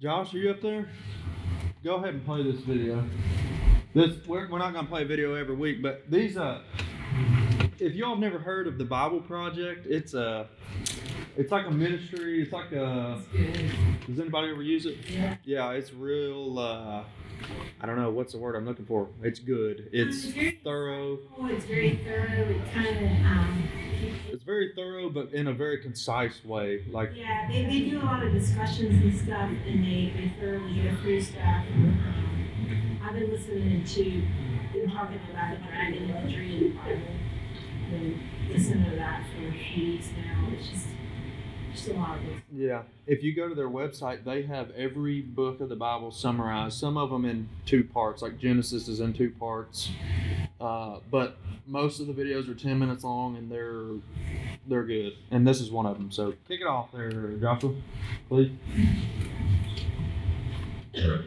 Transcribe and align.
Josh, 0.00 0.32
are 0.34 0.38
you 0.38 0.50
up 0.50 0.60
there? 0.60 0.88
Go 1.82 1.96
ahead 1.96 2.10
and 2.14 2.24
play 2.24 2.42
this 2.42 2.60
video. 2.60 3.04
This 3.94 4.24
we're, 4.26 4.48
we're 4.50 4.58
not 4.58 4.72
gonna 4.72 4.86
play 4.88 5.02
a 5.02 5.06
video 5.06 5.34
every 5.34 5.56
week, 5.56 5.82
but 5.82 6.08
these 6.08 6.36
uh, 6.36 6.60
if 7.80 7.94
y'all 7.94 8.10
have 8.10 8.18
never 8.18 8.38
heard 8.38 8.66
of 8.66 8.78
the 8.78 8.84
Bible 8.84 9.20
Project, 9.20 9.86
it's 9.86 10.14
a 10.14 10.46
it's 11.36 11.50
like 11.50 11.66
a 11.66 11.70
ministry. 11.70 12.42
It's 12.42 12.52
like 12.52 12.72
a. 12.72 13.20
Does 14.06 14.20
anybody 14.20 14.50
ever 14.50 14.62
use 14.62 14.86
it? 14.86 14.98
Yeah. 15.08 15.36
Yeah, 15.44 15.70
it's 15.72 15.92
real. 15.92 16.58
Uh, 16.58 17.02
I 17.80 17.86
don't 17.86 17.96
know 17.96 18.10
what's 18.10 18.32
the 18.32 18.38
word 18.38 18.56
I'm 18.56 18.66
looking 18.66 18.86
for. 18.86 19.08
It's 19.22 19.38
good. 19.38 19.88
It's 19.92 20.24
It's 20.24 20.34
very- 20.34 20.60
thorough. 20.64 21.18
Oh, 21.38 21.46
it's 21.46 21.64
very 21.64 21.96
thorough. 22.04 22.48
It 22.50 22.72
kind 22.72 22.96
of, 22.96 23.26
um, 23.26 23.68
It's 24.28 24.44
very 24.44 24.72
thorough, 24.74 25.10
but 25.10 25.32
in 25.32 25.48
a 25.48 25.52
very 25.52 25.78
concise 25.78 26.44
way. 26.44 26.84
Like 26.90 27.12
yeah, 27.14 27.48
they, 27.48 27.64
they 27.64 27.80
do 27.90 28.00
a 28.00 28.04
lot 28.04 28.22
of 28.22 28.32
discussions 28.32 29.02
and 29.02 29.18
stuff, 29.18 29.50
and 29.66 29.84
they, 29.84 30.12
they 30.14 30.32
thoroughly 30.40 30.80
go 30.82 30.96
through 30.96 31.20
stuff. 31.20 31.64
Um, 31.74 33.00
I've 33.02 33.14
been 33.14 33.30
listening 33.30 33.84
to 33.84 34.04
them 34.04 34.90
talking 34.90 35.20
about 35.30 35.58
the 35.58 35.66
dragon 35.66 36.10
imagery 36.10 36.56
in 36.56 36.62
the 36.64 36.68
Bible. 36.70 37.02
Been 37.90 38.20
listening 38.50 38.90
to 38.90 38.96
that 38.96 39.24
for 39.34 39.48
a 39.48 39.52
few 39.52 39.92
weeks 39.92 40.10
now. 40.16 40.48
It's 40.52 40.68
just, 40.68 40.86
just 41.72 41.88
a 41.88 41.94
lot 41.94 42.18
of. 42.18 42.24
Yeah. 42.54 42.82
If 43.06 43.22
you 43.22 43.34
go 43.34 43.48
to 43.48 43.54
their 43.54 43.70
website, 43.70 44.24
they 44.24 44.42
have 44.42 44.70
every 44.72 45.22
book 45.22 45.60
of 45.60 45.70
the 45.70 45.76
Bible 45.76 46.10
summarized. 46.10 46.78
Some 46.78 46.98
of 46.98 47.10
them 47.10 47.24
in 47.24 47.48
two 47.64 47.84
parts, 47.84 48.20
like 48.20 48.38
Genesis 48.38 48.88
is 48.88 49.00
in 49.00 49.14
two 49.14 49.30
parts. 49.30 49.90
Uh, 50.60 50.98
but 51.10 51.36
most 51.66 52.00
of 52.00 52.08
the 52.08 52.12
videos 52.12 52.50
are 52.50 52.54
ten 52.54 52.78
minutes 52.78 53.04
long, 53.04 53.36
and 53.36 53.50
they're 53.50 53.84
they're 54.66 54.84
good. 54.84 55.12
And 55.30 55.46
this 55.46 55.60
is 55.60 55.70
one 55.70 55.86
of 55.86 55.96
them. 55.96 56.10
So 56.10 56.32
kick 56.48 56.60
it 56.60 56.66
off 56.66 56.90
there, 56.92 57.10
Joshua, 57.10 57.74
please. 58.28 58.50
The 60.92 61.22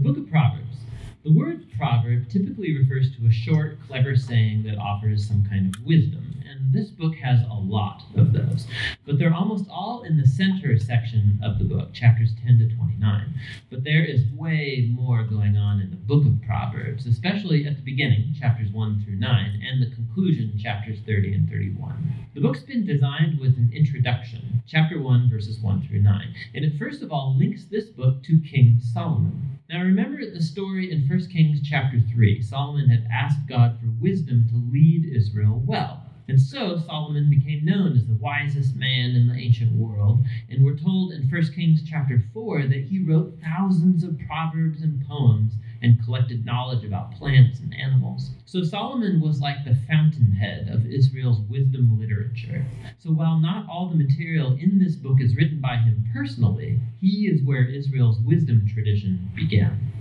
book 0.00 0.16
of 0.16 0.30
Proverbs. 0.30 0.78
The 1.24 1.32
word 1.32 1.66
proverb 1.76 2.28
typically 2.30 2.76
refers 2.76 3.14
to 3.16 3.26
a 3.26 3.30
short, 3.30 3.78
clever 3.86 4.16
saying 4.16 4.64
that 4.64 4.76
offers 4.78 5.28
some 5.28 5.44
kind 5.48 5.72
of 5.72 5.84
wisdom, 5.84 6.24
and 6.24 6.31
this 6.70 6.90
book 6.90 7.14
has 7.16 7.40
a 7.50 7.54
lot 7.54 8.02
of 8.16 8.32
those. 8.32 8.66
But 9.04 9.18
they're 9.18 9.34
almost 9.34 9.66
all 9.70 10.02
in 10.02 10.16
the 10.16 10.26
center 10.26 10.78
section 10.78 11.40
of 11.42 11.58
the 11.58 11.64
book, 11.64 11.92
chapters 11.92 12.32
10 12.44 12.58
to 12.58 12.76
29. 12.76 13.34
But 13.70 13.84
there 13.84 14.04
is 14.04 14.26
way 14.34 14.88
more 14.92 15.24
going 15.24 15.56
on 15.56 15.80
in 15.80 15.90
the 15.90 15.96
book 15.96 16.24
of 16.24 16.40
Proverbs, 16.46 17.06
especially 17.06 17.66
at 17.66 17.76
the 17.76 17.82
beginning, 17.82 18.34
chapters 18.38 18.70
1 18.70 19.02
through 19.04 19.16
9, 19.16 19.62
and 19.66 19.82
the 19.82 19.94
conclusion, 19.94 20.58
chapters 20.58 20.98
30 21.06 21.34
and 21.34 21.48
31. 21.48 22.28
The 22.34 22.40
book's 22.40 22.62
been 22.62 22.86
designed 22.86 23.40
with 23.40 23.56
an 23.56 23.70
introduction, 23.74 24.62
chapter 24.66 25.00
1, 25.00 25.30
verses 25.30 25.58
1 25.60 25.86
through 25.86 26.02
9, 26.02 26.34
and 26.54 26.64
it 26.64 26.78
first 26.78 27.02
of 27.02 27.10
all 27.12 27.36
links 27.36 27.64
this 27.64 27.86
book 27.86 28.22
to 28.24 28.40
King 28.40 28.80
Solomon. 28.80 29.58
Now 29.68 29.82
remember 29.82 30.18
the 30.30 30.42
story 30.42 30.92
in 30.92 31.08
1 31.08 31.28
Kings 31.28 31.60
chapter 31.62 31.98
3. 31.98 32.42
Solomon 32.42 32.88
had 32.88 33.08
asked 33.10 33.48
God 33.48 33.78
for 33.80 33.86
wisdom 34.00 34.46
to 34.50 34.56
lead 34.56 35.04
Israel 35.04 35.62
well. 35.64 36.02
And 36.32 36.40
so 36.40 36.78
Solomon 36.78 37.28
became 37.28 37.66
known 37.66 37.94
as 37.94 38.06
the 38.06 38.14
wisest 38.14 38.74
man 38.74 39.10
in 39.10 39.28
the 39.28 39.34
ancient 39.34 39.70
world, 39.72 40.24
and 40.48 40.64
we're 40.64 40.78
told 40.78 41.12
in 41.12 41.28
1 41.28 41.42
Kings 41.52 41.82
chapter 41.86 42.24
4 42.32 42.68
that 42.68 42.84
he 42.84 43.04
wrote 43.04 43.38
thousands 43.44 44.02
of 44.02 44.18
proverbs 44.26 44.80
and 44.80 45.06
poems 45.06 45.52
and 45.82 46.02
collected 46.02 46.46
knowledge 46.46 46.86
about 46.86 47.12
plants 47.12 47.60
and 47.60 47.74
animals. 47.74 48.30
So 48.46 48.64
Solomon 48.64 49.20
was 49.20 49.42
like 49.42 49.62
the 49.66 49.76
fountainhead 49.86 50.70
of 50.70 50.86
Israel's 50.86 51.40
wisdom 51.50 52.00
literature. 52.00 52.64
So 52.98 53.10
while 53.10 53.38
not 53.38 53.68
all 53.68 53.90
the 53.90 54.02
material 54.02 54.56
in 54.58 54.78
this 54.78 54.96
book 54.96 55.20
is 55.20 55.36
written 55.36 55.60
by 55.60 55.76
him 55.76 56.02
personally, 56.14 56.80
he 56.98 57.26
is 57.26 57.42
where 57.42 57.66
Israel's 57.66 58.20
wisdom 58.20 58.66
tradition 58.66 59.30
began. 59.36 59.92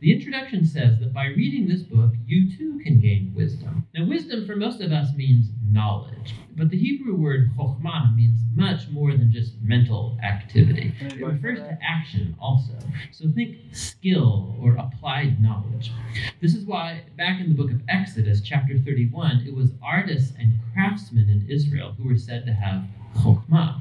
The 0.00 0.12
introduction 0.12 0.64
says 0.64 1.00
that 1.00 1.12
by 1.12 1.26
reading 1.26 1.66
this 1.66 1.82
book, 1.82 2.12
you 2.24 2.56
too 2.56 2.78
can 2.84 3.00
gain 3.00 3.32
wisdom. 3.34 3.84
Now, 3.94 4.06
wisdom 4.06 4.46
for 4.46 4.54
most 4.54 4.80
of 4.80 4.92
us 4.92 5.08
means 5.16 5.48
knowledge, 5.68 6.36
but 6.56 6.70
the 6.70 6.78
Hebrew 6.78 7.16
word 7.16 7.50
chokhmah 7.56 8.14
means 8.14 8.38
much 8.54 8.88
more 8.90 9.10
than 9.10 9.32
just 9.32 9.60
mental 9.60 10.16
activity. 10.22 10.94
It 11.00 11.20
refers 11.20 11.58
to 11.58 11.76
action 11.82 12.36
also. 12.40 12.74
So 13.10 13.28
think 13.34 13.56
skill 13.72 14.56
or 14.62 14.76
applied 14.76 15.42
knowledge. 15.42 15.90
This 16.40 16.54
is 16.54 16.64
why 16.64 17.02
back 17.16 17.40
in 17.40 17.48
the 17.48 17.56
book 17.56 17.72
of 17.72 17.82
Exodus, 17.88 18.40
chapter 18.40 18.78
31, 18.78 19.46
it 19.48 19.54
was 19.54 19.72
artists 19.82 20.32
and 20.38 20.52
craftsmen 20.72 21.28
in 21.28 21.44
Israel 21.50 21.96
who 21.98 22.08
were 22.08 22.18
said 22.18 22.46
to 22.46 22.52
have 22.52 22.84
chokhmah. 23.16 23.80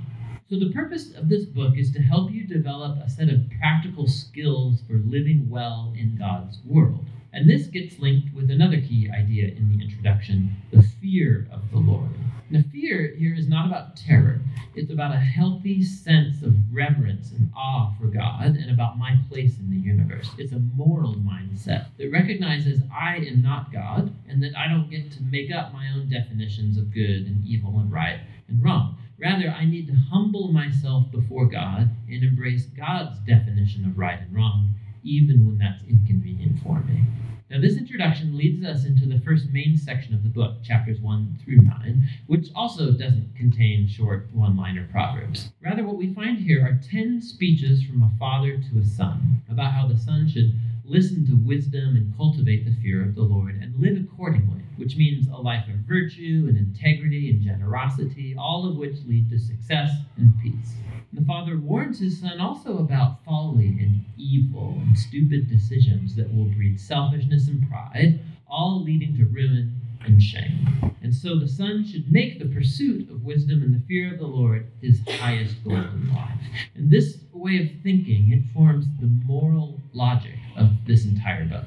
So 0.50 0.58
the 0.58 0.72
purpose 0.72 1.14
of 1.14 1.28
this 1.28 1.44
book 1.44 1.76
is 1.76 1.92
to 1.92 2.02
help 2.02 2.32
you 2.32 2.48
develop 2.48 3.00
a 3.00 3.10
set 3.10 3.28
of 3.28 3.50
practical 3.60 4.08
skills 4.08 4.80
for 4.88 4.94
living 4.94 5.50
well 5.50 5.94
in 5.98 6.16
God's 6.18 6.60
world. 6.64 7.06
And 7.34 7.50
this 7.50 7.68
gets 7.68 8.00
linked 8.00 8.34
with 8.34 8.50
another 8.50 8.80
key 8.80 9.12
idea 9.14 9.50
in 9.50 9.68
the 9.68 9.84
introduction 9.84 10.56
the 10.72 10.82
fear 11.02 11.50
of 11.52 11.70
the 11.70 11.80
Lord. 11.80 12.12
Now, 12.50 12.62
fear 12.72 13.14
here 13.18 13.36
is 13.36 13.50
not 13.50 13.68
about 13.68 13.98
terror, 13.98 14.40
it's 14.74 14.90
about 14.90 15.14
a 15.14 15.20
healthy 15.20 15.84
sense 15.84 16.42
of 16.42 16.56
reverence 16.74 17.34
and 17.34 17.52
awe 17.54 17.94
for 18.00 18.08
God 18.08 18.56
and 18.56 18.72
about 18.72 18.98
my 18.98 19.18
place 19.30 19.60
in 19.60 19.70
the 19.70 19.76
universe. 19.76 20.30
It's 20.38 20.54
a 20.54 20.60
moral 20.60 21.16
mindset 21.16 21.88
that 21.98 22.10
recognizes 22.10 22.80
I 22.90 23.18
am 23.18 23.42
not 23.42 23.74
God 23.74 24.16
and 24.30 24.42
that 24.44 24.56
I 24.56 24.70
don't 24.70 24.90
get 24.90 25.12
to 25.12 25.24
make 25.24 25.52
up 25.52 25.74
my 25.74 25.90
own 25.94 26.08
definitions 26.08 26.78
of 26.78 26.94
good 26.94 27.26
and 27.28 27.46
evil 27.46 27.80
and 27.80 27.92
right 27.92 28.22
and 28.48 28.64
wrong. 28.64 28.98
Rather, 29.20 29.50
I 29.50 29.66
need 29.66 29.88
to 29.88 29.96
humble 29.96 30.50
myself 30.50 31.12
before 31.12 31.48
God 31.48 31.90
and 32.08 32.24
embrace 32.24 32.66
God's 32.66 33.18
definition 33.22 33.84
of 33.84 33.98
right 33.98 34.22
and 34.22 34.36
wrong, 34.36 34.76
even 35.04 35.48
when 35.48 35.58
that's 35.58 35.82
inconvenient 35.90 36.60
for 36.62 36.82
me. 36.82 37.04
Now, 37.50 37.60
this 37.60 37.78
introduction 37.78 38.38
leads 38.38 38.64
us 38.64 38.86
into 38.86 39.08
the 39.08 39.20
first 39.22 39.50
main 39.50 39.76
section 39.76 40.14
of 40.14 40.22
the 40.22 40.30
book, 40.30 40.62
chapters 40.64 41.00
1 41.00 41.40
through 41.44 41.58
9, 41.58 42.10
which 42.28 42.50
also 42.54 42.92
doesn't 42.92 43.36
contain 43.36 43.88
short 43.88 44.28
one 44.34 44.56
liner 44.56 44.88
proverbs. 44.92 45.50
Rather, 45.64 45.84
what 45.84 45.98
we 45.98 46.14
find 46.14 46.38
here 46.38 46.64
are 46.64 46.80
10 46.92 47.22
speeches 47.22 47.82
from 47.84 48.04
a 48.04 48.12
father 48.20 48.58
to 48.58 48.80
a 48.80 48.86
son 48.86 49.42
about 49.50 49.72
how 49.72 49.88
the 49.88 49.98
son 49.98 50.28
should 50.28 50.54
listen 50.88 51.26
to 51.28 51.36
wisdom 51.46 51.98
and 51.98 52.16
cultivate 52.16 52.64
the 52.64 52.76
fear 52.82 53.04
of 53.04 53.14
the 53.14 53.22
Lord 53.22 53.56
and 53.62 53.76
live 53.78 53.98
accordingly, 53.98 54.62
which 54.78 54.96
means 54.96 55.28
a 55.28 55.36
life 55.36 55.68
of 55.68 55.76
virtue 55.88 56.46
and 56.48 56.58
integrity 56.58 57.30
and 57.30 57.42
generosity, 57.42 58.36
all 58.38 58.70
of 58.70 58.78
which 58.78 59.04
lead 59.06 59.30
to 59.30 59.38
success 59.38 59.92
and 60.16 60.34
peace. 60.42 60.76
The 61.12 61.26
father 61.26 61.58
warns 61.58 62.00
his 62.00 62.20
son 62.20 62.40
also 62.40 62.78
about 62.78 63.24
folly 63.26 63.68
and 63.68 64.06
evil 64.18 64.78
and 64.82 64.98
stupid 64.98 65.50
decisions 65.50 66.16
that 66.16 66.34
will 66.34 66.46
breed 66.46 66.80
selfishness 66.80 67.50
and 67.50 67.68
pride, 67.70 68.22
all 68.48 68.82
leading 68.82 69.18
to 69.18 69.26
ruin 69.26 69.77
and 70.06 70.22
shame. 70.22 70.96
And 71.02 71.14
so 71.14 71.38
the 71.38 71.48
son 71.48 71.86
should 71.86 72.12
make 72.12 72.40
the 72.40 72.46
pursuit 72.46 73.10
of 73.10 73.24
wisdom 73.24 73.62
and 73.64 73.74
the 73.74 73.86
fear 73.88 74.14
of 74.14 74.20
the 74.20 74.28
Lord 74.28 74.72
his 74.82 75.02
highest 75.08 75.64
goal 75.64 75.76
in 75.76 76.14
life. 76.14 76.40
And 76.76 76.92
this 76.92 77.18
way 77.34 77.58
of 77.62 77.84
thinking, 77.84 78.32
informs 78.32 78.86
the 79.00 79.08
moral 79.26 79.80
logic 79.94 80.36
of 80.58 80.70
this 80.86 81.06
entire 81.06 81.46
book. 81.46 81.66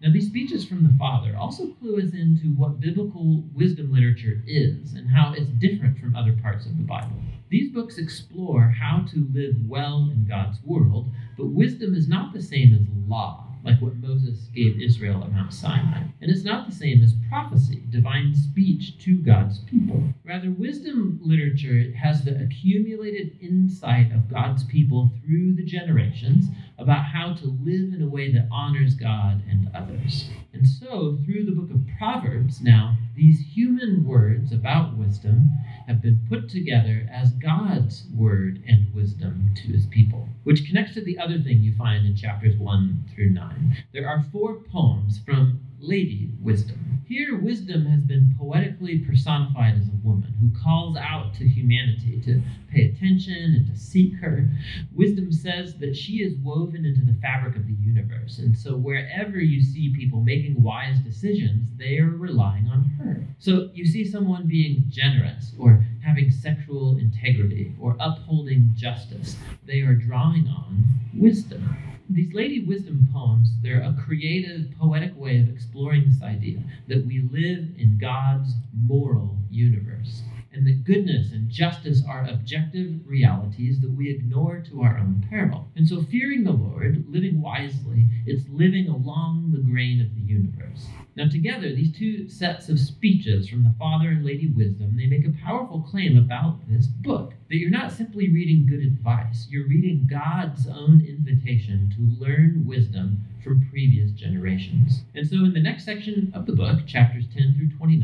Now, 0.00 0.10
these 0.12 0.28
speeches 0.28 0.64
from 0.64 0.82
the 0.82 0.96
Father 0.98 1.36
also 1.36 1.68
clue 1.74 1.98
us 1.98 2.14
into 2.14 2.54
what 2.54 2.80
biblical 2.80 3.44
wisdom 3.52 3.92
literature 3.92 4.42
is 4.46 4.94
and 4.94 5.10
how 5.10 5.34
it's 5.36 5.50
different 5.50 5.98
from 5.98 6.16
other 6.16 6.32
parts 6.32 6.64
of 6.64 6.78
the 6.78 6.84
Bible. 6.84 7.20
These 7.50 7.72
books 7.72 7.98
explore 7.98 8.62
how 8.80 9.04
to 9.10 9.28
live 9.34 9.56
well 9.66 10.08
in 10.10 10.24
God's 10.26 10.58
world, 10.64 11.12
but 11.36 11.48
wisdom 11.48 11.94
is 11.94 12.08
not 12.08 12.32
the 12.32 12.40
same 12.40 12.72
as 12.72 12.80
law, 13.08 13.49
like 13.64 13.80
what 13.80 13.96
Moses 13.96 14.48
gave 14.54 14.80
Israel 14.80 15.22
at 15.22 15.32
Mount 15.32 15.52
Sinai. 15.52 16.04
And 16.20 16.30
it's 16.30 16.44
not 16.44 16.68
the 16.68 16.74
same 16.74 17.02
as 17.02 17.14
prophecy, 17.28 17.82
divine 17.90 18.34
speech 18.34 18.98
to 19.04 19.18
God's 19.18 19.58
people. 19.60 20.02
Rather, 20.24 20.50
wisdom 20.50 21.18
literature 21.22 21.92
has 21.92 22.24
the 22.24 22.40
accumulated 22.40 23.38
insight 23.40 24.12
of 24.12 24.30
God's 24.30 24.64
people 24.64 25.10
through 25.24 25.54
the 25.54 25.64
generations 25.64 26.46
about 26.78 27.04
how 27.04 27.34
to 27.34 27.46
live 27.62 27.92
in 27.92 28.02
a 28.02 28.08
way 28.08 28.32
that 28.32 28.48
honors 28.50 28.94
God 28.94 29.42
and 29.48 29.70
others. 29.74 30.30
And 30.52 30.66
so, 30.66 31.18
through 31.24 31.44
the 31.44 31.52
book 31.52 31.70
of 31.70 31.86
Proverbs, 31.98 32.60
now, 32.60 32.96
these 33.14 33.40
human 33.40 34.04
words 34.04 34.52
about 34.52 34.96
wisdom 34.96 35.50
have 35.90 36.00
been 36.00 36.20
put 36.28 36.48
together 36.48 37.04
as 37.12 37.32
God's 37.32 38.04
word 38.14 38.62
and 38.68 38.94
wisdom 38.94 39.50
to 39.56 39.72
his 39.72 39.86
people, 39.86 40.28
which 40.44 40.64
connects 40.64 40.94
to 40.94 41.04
the 41.04 41.18
other 41.18 41.42
thing 41.42 41.62
you 41.62 41.74
find 41.76 42.06
in 42.06 42.14
chapters 42.14 42.56
1 42.56 43.06
through 43.12 43.30
9. 43.30 43.76
There 43.92 44.08
are 44.08 44.24
four 44.30 44.54
poems 44.70 45.18
from 45.26 45.58
Lady 45.80 46.30
Wisdom. 46.40 46.90
Here, 47.10 47.36
wisdom 47.36 47.86
has 47.86 48.02
been 48.02 48.36
poetically 48.38 48.98
personified 48.98 49.74
as 49.74 49.88
a 49.88 50.06
woman 50.06 50.32
who 50.40 50.56
calls 50.62 50.96
out 50.96 51.34
to 51.34 51.48
humanity 51.48 52.20
to 52.24 52.40
pay 52.70 52.84
attention 52.84 53.34
and 53.34 53.66
to 53.66 53.76
seek 53.76 54.14
her. 54.20 54.48
Wisdom 54.94 55.32
says 55.32 55.74
that 55.78 55.96
she 55.96 56.22
is 56.22 56.36
woven 56.36 56.84
into 56.84 57.04
the 57.04 57.18
fabric 57.20 57.56
of 57.56 57.66
the 57.66 57.72
universe. 57.72 58.38
And 58.38 58.56
so 58.56 58.76
wherever 58.76 59.40
you 59.40 59.60
see 59.60 59.92
people 59.92 60.20
making 60.20 60.62
wise 60.62 61.00
decisions, 61.00 61.68
they 61.76 61.98
are 61.98 62.10
relying 62.10 62.68
on 62.68 62.84
her. 62.98 63.26
So 63.40 63.70
you 63.74 63.86
see 63.86 64.04
someone 64.04 64.46
being 64.46 64.84
generous 64.88 65.52
or 65.58 65.84
having 66.04 66.30
sexual 66.30 66.98
integrity 66.98 67.74
or 67.80 67.96
upholding 67.98 68.72
justice, 68.76 69.36
they 69.66 69.80
are 69.80 69.94
drawing 69.94 70.46
on 70.46 70.84
wisdom 71.12 71.76
these 72.12 72.34
Lady 72.34 72.64
Wisdom 72.64 73.08
poems, 73.12 73.50
they're 73.62 73.82
a 73.82 73.96
creative, 74.04 74.66
poetic 74.78 75.16
way 75.16 75.40
of 75.40 75.48
exploring 75.48 76.04
this 76.06 76.22
idea 76.22 76.58
that 76.88 77.06
we 77.06 77.28
live 77.30 77.68
in 77.78 77.98
God's 78.00 78.54
moral 78.86 79.36
universe 79.50 80.22
and 80.52 80.66
that 80.66 80.84
goodness 80.84 81.32
and 81.32 81.48
justice 81.48 82.02
are 82.08 82.26
objective 82.26 83.00
realities 83.06 83.80
that 83.80 83.90
we 83.90 84.10
ignore 84.10 84.60
to 84.60 84.82
our 84.82 84.98
own 84.98 85.24
peril. 85.28 85.68
And 85.76 85.86
so, 85.86 86.02
fearing 86.02 86.44
the 86.44 86.52
Lord, 86.52 87.04
living 87.08 87.40
wisely, 87.40 88.06
it's 88.26 88.48
living 88.48 88.88
along 88.88 89.52
the 89.52 89.60
grain 89.60 90.00
of 90.00 90.14
the 90.14 90.20
universe. 90.20 90.86
Now, 91.16 91.28
together, 91.28 91.74
these 91.74 91.92
two 91.96 92.28
sets 92.28 92.68
of 92.68 92.78
speeches 92.78 93.48
from 93.48 93.62
the 93.62 93.74
Father 93.78 94.08
and 94.08 94.24
Lady 94.24 94.46
Wisdom, 94.46 94.96
they 94.96 95.06
make 95.06 95.26
a 95.26 95.44
powerful 95.44 95.82
claim 95.82 96.16
about 96.16 96.68
this 96.68 96.86
book 96.86 97.34
that 97.48 97.56
you're 97.56 97.70
not 97.70 97.92
simply 97.92 98.28
reading 98.30 98.66
good 98.66 98.80
advice, 98.80 99.46
you're 99.50 99.66
reading 99.66 100.06
God's 100.08 100.66
own 100.66 101.04
invitation 101.06 101.92
to 101.96 102.24
learn 102.24 102.64
wisdom 102.66 103.24
from 103.42 103.66
previous 103.70 104.10
generations. 104.12 105.02
And 105.14 105.26
so, 105.26 105.36
in 105.36 105.52
the 105.52 105.60
next 105.60 105.84
section 105.84 106.30
of 106.34 106.46
the 106.46 106.52
book, 106.52 106.86
chapters 106.86 107.26
10 107.34 107.54
through 107.56 107.76
29, 107.76 107.90
we 107.90 107.90
find 107.90 107.99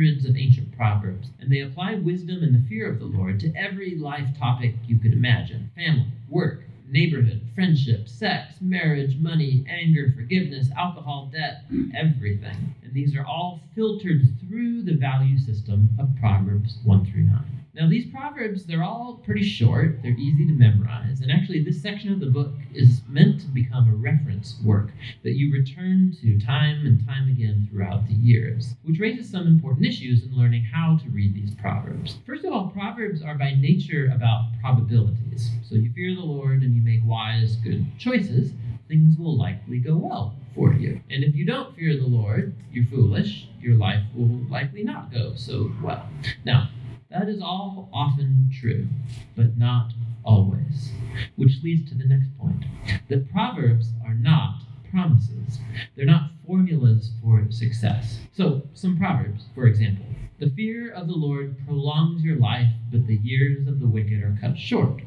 hundreds 0.00 0.24
of 0.24 0.34
ancient 0.34 0.74
proverbs, 0.74 1.28
and 1.40 1.52
they 1.52 1.60
apply 1.60 1.94
wisdom 1.94 2.42
and 2.42 2.54
the 2.54 2.68
fear 2.70 2.90
of 2.90 2.98
the 2.98 3.04
Lord 3.04 3.38
to 3.38 3.54
every 3.54 3.96
life 3.96 4.26
topic 4.38 4.74
you 4.86 4.98
could 4.98 5.12
imagine 5.12 5.70
family, 5.76 6.06
work, 6.30 6.62
neighborhood, 6.88 7.42
friendship, 7.54 8.08
sex, 8.08 8.54
marriage, 8.62 9.18
money, 9.18 9.62
anger, 9.68 10.10
forgiveness, 10.16 10.70
alcohol, 10.74 11.30
debt, 11.30 11.64
everything. 11.94 12.74
And 12.82 12.94
these 12.94 13.14
are 13.14 13.26
all 13.26 13.60
filtered 13.74 14.22
through 14.48 14.84
the 14.84 14.96
value 14.96 15.38
system 15.38 15.90
of 15.98 16.08
Proverbs 16.18 16.78
1 16.82 17.04
through 17.04 17.24
9. 17.24 17.59
Now, 17.72 17.88
these 17.88 18.10
proverbs, 18.10 18.64
they're 18.64 18.82
all 18.82 19.20
pretty 19.24 19.44
short, 19.44 20.02
they're 20.02 20.10
easy 20.10 20.44
to 20.44 20.52
memorize, 20.52 21.20
and 21.20 21.30
actually, 21.30 21.62
this 21.62 21.80
section 21.80 22.12
of 22.12 22.18
the 22.18 22.26
book 22.26 22.52
is 22.74 23.02
meant 23.08 23.40
to 23.42 23.46
become 23.46 23.88
a 23.88 23.94
reference 23.94 24.56
work 24.64 24.90
that 25.22 25.36
you 25.36 25.52
return 25.52 26.16
to 26.20 26.40
time 26.40 26.84
and 26.84 27.06
time 27.06 27.28
again 27.28 27.68
throughout 27.70 28.08
the 28.08 28.14
years, 28.14 28.74
which 28.82 28.98
raises 28.98 29.30
some 29.30 29.46
important 29.46 29.86
issues 29.86 30.24
in 30.24 30.36
learning 30.36 30.64
how 30.64 30.98
to 30.98 31.10
read 31.10 31.32
these 31.32 31.54
proverbs. 31.54 32.18
First 32.26 32.44
of 32.44 32.52
all, 32.52 32.70
proverbs 32.70 33.22
are 33.22 33.38
by 33.38 33.54
nature 33.54 34.10
about 34.12 34.50
probabilities. 34.60 35.50
So, 35.62 35.76
you 35.76 35.92
fear 35.92 36.16
the 36.16 36.22
Lord 36.22 36.62
and 36.62 36.74
you 36.74 36.82
make 36.82 37.04
wise, 37.04 37.54
good 37.54 37.86
choices, 37.98 38.52
things 38.88 39.16
will 39.16 39.38
likely 39.38 39.78
go 39.78 39.96
well 39.96 40.34
for 40.56 40.72
you. 40.72 41.00
And 41.08 41.22
if 41.22 41.36
you 41.36 41.46
don't 41.46 41.76
fear 41.76 41.96
the 41.96 42.08
Lord, 42.08 42.52
you're 42.72 42.86
foolish, 42.86 43.46
your 43.60 43.76
life 43.76 44.02
will 44.16 44.44
likely 44.50 44.82
not 44.82 45.12
go 45.12 45.34
so 45.36 45.70
well. 45.80 46.08
Now, 46.44 46.70
that 47.10 47.28
is 47.28 47.40
all 47.40 47.88
often 47.92 48.50
true, 48.52 48.88
but 49.36 49.56
not 49.58 49.92
always. 50.24 50.92
Which 51.36 51.62
leads 51.62 51.88
to 51.90 51.96
the 51.96 52.04
next 52.04 52.28
point 52.38 52.64
that 53.08 53.30
Proverbs 53.30 53.92
are 54.06 54.14
not 54.14 54.62
promises, 54.90 55.58
they're 55.96 56.04
not 56.06 56.30
formulas 56.46 57.12
for 57.22 57.46
success. 57.50 58.18
So, 58.32 58.62
some 58.74 58.96
Proverbs, 58.98 59.44
for 59.54 59.66
example 59.66 60.06
the 60.40 60.50
fear 60.50 60.90
of 60.90 61.06
the 61.06 61.12
Lord 61.12 61.54
prolongs 61.66 62.24
your 62.24 62.36
life, 62.36 62.70
but 62.90 63.06
the 63.06 63.18
years 63.18 63.68
of 63.68 63.78
the 63.78 63.86
wicked 63.86 64.22
are 64.22 64.38
cut 64.40 64.58
short. 64.58 65.02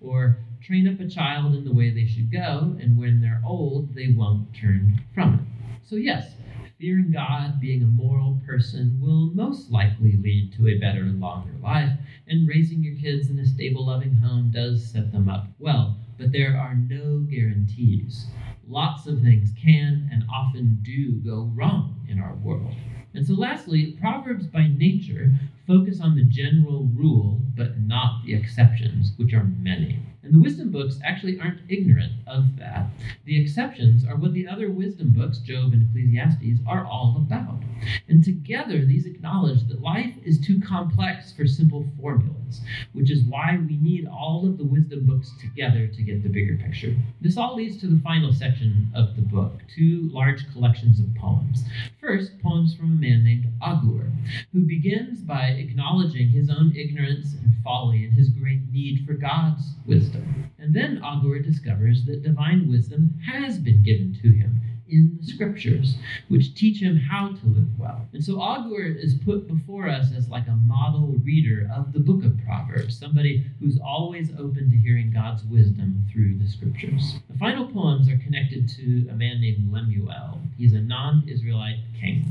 Or, 0.00 0.38
train 0.62 0.88
up 0.88 1.00
a 1.00 1.08
child 1.08 1.54
in 1.54 1.64
the 1.64 1.72
way 1.72 1.90
they 1.90 2.06
should 2.06 2.32
go, 2.32 2.76
and 2.80 2.98
when 2.98 3.20
they're 3.20 3.42
old, 3.44 3.94
they 3.94 4.08
won't 4.08 4.54
turn 4.54 5.02
from 5.14 5.34
it. 5.34 5.86
So, 5.86 5.96
yes, 5.96 6.32
fearing 6.80 7.12
God, 7.12 7.60
being 7.60 7.82
a 7.82 7.86
moral 7.86 8.40
person, 8.46 8.98
will 9.02 9.34
most 9.34 9.70
likely 9.70 10.16
lead 10.16 10.54
to 10.54 10.66
a 10.66 10.78
better 10.78 11.02
and 11.02 11.20
longer 11.20 11.52
life, 11.62 11.92
and 12.26 12.48
raising 12.48 12.82
your 12.82 12.94
kids 12.94 13.28
in 13.28 13.38
a 13.38 13.44
stable, 13.44 13.86
loving 13.86 14.14
home 14.14 14.50
does 14.50 14.90
set 14.90 15.12
them 15.12 15.28
up 15.28 15.48
well, 15.58 15.98
but 16.16 16.32
there 16.32 16.56
are 16.56 16.74
no 16.74 17.18
guarantees. 17.18 18.28
Lots 18.66 19.06
of 19.06 19.20
things 19.20 19.52
can 19.62 20.08
and 20.10 20.24
often 20.32 20.78
do 20.82 21.16
go 21.18 21.50
wrong 21.54 22.00
in 22.08 22.18
our 22.18 22.34
world. 22.36 22.74
And 23.12 23.26
so, 23.26 23.34
lastly, 23.34 23.98
Proverbs 24.00 24.46
by 24.46 24.68
nature 24.68 25.34
focus 25.66 26.00
on 26.00 26.16
the 26.16 26.24
general 26.24 26.84
rule, 26.94 27.42
but 27.56 27.78
not 27.80 28.24
the 28.24 28.32
exceptions, 28.32 29.12
which 29.16 29.34
are 29.34 29.44
many. 29.44 29.98
And 30.22 30.34
the 30.34 30.38
wisdom 30.38 30.70
books 30.70 30.98
actually 31.02 31.40
aren't 31.40 31.60
ignorant 31.70 32.12
of 32.26 32.56
that. 32.58 32.90
The 33.24 33.40
exceptions 33.40 34.04
are 34.04 34.16
what 34.16 34.34
the 34.34 34.46
other 34.46 34.70
wisdom 34.70 35.14
books, 35.14 35.38
Job 35.38 35.72
and 35.72 35.88
Ecclesiastes, 35.88 36.60
are 36.66 36.84
all 36.84 37.16
about. 37.16 37.62
And 38.08 38.22
together, 38.22 38.84
these 38.84 39.06
acknowledge 39.06 39.66
that 39.68 39.80
life 39.80 40.12
is 40.22 40.38
too 40.38 40.60
complex 40.60 41.32
for 41.32 41.46
simple 41.46 41.86
formulas, 41.98 42.60
which 42.92 43.10
is 43.10 43.24
why 43.24 43.58
we 43.66 43.78
need 43.78 44.06
all 44.06 44.46
of 44.46 44.58
the 44.58 44.64
wisdom 44.64 45.06
books 45.06 45.32
together 45.40 45.86
to 45.86 46.02
get 46.02 46.22
the 46.22 46.28
bigger 46.28 46.56
picture. 46.56 46.94
This 47.22 47.38
all 47.38 47.56
leads 47.56 47.78
to 47.78 47.86
the 47.86 48.00
final 48.00 48.32
section 48.32 48.90
of 48.94 49.16
the 49.16 49.22
book 49.22 49.60
two 49.74 50.10
large 50.12 50.50
collections 50.52 51.00
of 51.00 51.14
poems. 51.14 51.64
First, 52.00 52.38
poems 52.42 52.74
from 52.74 52.92
a 52.92 53.00
man 53.00 53.24
named 53.24 53.46
Agur, 53.62 54.12
who 54.52 54.60
begins 54.60 55.20
by 55.20 55.46
acknowledging 55.46 56.28
his 56.28 56.50
own 56.50 56.74
ignorance 56.76 57.34
and 57.34 57.54
folly 57.62 58.04
and 58.04 58.12
his 58.12 58.28
great 58.28 58.60
need 58.70 59.06
for 59.06 59.14
God's 59.14 59.74
wisdom. 60.10 60.50
And 60.58 60.74
then 60.74 61.00
Agur 61.04 61.38
discovers 61.40 62.04
that 62.06 62.22
divine 62.22 62.68
wisdom 62.68 63.18
has 63.26 63.58
been 63.58 63.82
given 63.82 64.16
to 64.22 64.30
him 64.30 64.60
in 64.88 65.16
the 65.20 65.24
scriptures, 65.24 65.94
which 66.28 66.54
teach 66.54 66.82
him 66.82 66.96
how 66.96 67.28
to 67.28 67.46
live 67.46 67.78
well. 67.78 68.08
And 68.12 68.24
so 68.24 68.42
Agur 68.42 68.82
is 68.82 69.14
put 69.14 69.46
before 69.46 69.88
us 69.88 70.08
as 70.16 70.28
like 70.28 70.48
a 70.48 70.58
model 70.66 71.14
reader 71.24 71.70
of 71.72 71.92
the 71.92 72.00
book 72.00 72.24
of 72.24 72.36
Proverbs, 72.44 72.98
somebody 72.98 73.46
who's 73.60 73.78
always 73.78 74.32
open 74.32 74.68
to 74.70 74.76
hearing 74.76 75.12
God's 75.12 75.44
wisdom 75.44 76.04
through 76.12 76.38
the 76.38 76.48
scriptures. 76.48 77.20
The 77.30 77.38
final 77.38 77.68
poems 77.68 78.08
are 78.08 78.18
connected 78.18 78.68
to 78.70 79.08
a 79.10 79.14
man 79.14 79.40
named 79.40 79.72
Lemuel. 79.72 80.40
He's 80.58 80.72
a 80.72 80.80
non 80.80 81.22
Israelite 81.28 81.78
king, 81.98 82.24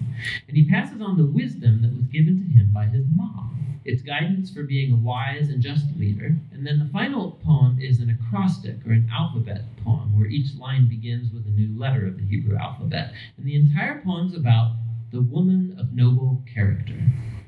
and 0.49 0.57
he 0.57 0.69
passes 0.69 1.01
on 1.01 1.17
the 1.17 1.25
wisdom 1.25 1.81
that 1.81 1.95
was 1.95 2.07
given 2.07 2.43
to 2.43 2.59
him 2.59 2.71
by 2.73 2.87
his 2.87 3.05
mom. 3.15 3.58
It's 3.89 4.03
guidance 4.03 4.51
for 4.51 4.61
being 4.61 4.93
a 4.93 4.95
wise 4.95 5.49
and 5.49 5.63
just 5.63 5.85
leader. 5.97 6.35
And 6.53 6.63
then 6.63 6.77
the 6.77 6.93
final 6.93 7.39
poem 7.43 7.79
is 7.81 7.99
an 7.99 8.11
acrostic 8.11 8.85
or 8.85 8.91
an 8.91 9.09
alphabet 9.11 9.63
poem, 9.83 10.15
where 10.15 10.27
each 10.27 10.53
line 10.59 10.87
begins 10.87 11.33
with 11.33 11.47
a 11.47 11.49
new 11.49 11.75
letter 11.75 12.05
of 12.05 12.17
the 12.17 12.23
Hebrew 12.23 12.55
alphabet. 12.55 13.13
And 13.35 13.47
the 13.47 13.55
entire 13.55 13.99
poem's 14.05 14.35
about 14.35 14.75
the 15.11 15.23
woman 15.23 15.75
of 15.79 15.91
noble 15.91 16.45
character. 16.53 16.99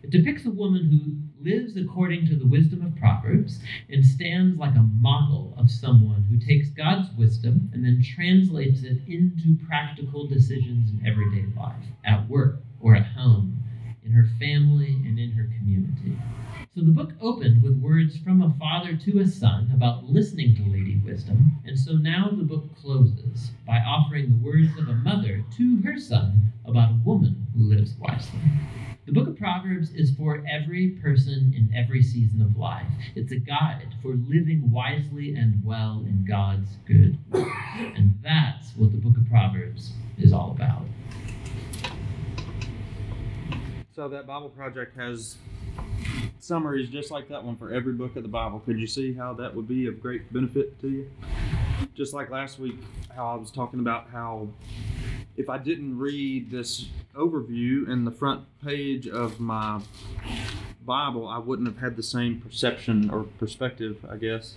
It 0.01 0.09
depicts 0.09 0.47
a 0.47 0.49
woman 0.49 0.89
who 0.89 1.47
lives 1.47 1.77
according 1.77 2.25
to 2.25 2.35
the 2.35 2.47
wisdom 2.47 2.83
of 2.83 2.95
Proverbs 2.95 3.59
and 3.87 4.03
stands 4.03 4.57
like 4.57 4.73
a 4.73 4.89
model 4.99 5.53
of 5.59 5.69
someone 5.69 6.23
who 6.23 6.43
takes 6.43 6.69
God's 6.69 7.15
wisdom 7.15 7.69
and 7.71 7.85
then 7.85 8.03
translates 8.03 8.81
it 8.81 8.97
into 9.07 9.63
practical 9.67 10.25
decisions 10.25 10.89
in 10.89 11.05
everyday 11.05 11.45
life, 11.55 11.85
at 12.03 12.27
work 12.27 12.63
or 12.79 12.95
at 12.95 13.05
home, 13.05 13.59
in 14.05 14.11
her 14.11 14.27
family, 14.39 15.01
and 15.05 15.19
in 15.19 15.31
her 15.31 15.49
community. 15.57 16.17
So 16.75 16.81
the 16.81 16.91
book 16.91 17.11
opened 17.19 17.61
with 17.61 17.81
words 17.81 18.17
from 18.17 18.41
a 18.41 18.53
father 18.57 18.95
to 18.95 19.19
a 19.19 19.27
son 19.27 19.69
about 19.73 20.05
listening 20.05 20.55
to 20.55 20.63
Lady 20.63 21.01
Wisdom, 21.03 21.57
and 21.65 21.77
so 21.77 21.93
now 21.93 22.29
the 22.31 22.43
book 22.43 22.75
closes 22.81 23.51
by 23.67 23.77
offering 23.77 24.29
the 24.29 24.45
words 24.45 24.77
of 24.77 24.87
a 24.87 24.93
mother 24.93 25.43
to 25.57 25.81
her 25.83 25.99
son 25.99 26.53
about 26.65 26.91
a 26.91 27.01
woman 27.03 27.47
who 27.55 27.63
lives 27.63 27.95
wisely. 27.99 28.39
The 29.05 29.11
book 29.11 29.27
of 29.27 29.37
Proverbs 29.37 29.91
is 29.91 30.15
for 30.15 30.43
every 30.49 30.91
person 31.01 31.53
in 31.55 31.69
every 31.75 32.01
season 32.01 32.41
of 32.41 32.55
life. 32.55 32.85
It's 33.15 33.31
a 33.31 33.39
guide 33.39 33.95
for 34.01 34.13
living 34.13 34.71
wisely 34.71 35.35
and 35.35 35.61
well 35.65 36.05
in 36.07 36.23
God's 36.25 36.77
good. 36.85 37.17
And 37.33 38.17
that's 38.23 38.71
what 38.77 38.91
the 38.91 38.99
book 38.99 39.17
of 39.17 39.27
Proverbs 39.29 39.93
is 40.17 40.31
all 40.31 40.51
about. 40.51 40.83
So 44.01 44.07
that 44.07 44.25
Bible 44.25 44.49
project 44.49 44.97
has 44.97 45.37
summaries 46.39 46.89
just 46.89 47.11
like 47.11 47.29
that 47.29 47.43
one 47.43 47.55
for 47.55 47.71
every 47.71 47.93
book 47.93 48.15
of 48.15 48.23
the 48.23 48.29
Bible. 48.29 48.59
Could 48.59 48.79
you 48.79 48.87
see 48.87 49.13
how 49.13 49.31
that 49.35 49.55
would 49.55 49.67
be 49.67 49.85
of 49.85 50.01
great 50.01 50.33
benefit 50.33 50.81
to 50.81 50.89
you? 50.89 51.11
Just 51.93 52.11
like 52.11 52.31
last 52.31 52.57
week, 52.57 52.79
how 53.15 53.27
I 53.27 53.35
was 53.35 53.51
talking 53.51 53.79
about 53.79 54.09
how 54.09 54.47
if 55.37 55.51
I 55.51 55.59
didn't 55.59 55.99
read 55.99 56.49
this 56.49 56.87
overview 57.15 57.87
in 57.89 58.03
the 58.03 58.09
front 58.09 58.45
page 58.65 59.07
of 59.07 59.39
my 59.39 59.79
Bible, 60.83 61.27
I 61.27 61.37
wouldn't 61.37 61.67
have 61.67 61.77
had 61.77 61.95
the 61.95 62.01
same 62.01 62.41
perception 62.41 63.11
or 63.11 63.25
perspective, 63.37 64.03
I 64.09 64.17
guess, 64.17 64.55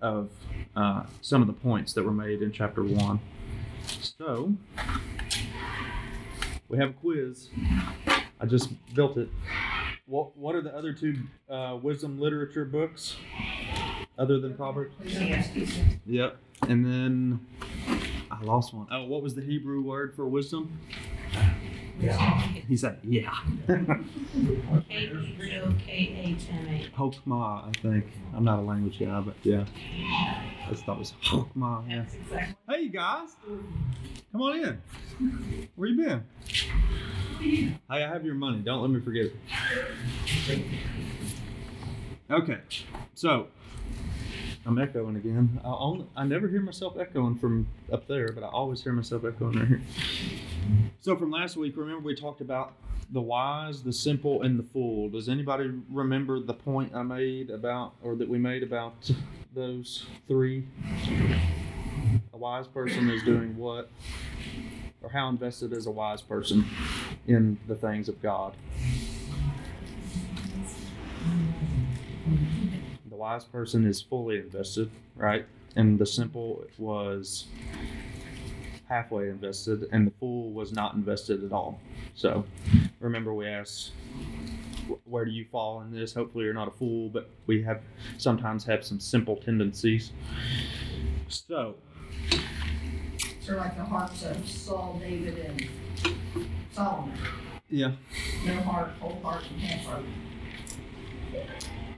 of 0.00 0.30
uh, 0.76 1.06
some 1.22 1.40
of 1.40 1.48
the 1.48 1.54
points 1.54 1.92
that 1.94 2.04
were 2.04 2.12
made 2.12 2.40
in 2.40 2.52
chapter 2.52 2.84
one. 2.84 3.18
So, 3.84 4.54
we 6.68 6.78
have 6.78 6.90
a 6.90 6.92
quiz. 6.92 7.48
I 8.40 8.46
just 8.46 8.70
built 8.94 9.16
it. 9.16 9.28
What 10.06 10.36
What 10.36 10.54
are 10.54 10.62
the 10.62 10.74
other 10.76 10.92
two 10.92 11.16
uh, 11.50 11.78
wisdom 11.82 12.20
literature 12.20 12.64
books 12.64 13.16
other 14.18 14.38
than 14.38 14.54
Proverbs? 14.54 14.94
Ecclesiastes. 15.00 15.78
Yep. 16.06 16.36
And 16.68 16.84
then 16.84 17.46
I 18.30 18.42
lost 18.42 18.74
one. 18.74 18.86
Oh, 18.90 19.04
what 19.04 19.22
was 19.22 19.34
the 19.34 19.42
Hebrew 19.42 19.82
word 19.82 20.14
for 20.14 20.26
wisdom? 20.26 20.78
Yeah. 21.98 22.42
He 22.68 22.76
said, 22.76 22.98
yeah. 23.02 23.34
K 23.66 23.74
H 24.90 25.10
O 25.12 25.72
K 25.78 25.92
H 26.26 26.46
M 26.52 26.68
A. 26.68 26.90
Hokmah, 26.94 27.68
I 27.68 27.72
think. 27.80 28.04
I'm 28.34 28.44
not 28.44 28.58
a 28.58 28.62
language 28.62 28.98
guy, 28.98 29.18
but 29.20 29.34
yeah. 29.42 29.64
I 30.66 30.68
just 30.70 30.84
thought 30.84 30.96
it 30.96 30.98
was 30.98 31.14
Hokmah. 31.24 31.88
Yeah. 31.88 32.04
Hey, 32.68 32.82
you 32.82 32.90
guys. 32.90 33.36
Come 34.30 34.42
on 34.42 34.56
in. 34.58 34.82
Where 35.76 35.88
you 35.88 35.96
been? 35.96 36.24
Hey, 37.38 37.74
I 37.88 37.98
have 38.00 38.24
your 38.24 38.34
money. 38.34 38.58
Don't 38.58 38.80
let 38.80 38.90
me 38.90 39.00
forget 39.00 39.26
it. 40.48 40.62
Okay. 42.30 42.58
So, 43.14 43.48
I'm 44.64 44.78
echoing 44.78 45.16
again. 45.16 45.60
I, 45.64 45.68
only, 45.68 46.06
I 46.16 46.24
never 46.24 46.48
hear 46.48 46.60
myself 46.60 46.96
echoing 46.98 47.36
from 47.36 47.66
up 47.92 48.08
there, 48.08 48.32
but 48.32 48.42
I 48.42 48.48
always 48.48 48.82
hear 48.82 48.92
myself 48.92 49.24
echoing 49.24 49.58
right 49.58 49.68
here. 49.68 49.82
So, 51.00 51.16
from 51.16 51.30
last 51.30 51.56
week, 51.56 51.76
remember 51.76 52.00
we 52.00 52.14
talked 52.14 52.40
about 52.40 52.72
the 53.10 53.20
wise, 53.20 53.82
the 53.82 53.92
simple, 53.92 54.42
and 54.42 54.58
the 54.58 54.64
fool. 54.64 55.08
Does 55.08 55.28
anybody 55.28 55.70
remember 55.90 56.40
the 56.40 56.54
point 56.54 56.94
I 56.94 57.02
made 57.02 57.50
about, 57.50 57.94
or 58.02 58.16
that 58.16 58.28
we 58.28 58.38
made 58.38 58.62
about 58.62 59.10
those 59.54 60.06
three? 60.26 60.66
A 62.32 62.36
wise 62.36 62.66
person 62.66 63.08
is 63.10 63.22
doing 63.22 63.56
what? 63.56 63.90
Or 65.02 65.10
how 65.10 65.28
invested 65.28 65.72
is 65.72 65.86
a 65.86 65.90
wise 65.92 66.22
person 66.22 66.64
in 67.26 67.58
the 67.66 67.74
things 67.74 68.08
of 68.08 68.20
God? 68.22 68.54
The 73.08 73.16
wise 73.16 73.44
person 73.44 73.86
is 73.86 74.00
fully 74.00 74.38
invested, 74.38 74.90
right? 75.14 75.46
And 75.74 75.98
the 75.98 76.06
simple 76.06 76.64
was 76.78 77.46
halfway 78.88 79.28
invested, 79.28 79.88
and 79.92 80.06
the 80.06 80.12
fool 80.12 80.52
was 80.52 80.72
not 80.72 80.94
invested 80.94 81.44
at 81.44 81.52
all. 81.52 81.80
So 82.14 82.44
remember, 83.00 83.34
we 83.34 83.46
asked, 83.46 83.92
where 85.04 85.24
do 85.24 85.30
you 85.32 85.44
fall 85.50 85.80
in 85.82 85.90
this? 85.90 86.14
Hopefully, 86.14 86.44
you're 86.44 86.54
not 86.54 86.68
a 86.68 86.72
fool, 86.72 87.08
but 87.08 87.28
we 87.46 87.62
have 87.62 87.82
sometimes 88.16 88.64
have 88.64 88.84
some 88.84 89.00
simple 89.00 89.36
tendencies. 89.36 90.12
So, 91.28 91.76
So 93.40 93.56
like 93.56 93.76
the 93.76 93.84
hearts 93.84 94.24
of 94.24 94.48
Saul, 94.48 95.00
David, 95.00 95.38
and 95.38 95.68
Solomon. 96.76 97.16
yeah. 97.70 97.92
No 98.44 98.60
heart, 98.60 98.90
whole 99.00 99.18
heart, 99.22 99.42
and 99.50 99.60
half 99.62 99.86
heart. 99.86 100.04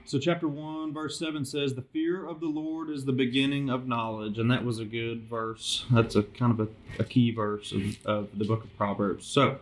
So, 0.05 0.21
chapter 0.21 0.47
1, 0.47 0.95
verse 0.95 1.19
7 1.19 1.45
says, 1.45 1.75
The 1.75 1.83
fear 1.83 2.25
of 2.25 2.39
the 2.39 2.47
Lord 2.47 2.89
is 2.89 3.05
the 3.05 3.13
beginning 3.13 3.71
of 3.71 3.89
knowledge. 3.89 4.39
And 4.39 4.49
that 4.53 4.65
was 4.65 4.79
a 4.79 4.85
good 4.85 5.29
verse. 5.29 5.85
That's 5.91 6.15
a 6.15 6.23
kind 6.23 6.53
of 6.53 6.69
a, 6.69 7.03
a 7.03 7.05
key 7.05 7.33
verse 7.33 7.73
of, 7.73 8.07
of 8.07 8.39
the 8.39 8.45
book 8.45 8.63
of 8.63 8.75
Proverbs. 8.77 9.27
So, 9.27 9.59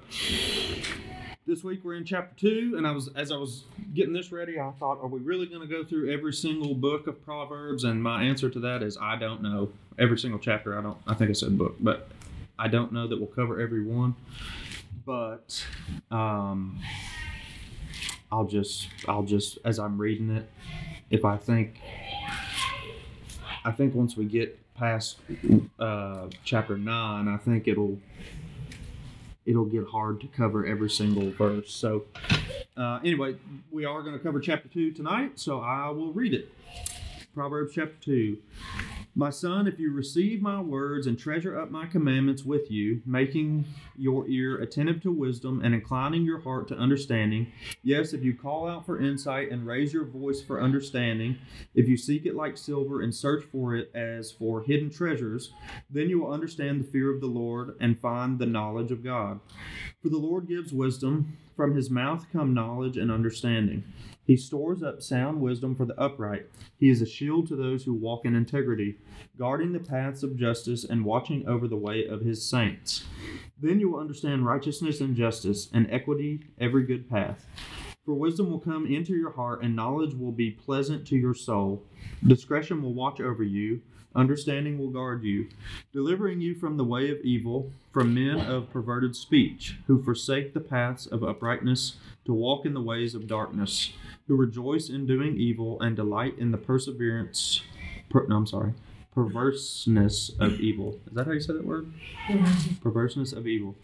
this 1.47 1.65
week 1.65 1.81
we're 1.83 1.95
in 1.97 2.05
chapter 2.05 2.37
2. 2.49 2.75
And 2.77 2.87
I 2.87 2.93
was, 2.93 3.09
as 3.17 3.33
I 3.33 3.37
was 3.37 3.65
getting 3.95 4.13
this 4.13 4.31
ready, 4.31 4.61
I 4.61 4.71
thought, 4.79 5.01
Are 5.03 5.09
we 5.09 5.21
really 5.21 5.47
going 5.47 5.67
to 5.67 5.67
go 5.67 5.83
through 5.83 6.13
every 6.13 6.35
single 6.35 6.75
book 6.75 7.07
of 7.07 7.25
Proverbs? 7.25 7.85
And 7.85 8.03
my 8.03 8.23
answer 8.23 8.51
to 8.51 8.61
that 8.61 8.83
is, 8.83 8.99
I 9.01 9.17
don't 9.17 9.43
know. 9.43 9.71
Every 9.99 10.19
single 10.19 10.39
chapter, 10.39 10.79
I 10.79 10.83
don't, 10.83 10.99
I 11.07 11.15
think 11.15 11.31
I 11.31 11.33
said 11.33 11.57
book, 11.57 11.77
but 11.81 12.11
I 12.59 12.69
don't 12.69 12.93
know 12.93 13.09
that 13.09 13.17
we'll 13.17 13.29
cover 13.29 13.61
every 13.61 13.83
one. 13.83 14.15
But, 15.07 15.65
um, 16.11 16.81
I'll 18.31 18.45
just 18.45 18.89
I'll 19.07 19.23
just 19.23 19.59
as 19.65 19.79
I'm 19.79 19.99
reading 19.99 20.31
it, 20.31 20.51
if 21.11 21.25
I 21.25 21.37
think 21.37 21.81
I 23.65 23.71
think 23.71 23.95
once 23.95 24.17
we 24.17 24.25
get 24.25 24.59
past 24.75 25.19
uh, 25.79 26.27
chapter 26.45 26.77
nine, 26.77 27.29
I 27.29 27.37
think 27.37 27.69
it'll 27.69 27.99
it'll 29.45 29.65
get 29.65 29.87
hard 29.87 30.21
to 30.23 30.27
cover 30.27 30.67
every 30.67 30.91
single 30.91 31.31
verse. 31.31 31.73
So 31.73 32.05
uh, 32.77 32.99
anyway, 33.05 33.37
we 33.71 33.85
are 33.85 34.03
going 34.03 34.15
to 34.15 34.23
cover 34.23 34.41
chapter 34.41 34.69
two 34.69 34.91
tonight, 34.91 35.39
so 35.39 35.61
I 35.61 35.89
will 35.91 36.13
read 36.13 36.35
it. 36.35 36.53
Proverbs 37.33 37.73
chapter 37.75 37.97
two. 38.01 38.39
My 39.19 39.31
son, 39.31 39.67
if 39.67 39.79
you 39.79 39.93
receive 39.93 40.43
my 40.43 40.61
words 40.61 41.07
and 41.07 41.19
treasure 41.19 41.59
up 41.59 41.71
my 41.71 41.87
commandments 41.87 42.45
with 42.45 42.71
you, 42.71 43.01
making 43.07 43.65
your 43.97 44.29
ear 44.29 44.59
attentive 44.59 45.01
to 45.05 45.11
wisdom 45.11 45.63
and 45.65 45.75
inclining 45.75 46.23
your 46.23 46.41
heart 46.43 46.69
to 46.69 46.77
understanding, 46.77 47.51
yes, 47.83 48.13
if 48.13 48.23
you 48.23 48.35
call 48.35 48.69
out 48.69 48.85
for 48.85 49.01
insight 49.01 49.51
and 49.51 49.67
raise 49.67 49.91
your 49.91 50.05
voice 50.05 50.43
for 50.43 50.61
understanding, 50.61 51.39
if 51.75 51.89
you 51.89 51.97
seek 51.97 52.27
it 52.27 52.35
like 52.37 52.59
silver 52.59 53.01
and 53.01 53.15
search 53.15 53.43
for 53.51 53.75
it 53.75 53.91
as 53.95 54.31
for 54.31 54.63
hidden 54.63 54.91
treasures, 54.91 55.55
then 55.89 56.11
you 56.11 56.21
will 56.21 56.31
understand 56.31 56.79
the 56.79 56.91
fear 56.91 57.11
of 57.11 57.23
the 57.23 57.27
Lord 57.27 57.75
and 57.81 57.99
find 57.99 58.39
the 58.39 58.45
knowledge 58.45 58.91
of 58.91 59.03
God. 59.03 59.41
For 60.03 60.11
the 60.11 60.19
Lord 60.19 60.47
gives 60.47 60.75
wisdom, 60.75 61.39
from 61.57 61.75
his 61.75 61.89
mouth 61.89 62.27
come 62.31 62.53
knowledge 62.53 62.99
and 62.99 63.11
understanding. 63.11 63.83
He 64.27 64.37
stores 64.37 64.83
up 64.83 65.03
sound 65.03 65.41
wisdom 65.41 65.77
for 65.77 65.85
the 65.85 65.99
upright. 66.01 66.47
He 66.79 66.91
is 66.91 67.01
a 67.01 67.07
shield 67.07 67.47
to 67.49 67.57
those 67.57 67.85
who 67.85 67.95
walk 67.95 68.25
in 68.25 68.35
integrity, 68.35 68.97
guarding 69.39 69.73
the 69.73 69.79
paths 69.79 70.25
of 70.25 70.37
justice 70.37 70.85
and 70.85 71.05
watching 71.05 71.47
over 71.47 71.69
the 71.69 71.77
way 71.77 72.05
of 72.05 72.23
his 72.23 72.45
saints. 72.45 73.05
Then 73.61 73.79
you 73.79 73.91
will 73.91 74.01
understand 74.01 74.45
righteousness 74.45 75.01
and 75.01 75.17
justice, 75.17 75.69
and 75.73 75.87
equity, 75.91 76.41
every 76.59 76.85
good 76.85 77.09
path. 77.09 77.47
For 78.05 78.15
wisdom 78.15 78.51
will 78.51 78.61
come 78.61 78.87
into 78.87 79.15
your 79.15 79.33
heart, 79.33 79.63
and 79.63 79.75
knowledge 79.75 80.15
will 80.15 80.33
be 80.33 80.51
pleasant 80.51 81.07
to 81.09 81.17
your 81.17 81.35
soul. 81.35 81.83
Discretion 82.27 82.83
will 82.83 82.95
watch 82.95 83.21
over 83.21 83.43
you, 83.43 83.81
understanding 84.15 84.79
will 84.79 84.91
guard 84.91 85.23
you, 85.23 85.49
delivering 85.93 86.41
you 86.41 86.55
from 86.55 86.77
the 86.77 86.85
way 86.85 87.11
of 87.11 87.21
evil, 87.21 87.71
from 87.93 88.15
men 88.15 88.41
of 88.41 88.71
perverted 88.71 89.15
speech, 89.15 89.77
who 89.87 90.03
forsake 90.03 90.55
the 90.55 90.61
paths 90.61 91.07
of 91.07 91.23
uprightness 91.23 91.97
to 92.27 92.35
walk 92.35 92.67
in 92.67 92.75
the 92.75 92.83
ways 92.83 93.15
of 93.15 93.27
darkness, 93.27 93.93
who 94.27 94.37
rejoice 94.37 94.89
in 94.91 95.07
doing 95.07 95.37
evil 95.37 95.81
and 95.81 95.97
delight 95.97 96.37
in 96.39 96.51
the 96.51 96.59
perseverance. 96.59 97.63
Per, 98.11 98.27
no, 98.27 98.37
I'm 98.37 98.47
sorry, 98.47 98.75
perverseness 99.15 100.31
of 100.39 100.61
evil. 100.61 101.01
Is 101.07 101.15
that 101.15 101.27
how 101.27 101.33
you 101.33 101.41
say 101.41 101.55
that 101.55 101.65
word? 101.65 101.93
Perverseness 102.83 103.33
of 103.33 103.47
evil. 103.47 103.75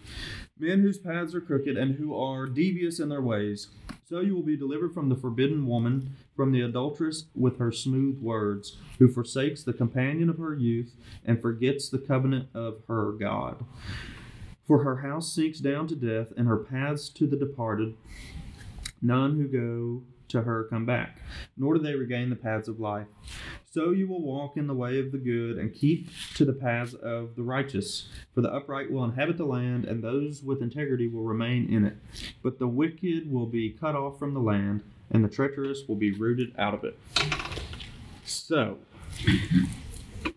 Men 0.58 0.80
whose 0.80 0.99
paths 0.99 1.34
are 1.34 1.40
crooked 1.40 1.76
and 1.76 1.94
who 1.94 2.14
are 2.16 2.46
devious 2.46 3.00
in 3.00 3.08
their 3.08 3.22
ways. 3.22 3.68
So 4.04 4.20
you 4.20 4.34
will 4.34 4.42
be 4.42 4.58
delivered 4.58 4.92
from 4.92 5.08
the 5.08 5.16
forbidden 5.16 5.66
woman, 5.66 6.16
from 6.37 6.52
the 6.52 6.61
adulteress 6.61 7.25
with 7.34 7.58
her 7.58 7.72
smooth 7.72 8.20
words, 8.20 8.76
who 8.99 9.08
forsakes 9.08 9.62
the 9.62 9.72
companion 9.72 10.28
of 10.28 10.37
her 10.38 10.54
youth 10.54 10.94
and 11.25 11.40
forgets 11.40 11.88
the 11.88 11.99
covenant 11.99 12.49
of 12.54 12.82
her 12.88 13.12
God. 13.12 13.64
For 14.66 14.85
her 14.85 14.99
house 14.99 15.33
sinks 15.35 15.59
down 15.59 15.88
to 15.88 15.97
death, 15.97 16.33
and 16.37 16.47
her 16.47 16.57
paths 16.57 17.09
to 17.11 17.26
the 17.26 17.37
departed. 17.37 17.95
None 19.00 19.37
who 19.37 19.49
go 19.49 20.04
to 20.28 20.42
her 20.42 20.64
come 20.64 20.87
back, 20.87 21.21
nor 21.57 21.75
do 21.75 21.81
they 21.81 21.95
regain 21.95 22.31
the 22.31 22.37
paths 22.37 22.69
of 22.69 22.81
life. 22.81 23.07
So 23.71 23.90
you 23.90 24.07
will 24.07 24.23
walk 24.23 24.57
in 24.57 24.66
the 24.66 24.75
way 24.75 24.99
of 24.99 25.12
the 25.12 25.19
good 25.19 25.59
and 25.59 25.75
keep 25.75 26.09
to 26.35 26.45
the 26.45 26.52
paths 26.52 26.95
of 26.95 27.37
the 27.37 27.42
righteous. 27.42 28.09
For 28.35 28.40
the 28.40 28.52
upright 28.52 28.90
will 28.90 29.04
inhabit 29.04 29.37
the 29.37 29.45
land, 29.45 29.85
and 29.85 30.02
those 30.02 30.42
with 30.42 30.62
integrity 30.62 31.09
will 31.09 31.25
remain 31.25 31.73
in 31.73 31.85
it. 31.85 31.97
But 32.42 32.59
the 32.59 32.69
wicked 32.69 33.31
will 33.31 33.47
be 33.47 33.71
cut 33.71 33.95
off 33.95 34.19
from 34.19 34.35
the 34.35 34.40
land, 34.40 34.83
and 35.11 35.25
the 35.25 35.28
treacherous 35.28 35.83
will 35.88 35.97
be 35.97 36.12
rooted 36.12 36.54
out 36.59 36.75
of 36.75 36.85
it. 36.85 36.99
So, 38.25 38.78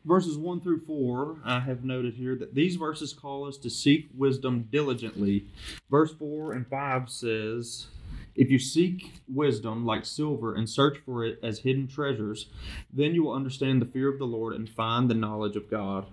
verses 0.05 0.37
1 0.37 0.61
through 0.61 0.81
4, 0.85 1.37
I 1.43 1.59
have 1.61 1.83
noted 1.83 2.13
here 2.15 2.35
that 2.35 2.55
these 2.55 2.75
verses 2.75 3.13
call 3.13 3.47
us 3.47 3.57
to 3.57 3.69
seek 3.69 4.07
wisdom 4.15 4.67
diligently. 4.71 5.45
Verse 5.89 6.13
4 6.13 6.53
and 6.53 6.67
5 6.67 7.09
says, 7.09 7.87
If 8.35 8.49
you 8.49 8.59
seek 8.59 9.21
wisdom 9.27 9.85
like 9.85 10.05
silver 10.05 10.53
and 10.55 10.69
search 10.69 10.97
for 11.05 11.25
it 11.25 11.39
as 11.41 11.59
hidden 11.59 11.87
treasures, 11.87 12.47
then 12.93 13.15
you 13.15 13.23
will 13.23 13.33
understand 13.33 13.81
the 13.81 13.87
fear 13.87 14.09
of 14.09 14.19
the 14.19 14.25
Lord 14.25 14.53
and 14.53 14.69
find 14.69 15.09
the 15.09 15.15
knowledge 15.15 15.55
of 15.55 15.69
God. 15.69 16.05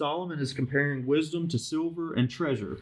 Solomon 0.00 0.38
is 0.38 0.54
comparing 0.54 1.04
wisdom 1.04 1.46
to 1.48 1.58
silver 1.58 2.14
and 2.14 2.30
treasure. 2.30 2.78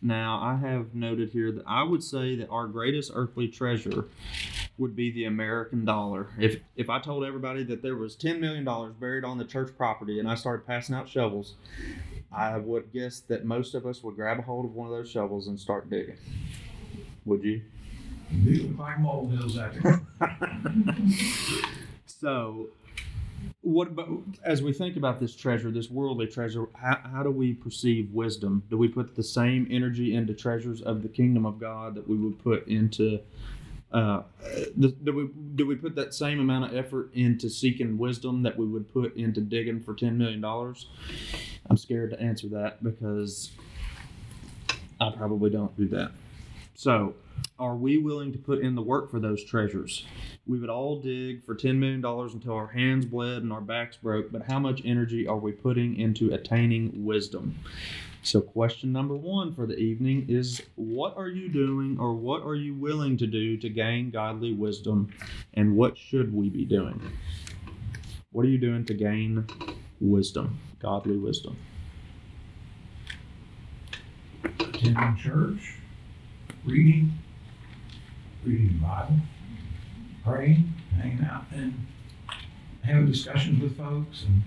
Now, 0.00 0.40
I 0.40 0.56
have 0.66 0.94
noted 0.94 1.28
here 1.28 1.52
that 1.52 1.64
I 1.66 1.82
would 1.82 2.02
say 2.02 2.36
that 2.36 2.48
our 2.48 2.66
greatest 2.68 3.12
earthly 3.14 3.48
treasure 3.48 4.06
would 4.78 4.96
be 4.96 5.10
the 5.10 5.26
American 5.26 5.84
dollar. 5.84 6.28
If 6.38 6.62
if 6.74 6.88
I 6.88 7.00
told 7.00 7.22
everybody 7.22 7.64
that 7.64 7.82
there 7.82 7.96
was 7.96 8.16
ten 8.16 8.40
million 8.40 8.64
dollars 8.64 8.94
buried 8.94 9.24
on 9.24 9.36
the 9.36 9.44
church 9.44 9.76
property 9.76 10.18
and 10.18 10.26
I 10.26 10.36
started 10.36 10.66
passing 10.66 10.94
out 10.94 11.06
shovels, 11.06 11.56
I 12.32 12.56
would 12.56 12.94
guess 12.94 13.20
that 13.28 13.44
most 13.44 13.74
of 13.74 13.84
us 13.84 14.02
would 14.02 14.16
grab 14.16 14.38
a 14.38 14.42
hold 14.42 14.64
of 14.64 14.74
one 14.74 14.86
of 14.86 14.94
those 14.94 15.10
shovels 15.10 15.48
and 15.48 15.60
start 15.60 15.90
digging. 15.90 16.16
Would 17.26 17.44
you? 17.44 17.60
Are 18.32 18.84
like 18.84 19.00
molehills 19.00 19.58
out 19.58 19.74
there. 19.82 20.00
so 22.06 22.70
what 23.62 23.94
but 23.94 24.06
as 24.44 24.62
we 24.62 24.72
think 24.72 24.96
about 24.96 25.20
this 25.20 25.34
treasure 25.34 25.70
this 25.70 25.90
worldly 25.90 26.26
treasure 26.26 26.66
how, 26.74 26.98
how 27.12 27.22
do 27.22 27.30
we 27.30 27.52
perceive 27.52 28.10
wisdom 28.12 28.62
do 28.68 28.76
we 28.76 28.88
put 28.88 29.14
the 29.16 29.22
same 29.22 29.66
energy 29.70 30.14
into 30.14 30.34
treasures 30.34 30.80
of 30.82 31.02
the 31.02 31.08
kingdom 31.08 31.46
of 31.46 31.58
god 31.58 31.94
that 31.94 32.08
we 32.08 32.16
would 32.16 32.38
put 32.42 32.66
into 32.68 33.20
uh, 33.94 34.24
do, 34.76 34.90
do 34.90 35.12
we 35.12 35.28
do 35.54 35.66
we 35.66 35.76
put 35.76 35.94
that 35.94 36.12
same 36.12 36.40
amount 36.40 36.64
of 36.64 36.76
effort 36.76 37.14
into 37.14 37.48
seeking 37.48 37.96
wisdom 37.96 38.42
that 38.42 38.58
we 38.58 38.66
would 38.66 38.92
put 38.92 39.16
into 39.16 39.40
digging 39.40 39.80
for 39.80 39.94
ten 39.94 40.18
million 40.18 40.40
dollars? 40.40 40.88
I'm 41.70 41.76
scared 41.76 42.10
to 42.10 42.20
answer 42.20 42.48
that 42.48 42.82
because 42.82 43.52
I 45.00 45.12
probably 45.16 45.48
don't 45.48 45.76
do 45.76 45.86
that. 45.88 46.10
So, 46.74 47.14
are 47.58 47.76
we 47.76 47.98
willing 47.98 48.32
to 48.32 48.38
put 48.38 48.60
in 48.60 48.74
the 48.74 48.82
work 48.82 49.10
for 49.10 49.20
those 49.20 49.44
treasures? 49.44 50.04
We 50.46 50.58
would 50.58 50.70
all 50.70 51.00
dig 51.00 51.44
for 51.44 51.54
$10 51.54 51.76
million 51.76 52.04
until 52.04 52.52
our 52.52 52.68
hands 52.68 53.06
bled 53.06 53.42
and 53.42 53.52
our 53.52 53.60
backs 53.60 53.96
broke, 53.96 54.32
but 54.32 54.42
how 54.42 54.58
much 54.58 54.82
energy 54.84 55.26
are 55.26 55.36
we 55.36 55.52
putting 55.52 55.98
into 55.98 56.32
attaining 56.34 57.04
wisdom? 57.04 57.58
So, 58.22 58.40
question 58.40 58.90
number 58.90 59.14
one 59.14 59.54
for 59.54 59.66
the 59.66 59.76
evening 59.76 60.26
is 60.28 60.62
What 60.76 61.16
are 61.16 61.28
you 61.28 61.48
doing 61.48 61.98
or 62.00 62.14
what 62.14 62.42
are 62.42 62.54
you 62.54 62.74
willing 62.74 63.18
to 63.18 63.26
do 63.26 63.58
to 63.58 63.68
gain 63.68 64.10
godly 64.10 64.54
wisdom, 64.54 65.12
and 65.52 65.76
what 65.76 65.98
should 65.98 66.34
we 66.34 66.48
be 66.48 66.64
doing? 66.64 67.00
What 68.32 68.46
are 68.46 68.48
you 68.48 68.58
doing 68.58 68.86
to 68.86 68.94
gain 68.94 69.46
wisdom, 70.00 70.58
godly 70.80 71.18
wisdom? 71.18 71.58
attending 74.84 75.16
church, 75.16 75.74
reading, 76.64 77.12
reading 78.44 78.78
the 78.78 78.86
Bible, 78.86 79.16
praying, 80.24 80.72
hanging 80.96 81.24
out, 81.24 81.44
and 81.52 81.86
having 82.82 83.06
discussions 83.06 83.62
with 83.62 83.76
folks 83.76 84.24
and 84.24 84.42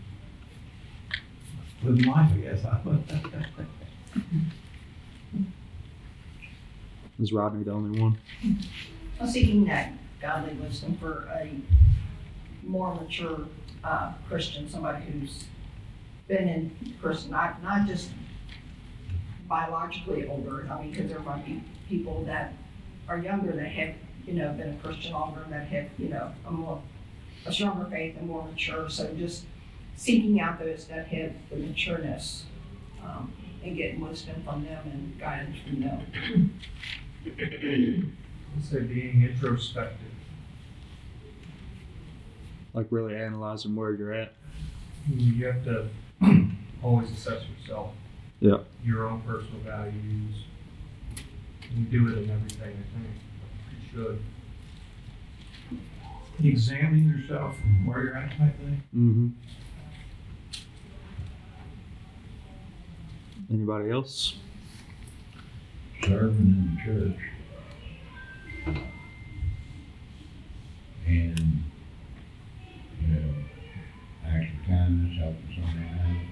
living 1.84 2.06
life, 2.06 2.32
I 2.34 2.38
guess. 2.38 2.64
Is 7.20 7.34
Rodney 7.34 7.64
the 7.64 7.72
only 7.72 8.00
one? 8.00 8.18
I'm 9.20 9.28
seeking 9.28 9.66
that 9.66 9.94
godly 10.22 10.54
wisdom 10.54 10.96
for 10.98 11.28
a 11.34 11.50
more 12.64 12.94
mature 12.94 13.40
uh, 13.84 14.14
Christian, 14.28 14.70
somebody 14.70 15.04
who's 15.06 15.46
been 16.28 16.48
in 16.48 16.94
Christian, 17.02 17.32
not, 17.32 17.64
not 17.64 17.88
just 17.88 18.12
biologically 19.48 20.28
older, 20.28 20.68
I 20.70 20.82
mean, 20.82 20.92
because 20.92 21.10
there 21.10 21.20
might 21.22 21.44
be 21.46 21.64
people 21.90 22.24
that 22.26 22.54
are 23.08 23.18
younger 23.18 23.52
that 23.54 23.68
have, 23.68 23.96
you 24.26 24.34
know, 24.34 24.52
been 24.54 24.74
a 24.74 24.78
Christian 24.78 25.14
longer, 25.14 25.46
that 25.50 25.68
have, 25.68 25.88
you 25.98 26.10
know, 26.10 26.32
a 26.46 26.52
more, 26.52 26.82
a 27.46 27.52
stronger 27.52 27.86
faith 27.90 28.16
and 28.18 28.28
more 28.28 28.44
mature, 28.46 28.90
so 28.90 29.14
just 29.14 29.46
seeking 29.96 30.40
out 30.40 30.60
those 30.60 30.86
that 30.86 31.08
have 31.08 31.32
the 31.50 31.56
matureness, 31.56 32.44
um, 33.04 33.32
and 33.64 33.76
getting 33.76 34.00
wisdom 34.00 34.42
from 34.44 34.64
them 34.66 34.82
and 34.86 35.20
guidance 35.20 35.58
from 35.66 35.82
them. 35.82 36.60
Let's 38.56 38.70
say 38.70 38.82
being 38.82 39.24
introspective. 39.24 40.08
Like 42.74 42.88
really 42.90 43.16
analyzing 43.16 43.76
where 43.76 43.94
you're 43.94 44.14
at? 44.14 44.34
You 45.10 45.46
have 45.48 45.64
to 45.66 45.88
always 46.84 47.12
assess 47.12 47.44
yourself. 47.60 47.92
Yeah. 48.40 48.58
Your 48.84 49.08
own 49.08 49.22
personal 49.22 49.60
values. 49.62 50.36
You 51.76 51.84
do 51.86 52.08
it 52.08 52.18
in 52.24 52.30
everything, 52.30 52.62
I 52.62 52.86
think. 52.94 53.16
You 53.72 53.78
should. 53.92 54.20
Examine 56.44 57.08
yourself 57.10 57.56
and 57.64 57.88
where 57.88 58.04
you're 58.04 58.18
at 58.18 58.30
type 58.38 58.58
thing. 58.60 58.84
Mm-hmm. 58.96 59.28
Anybody 63.50 63.90
else? 63.92 64.36
serving 66.08 66.38
in 66.38 66.76
the 66.76 66.82
church. 66.86 67.22
And, 71.06 71.64
you 73.02 73.08
know, 73.08 73.34
acts 74.26 74.52
of 74.52 74.68
kindness, 74.68 75.18
helping 75.20 75.50
somebody 75.56 75.86
out, 75.86 76.28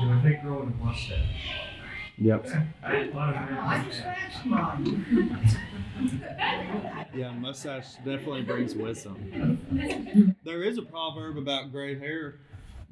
And 0.00 0.12
I 0.12 0.22
think 0.22 0.42
growing 0.42 0.68
a 0.80 0.84
mustache. 0.84 1.18
Yep. 2.16 2.48
I 2.82 2.92
didn't 2.92 3.14
want 3.14 3.34
to 3.34 3.40
wear 3.42 3.60
a 3.60 3.62
I 3.62 3.82
mustache. 3.82 4.34
Yeah, 7.14 7.32
mustache 7.32 7.94
definitely 7.96 8.42
brings 8.42 8.74
wisdom. 8.74 10.36
There 10.44 10.62
is 10.62 10.78
a 10.78 10.82
proverb 10.82 11.36
about 11.36 11.70
gray 11.72 11.98
hair. 11.98 12.36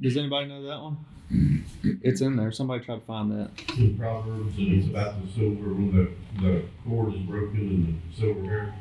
Does 0.00 0.16
anybody 0.16 0.48
know 0.48 0.62
that 0.64 0.80
one? 0.80 1.64
It's 2.02 2.20
in 2.20 2.36
there. 2.36 2.52
Somebody 2.52 2.84
try 2.84 2.96
to 2.96 3.04
find 3.04 3.30
that. 3.32 3.50
the 3.76 3.94
Proverbs, 3.94 4.56
and 4.56 4.78
it's 4.78 4.88
about 4.88 5.22
the 5.24 5.32
silver, 5.32 5.74
when 5.74 5.92
the, 5.94 6.42
the 6.42 6.64
cord 6.86 7.14
is 7.14 7.20
broken 7.20 7.58
and 7.60 8.02
the 8.12 8.16
silver 8.20 8.42
hair. 8.44 8.74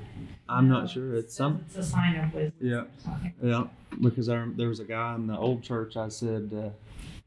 I'm 0.50 0.70
not 0.70 0.90
sure. 0.90 1.16
It's 1.16 1.36
some. 1.36 1.64
It's 1.68 1.76
a 1.78 1.84
sign 1.84 2.16
of 2.16 2.34
wisdom. 2.34 2.54
Yeah. 2.62 2.84
Yeah, 3.44 3.64
because 4.02 4.30
I, 4.30 4.46
there 4.56 4.70
was 4.70 4.80
a 4.80 4.86
guy 4.86 5.16
in 5.16 5.28
the 5.28 5.38
old 5.38 5.62
church. 5.62 5.98
I 5.98 6.08
said 6.08 6.52
uh, 6.54 6.70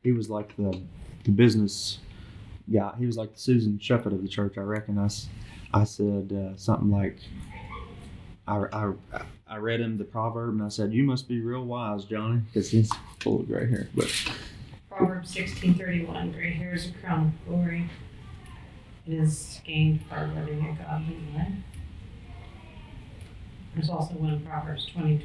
he 0.02 0.12
was 0.12 0.30
like 0.30 0.56
the, 0.56 0.80
the 1.24 1.30
business 1.30 1.98
guy. 2.72 2.94
He 2.98 3.06
was 3.06 3.16
like 3.16 3.34
the 3.34 3.40
Susan 3.40 3.78
Shepherd 3.78 4.12
of 4.12 4.22
the 4.22 4.28
church. 4.28 4.58
I 4.58 4.62
reckon. 4.62 4.98
I, 4.98 5.08
I 5.72 5.84
said 5.84 6.32
uh, 6.32 6.56
something 6.56 6.90
like, 6.90 7.18
I, 8.48 8.64
I, 8.72 8.92
I 9.46 9.56
read 9.58 9.80
him 9.80 9.98
the 9.98 10.04
proverb 10.04 10.54
and 10.54 10.62
I 10.62 10.68
said, 10.68 10.92
"You 10.92 11.04
must 11.04 11.28
be 11.28 11.40
real 11.40 11.64
wise, 11.64 12.04
Johnny," 12.04 12.40
because 12.46 12.70
he's 12.70 12.90
full 13.20 13.40
of 13.40 13.46
gray 13.46 13.68
hair. 13.68 13.88
But 13.94 14.12
Proverbs 14.90 15.30
sixteen 15.30 15.74
thirty-one, 15.74 16.32
gray 16.32 16.52
hair 16.52 16.74
is 16.74 16.88
a 16.88 16.92
crown 16.92 17.26
of 17.26 17.48
glory. 17.48 17.88
It 19.06 19.14
is 19.14 19.60
gained 19.64 20.08
by 20.08 20.24
living 20.26 20.66
a 20.66 20.82
godly 20.82 21.18
life. 21.34 21.52
There's 23.74 23.88
also 23.88 24.14
one 24.14 24.32
in 24.32 24.40
Proverbs 24.44 24.86
twenty 24.86 25.18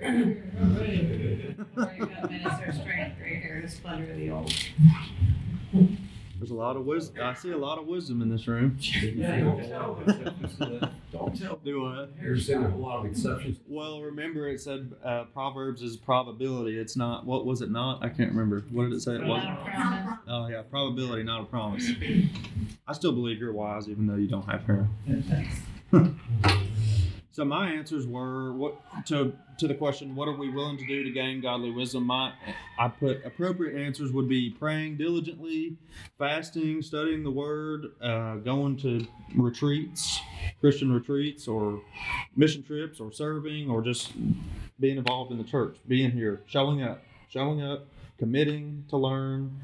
twenty-nine. 0.00 1.66
Minutes 1.76 2.54
are 2.66 2.72
strength, 2.72 3.18
gray 3.18 3.40
hair, 3.40 3.60
the 3.62 3.68
splendor 3.68 4.10
of 4.10 4.16
the 4.18 4.30
old. 4.30 4.52
there's 6.38 6.50
a 6.50 6.54
lot 6.54 6.76
of 6.76 6.84
wisdom. 6.84 7.22
I 7.24 7.34
see 7.34 7.50
a 7.50 7.56
lot 7.56 7.78
of 7.78 7.86
wisdom 7.86 8.20
in 8.22 8.28
this 8.28 8.46
room. 8.48 8.78
Don't 9.00 9.68
tell. 9.68 10.02
Don't 11.12 11.40
tell. 11.40 11.56
Do 11.64 11.82
what? 11.82 12.16
There's 12.20 12.48
a 12.50 12.58
lot 12.58 13.00
of 13.00 13.06
exceptions. 13.06 13.58
Well, 13.68 14.00
remember 14.00 14.48
it 14.48 14.60
said 14.60 14.92
uh, 15.04 15.24
Proverbs 15.32 15.82
is 15.82 15.96
probability. 15.96 16.78
It's 16.78 16.96
not. 16.96 17.24
What 17.26 17.46
was 17.46 17.62
it 17.62 17.70
not? 17.70 18.04
I 18.04 18.08
can't 18.08 18.30
remember. 18.32 18.64
What 18.70 18.84
did 18.84 18.92
it 18.94 19.00
say? 19.00 19.14
It 19.14 19.24
was. 19.24 19.42
Not. 19.44 20.18
Oh 20.28 20.48
yeah, 20.48 20.62
probability, 20.62 21.22
not 21.22 21.42
a 21.42 21.44
promise. 21.44 21.90
I 22.86 22.92
still 22.92 23.12
believe 23.12 23.38
you're 23.38 23.52
wise, 23.52 23.88
even 23.88 24.06
though 24.06 24.16
you 24.16 24.28
don't 24.28 24.48
have 24.48 24.64
hair. 24.64 24.88
so 27.32 27.46
my 27.46 27.70
answers 27.70 28.06
were 28.06 28.52
what 28.52 28.76
to 29.06 29.32
to 29.58 29.66
the 29.66 29.74
question, 29.74 30.14
what 30.14 30.28
are 30.28 30.36
we 30.36 30.50
willing 30.50 30.76
to 30.76 30.86
do 30.86 31.02
to 31.02 31.10
gain 31.10 31.40
godly 31.40 31.70
wisdom? 31.70 32.06
My 32.06 32.32
I 32.78 32.88
put 32.88 33.24
appropriate 33.24 33.80
answers 33.80 34.12
would 34.12 34.28
be 34.28 34.50
praying 34.50 34.98
diligently, 34.98 35.76
fasting, 36.18 36.82
studying 36.82 37.22
the 37.22 37.30
Word, 37.30 37.86
uh, 38.02 38.36
going 38.36 38.76
to 38.78 39.06
retreats, 39.34 40.20
Christian 40.60 40.92
retreats, 40.92 41.48
or 41.48 41.80
mission 42.36 42.62
trips, 42.62 43.00
or 43.00 43.10
serving, 43.10 43.70
or 43.70 43.80
just 43.82 44.12
being 44.78 44.98
involved 44.98 45.32
in 45.32 45.38
the 45.38 45.44
church, 45.44 45.76
being 45.88 46.10
here, 46.10 46.42
showing 46.46 46.82
up, 46.82 47.02
showing 47.28 47.62
up, 47.62 47.86
committing 48.18 48.84
to 48.90 48.96
learn, 48.98 49.58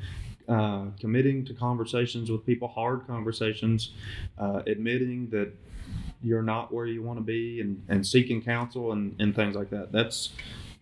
uh, 0.48 0.86
committing 0.98 1.44
to 1.44 1.52
conversations 1.52 2.30
with 2.30 2.46
people, 2.46 2.68
hard 2.68 3.06
conversations, 3.06 3.92
uh, 4.38 4.62
admitting 4.66 5.28
that 5.28 5.52
you're 6.22 6.42
not 6.42 6.72
where 6.72 6.86
you 6.86 7.02
want 7.02 7.18
to 7.18 7.24
be, 7.24 7.60
and, 7.60 7.82
and 7.88 8.06
seeking 8.06 8.42
counsel 8.42 8.92
and, 8.92 9.14
and 9.20 9.34
things 9.34 9.54
like 9.54 9.70
that. 9.70 9.92
That's 9.92 10.30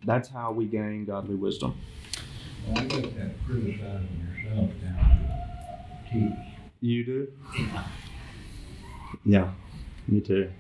that's 0.05 0.29
how 0.29 0.53
we 0.53 0.67
gain 0.67 1.05
godly 1.05 1.35
wisdom. 1.35 1.77
Well, 2.67 2.79
I 2.79 2.85
got 2.85 3.03
that 3.17 3.45
criticizing 3.47 4.29
yourself 4.35 4.71
down 4.83 5.29
to 6.05 6.13
teach. 6.13 6.59
You 6.81 7.05
do? 7.05 7.33
Yeah, 9.25 9.51
me 10.09 10.21
too. 10.21 10.51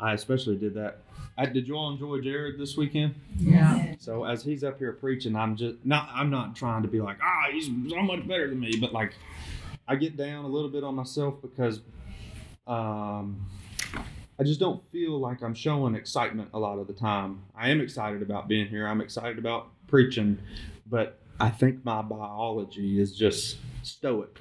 I 0.00 0.12
especially 0.12 0.56
did 0.56 0.74
that. 0.74 0.98
I, 1.36 1.46
did 1.46 1.68
you 1.68 1.76
all 1.76 1.90
enjoy 1.90 2.20
Jared 2.20 2.58
this 2.58 2.76
weekend? 2.76 3.14
Yeah. 3.36 3.94
So 3.98 4.24
as 4.24 4.42
he's 4.42 4.64
up 4.64 4.78
here 4.78 4.92
preaching, 4.92 5.36
I'm 5.36 5.56
just 5.56 5.76
not. 5.84 6.08
I'm 6.12 6.30
not 6.30 6.56
trying 6.56 6.82
to 6.82 6.88
be 6.88 7.00
like, 7.00 7.18
ah, 7.22 7.46
he's 7.52 7.66
so 7.88 8.02
much 8.02 8.26
better 8.26 8.48
than 8.48 8.58
me, 8.58 8.76
but 8.80 8.92
like, 8.92 9.14
I 9.86 9.96
get 9.96 10.16
down 10.16 10.44
a 10.44 10.48
little 10.48 10.68
bit 10.68 10.82
on 10.82 10.96
myself 10.96 11.40
because, 11.40 11.80
um, 12.68 13.46
I 14.38 14.44
just 14.44 14.60
don't 14.60 14.80
feel 14.92 15.18
like 15.18 15.42
I'm 15.42 15.54
showing 15.54 15.94
excitement 15.94 16.50
a 16.54 16.58
lot 16.58 16.78
of 16.78 16.86
the 16.86 16.92
time. 16.92 17.42
I 17.56 17.70
am 17.70 17.80
excited 17.80 18.22
about 18.22 18.46
being 18.46 18.68
here. 18.68 18.86
I'm 18.86 19.00
excited 19.00 19.38
about 19.38 19.68
preaching, 19.88 20.38
but 20.86 21.20
I 21.40 21.48
think 21.48 21.84
my 21.84 22.02
biology 22.02 23.00
is 23.00 23.16
just 23.16 23.56
stoic. 23.82 24.38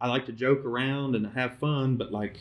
I 0.00 0.08
like 0.08 0.26
to 0.26 0.32
joke 0.32 0.64
around 0.64 1.14
and 1.14 1.26
have 1.34 1.58
fun, 1.58 1.96
but 1.96 2.10
like 2.10 2.38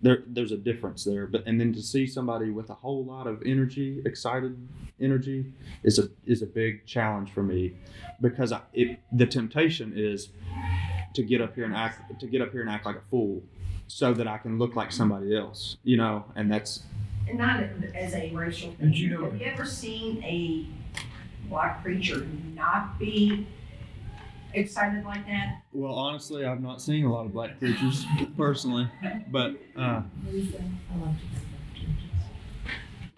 there 0.00 0.24
there's 0.26 0.50
a 0.50 0.56
difference 0.56 1.04
there. 1.04 1.26
But 1.26 1.46
and 1.46 1.60
then 1.60 1.72
to 1.74 1.82
see 1.82 2.06
somebody 2.06 2.50
with 2.50 2.70
a 2.70 2.74
whole 2.74 3.04
lot 3.04 3.26
of 3.26 3.42
energy, 3.44 4.02
excited 4.04 4.56
energy, 4.98 5.52
is 5.84 5.98
a 5.98 6.08
is 6.24 6.42
a 6.42 6.46
big 6.46 6.86
challenge 6.86 7.30
for 7.32 7.42
me 7.42 7.76
because 8.20 8.50
I, 8.50 8.62
it 8.72 8.98
the 9.12 9.26
temptation 9.26 9.92
is 9.94 10.30
to 11.14 11.22
get 11.22 11.40
up 11.42 11.54
here 11.54 11.64
and 11.64 11.74
act 11.74 12.18
to 12.18 12.26
get 12.26 12.40
up 12.40 12.50
here 12.50 12.62
and 12.62 12.70
act 12.70 12.86
like 12.86 12.96
a 12.96 13.02
fool 13.10 13.42
so 13.94 14.14
that 14.14 14.26
I 14.26 14.38
can 14.38 14.58
look 14.58 14.74
like 14.74 14.90
somebody 14.90 15.36
else, 15.36 15.76
you 15.84 15.98
know, 15.98 16.24
and 16.34 16.50
that's 16.50 16.84
And 17.28 17.36
not 17.38 17.62
as 17.94 18.14
a 18.14 18.30
racial 18.34 18.72
thing. 18.72 18.94
You 18.94 19.10
know- 19.10 19.24
Have 19.24 19.38
you 19.38 19.44
ever 19.46 19.66
seen 19.66 20.22
a 20.24 20.66
black 21.50 21.82
preacher 21.82 22.26
not 22.54 22.98
be 22.98 23.46
excited 24.54 25.04
like 25.04 25.26
that? 25.26 25.60
well 25.74 25.94
honestly 25.94 26.44
I've 26.44 26.60
not 26.62 26.80
seen 26.82 27.04
a 27.04 27.12
lot 27.12 27.24
of 27.26 27.32
black 27.34 27.58
preachers 27.58 28.04
personally, 28.36 28.88
but 29.30 29.56
uh, 29.76 30.02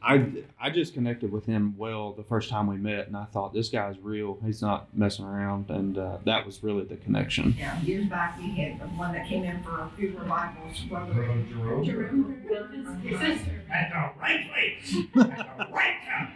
I 0.05 0.27
I 0.61 0.71
just 0.71 0.95
connected 0.95 1.33
with 1.33 1.47
him 1.47 1.75
well 1.77 2.13
the 2.13 2.23
first 2.23 2.49
time 2.51 2.67
we 2.67 2.77
met, 2.77 3.07
and 3.07 3.17
I 3.17 3.25
thought 3.25 3.55
this 3.55 3.69
guy's 3.69 3.99
real. 3.99 4.39
He's 4.45 4.61
not 4.61 4.95
messing 4.97 5.25
around, 5.25 5.71
and 5.71 5.97
uh, 5.97 6.19
that 6.25 6.45
was 6.45 6.63
really 6.63 6.85
the 6.85 6.97
connection. 6.97 7.55
Yeah, 7.59 7.81
years 7.81 8.07
back, 8.07 8.37
we 8.39 8.51
had 8.51 8.79
the 8.81 8.87
one 8.87 9.13
that 9.15 9.27
came 9.27 9.45
in 9.45 9.63
for 9.63 9.81
a 9.81 9.91
few 9.97 10.17
revivals, 10.19 10.81
brother. 10.89 11.15
Brother 11.15 11.43
Jerome. 11.49 11.85
Jerome. 11.85 13.01
His 13.03 13.19
sister. 13.19 13.63
At 13.73 13.91
the 13.91 14.21
right 14.21 14.47
place, 14.53 14.95
at 15.17 15.59
the 15.59 15.67
right 15.73 15.97
time. 16.07 16.31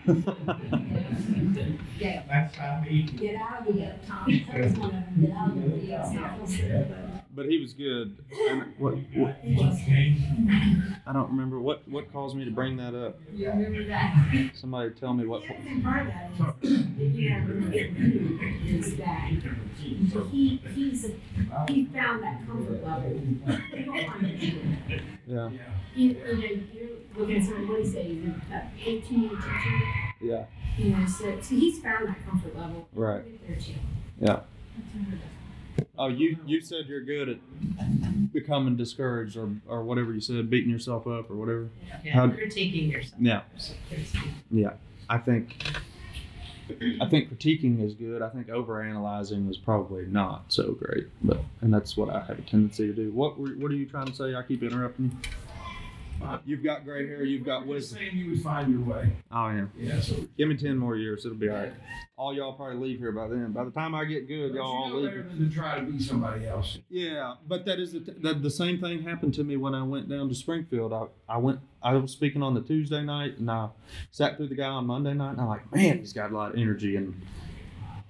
Yeah. 1.99 2.23
That's 2.29 2.57
how 2.57 2.81
me. 2.81 3.03
Get 3.03 3.37
out 3.37 3.69
of 3.69 3.75
here, 3.75 3.99
Tom. 4.07 4.27
That's 4.53 4.79
one 4.79 4.87
of 4.89 4.93
them. 4.93 5.05
Get 5.21 5.33
out 5.33 5.51
of 5.51 5.55
the 6.51 6.59
uh, 6.75 7.08
But 7.39 7.47
he 7.47 7.61
was 7.61 7.73
good. 7.73 8.19
And 8.51 8.75
what, 8.79 8.95
what 9.15 9.37
I 11.07 11.13
don't 11.13 11.31
remember 11.31 11.61
what 11.61 11.87
what 11.89 12.13
caused 12.13 12.35
me 12.37 12.45
to 12.45 12.51
bring 12.51 12.77
that 12.79 12.97
up. 12.97 13.21
You 13.33 13.49
remember 13.51 13.87
that? 13.87 14.51
Somebody 14.55 14.91
tell 14.91 15.15
me 15.15 15.25
what. 15.25 15.43
The 15.43 15.55
other 15.55 15.63
thing 15.63 15.83
part 15.85 16.09
of 16.09 16.09
that 16.09 16.33
is, 16.63 17.17
you 17.17 17.31
have 17.31 17.49
is 18.67 18.97
that 18.97 19.31
he, 19.77 20.61
he's, 20.75 21.07
he 21.69 21.85
found 21.85 22.25
that 22.25 22.45
comfort 22.45 22.85
level. 22.85 23.09
You 23.09 23.85
don't 23.85 24.07
find 24.11 24.27
it 24.27 24.43
anywhere. 24.43 25.01
Yeah, 25.29 25.51
You, 25.95 26.09
you 26.09 26.15
know, 26.15 26.63
you're 26.73 26.89
looking 27.17 27.37
at 27.37 27.45
someone, 27.45 27.69
what 27.69 27.77
do 27.77 27.89
you 27.89 27.93
say, 27.95 28.07
you're 28.09 28.35
about 28.35 28.65
eighteen, 28.85 29.29
teaching, 29.31 29.83
yeah, 30.23 30.45
you 30.77 30.91
know, 30.91 31.07
so, 31.07 31.39
so 31.41 31.55
he's 31.55 31.79
found 31.79 32.09
that 32.09 32.29
comfort 32.29 32.57
level. 32.57 32.89
right. 32.95 33.19
Right 33.19 33.41
there. 33.47 33.59
Yeah. 34.21 34.41
That's 35.79 35.91
unheard 35.99 36.09
of. 36.09 36.13
Oh, 36.13 36.17
you 36.17 36.37
you 36.47 36.61
said 36.61 36.87
you're 36.87 37.03
good 37.05 37.29
at 37.29 38.33
becoming 38.33 38.77
discouraged 38.77 39.37
or 39.37 39.51
or 39.67 39.83
whatever 39.85 40.13
you 40.13 40.21
said, 40.21 40.49
beating 40.51 40.71
yourself 40.71 41.07
up 41.07 41.31
or 41.31 41.35
whatever. 41.35 41.69
Yeah, 42.05 42.13
How- 42.13 42.29
critiquing 42.29 42.91
yourself. 42.91 43.21
Yeah. 43.21 43.43
Critiquing. 43.91 44.73
I 45.11 45.19
think 45.19 45.57
I 47.01 47.09
think 47.09 47.31
critiquing 47.33 47.83
is 47.83 47.95
good. 47.95 48.21
I 48.21 48.29
think 48.29 48.49
overanalyzing 48.49 49.49
is 49.49 49.57
probably 49.57 50.05
not 50.07 50.45
so 50.49 50.73
great. 50.73 51.07
But 51.23 51.41
and 51.63 51.73
that's 51.73 51.97
what 51.97 52.11
I 52.11 52.21
have 52.25 52.39
a 52.39 52.43
tendency 52.43 52.87
to 52.87 52.93
do. 52.93 53.11
What 53.13 53.39
were, 53.39 53.49
what 53.51 53.71
are 53.71 53.75
you 53.77 53.87
trying 53.87 54.07
to 54.07 54.15
say? 54.15 54.35
I 54.35 54.43
keep 54.43 54.63
interrupting 54.63 55.07
you. 55.07 55.31
You've 56.45 56.63
got 56.65 56.85
gray 56.85 57.07
hair. 57.07 57.25
You've 57.25 57.45
got 57.45 57.67
We're 57.67 57.75
wisdom. 57.75 57.99
saying 57.99 58.17
you 58.17 58.31
would 58.31 58.43
find 58.43 58.73
your 58.73 58.81
way. 58.83 59.13
Oh 59.31 59.49
yeah. 59.51 59.67
Yeah, 59.77 60.01
so. 60.01 60.17
Give 60.37 60.49
me 60.49 60.57
ten 60.57 60.77
more 60.77 60.97
years. 60.97 61.25
It'll 61.25 61.39
be 61.39 61.49
all 61.49 61.57
right. 61.57 61.73
All 62.17 62.35
y'all 62.35 62.53
probably 62.55 62.77
leave 62.77 62.99
here 62.99 63.13
by 63.13 63.29
then. 63.29 63.53
By 63.53 63.65
the 63.65 63.71
time 63.71 63.95
I 63.95 64.05
get 64.05 64.27
good, 64.27 64.55
y'all 64.55 64.67
all 64.67 64.89
you 64.89 64.97
leave. 64.97 65.05
better 65.11 65.23
than 65.23 65.49
to 65.49 65.55
try 65.55 65.79
to 65.79 65.85
be 65.87 66.03
somebody 66.03 66.47
else. 66.47 66.79
Yeah, 66.89 67.35
but 67.47 67.65
that 67.67 67.79
is 67.79 67.93
the, 67.93 68.01
the 68.01 68.35
the 68.35 68.51
same 68.51 68.81
thing 68.81 69.03
happened 69.03 69.35
to 69.35 69.45
me 69.45 69.57
when 69.57 69.75
I 69.75 69.83
went 69.85 70.09
down 70.09 70.29
to 70.29 70.35
Springfield. 70.35 70.93
I, 70.93 71.05
I 71.29 71.39
went 71.39 71.61
I 71.83 71.95
was 71.95 72.11
speaking 72.13 72.43
on 72.43 72.55
the 72.55 72.63
Tuesday 72.63 73.03
night 73.03 73.39
and 73.39 73.51
I 73.51 73.69
sat 74.11 74.37
through 74.37 74.49
the 74.49 74.57
guy 74.57 74.67
on 74.67 74.87
Monday 74.87 75.15
night 75.15 75.33
and 75.33 75.41
I'm 75.41 75.49
like, 75.49 75.73
man, 75.73 75.99
he's 75.99 76.13
got 76.13 76.33
a 76.33 76.35
lot 76.37 76.53
of 76.53 76.59
energy 76.59 76.97
and 76.97 77.21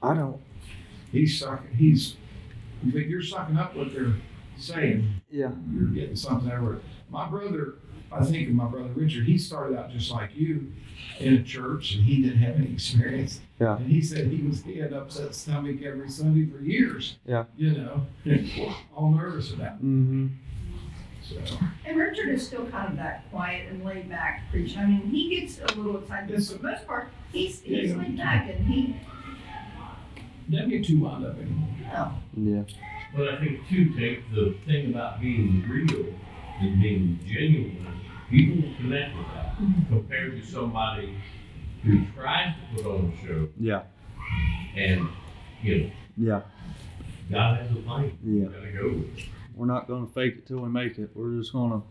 I 0.03 0.15
don't. 0.15 0.41
He's 1.13 1.39
sucking, 1.39 1.75
he's, 1.77 2.17
but 2.85 3.07
you're 3.07 3.23
sucking 3.23 3.57
up 3.57 3.75
what 3.75 3.93
they're 3.93 4.15
saying. 4.59 5.21
Yeah. 5.31 5.51
You're 5.73 5.89
getting 5.89 6.17
something 6.17 6.51
out 6.51 6.63
of 6.63 6.75
it. 6.77 6.83
My 7.11 7.27
brother, 7.29 7.75
I 8.11 8.25
think 8.25 8.49
of 8.49 8.55
my 8.55 8.67
brother 8.67 8.89
Richard, 8.95 9.25
he 9.27 9.37
started 9.39 9.79
out 9.79 9.91
just 9.91 10.11
like 10.11 10.31
you 10.35 10.73
in 11.21 11.35
a 11.35 11.43
church 11.43 11.95
and 11.95 12.05
he 12.05 12.23
didn't 12.23 12.39
have 12.39 12.57
any 12.57 12.73
experience. 12.73 13.41
Yeah. 13.61 13.77
And 13.77 13.87
he 13.91 14.01
said 14.01 14.29
he 14.29 14.43
was, 14.47 14.63
he 14.63 14.79
had 14.79 14.93
upset 14.93 15.35
stomach 15.35 15.83
every 15.83 16.09
Sunday 16.09 16.51
for 16.51 16.63
years. 16.63 17.17
Yeah. 17.27 17.45
You 17.57 17.73
know, 17.73 18.07
all 18.97 19.11
nervous 19.11 19.53
about 19.53 19.77
Mm-hmm. 19.85 20.29
it, 21.33 21.49
so. 21.49 21.57
And 21.85 21.97
Richard 21.99 22.29
is 22.31 22.47
still 22.47 22.67
kind 22.67 22.89
of 22.91 22.97
that 22.97 23.29
quiet 23.31 23.71
and 23.71 23.85
laid 23.85 24.09
back 24.09 24.43
preacher. 24.51 24.79
I 24.81 24.87
mean, 24.87 25.03
he 25.11 25.39
gets 25.41 25.59
a 25.61 25.77
little 25.77 25.99
excited, 26.01 26.35
but 26.35 26.45
for 26.45 26.55
the 26.59 26.63
most 26.63 26.87
part, 26.87 27.09
he's, 27.33 27.61
he's 27.61 27.95
laid 27.95 28.17
back 28.17 28.49
and 28.49 28.65
he, 28.67 28.97
Doesn't 30.51 30.71
get 30.71 30.87
too 30.87 31.01
wound 31.01 31.27
up 31.27 31.37
anymore. 31.39 31.69
no. 31.93 32.13
Yeah. 32.37 32.63
But 33.17 33.29
I 33.29 33.39
think 33.39 33.67
too, 33.69 33.91
take 33.99 34.31
the 34.35 34.55
thing 34.67 34.91
about 34.91 35.21
being 35.21 35.65
real 35.69 36.07
and 36.61 36.81
being 36.81 37.19
genuine, 37.27 37.98
people 38.31 38.57
will 38.69 38.75
connect 38.77 39.17
with 39.17 39.27
that 39.35 39.57
compared 39.89 40.41
to 40.41 40.47
somebody 40.47 41.15
who 41.85 42.05
tries 42.15 42.55
to 42.77 42.83
put 42.83 42.91
on 42.91 43.13
a 43.13 43.27
show 43.27 43.49
Yeah. 43.59 43.83
and, 44.77 45.09
you 45.63 45.79
know, 45.85 45.91
Yeah. 46.17 46.41
God 47.31 47.61
has 47.61 47.71
a 47.73 47.75
plan. 47.77 48.13
Yeah. 48.25 48.33
You 48.33 48.49
gotta 48.49 48.73
go 48.73 48.89
with 48.89 49.19
it. 49.19 49.25
We're 49.55 49.67
not 49.67 49.87
gonna 49.89 50.07
fake 50.07 50.35
it 50.39 50.47
till 50.47 50.59
we 50.61 50.69
make 50.69 50.99
it. 50.99 51.11
We're 51.15 51.39
just 51.39 51.53
gonna 51.53 51.83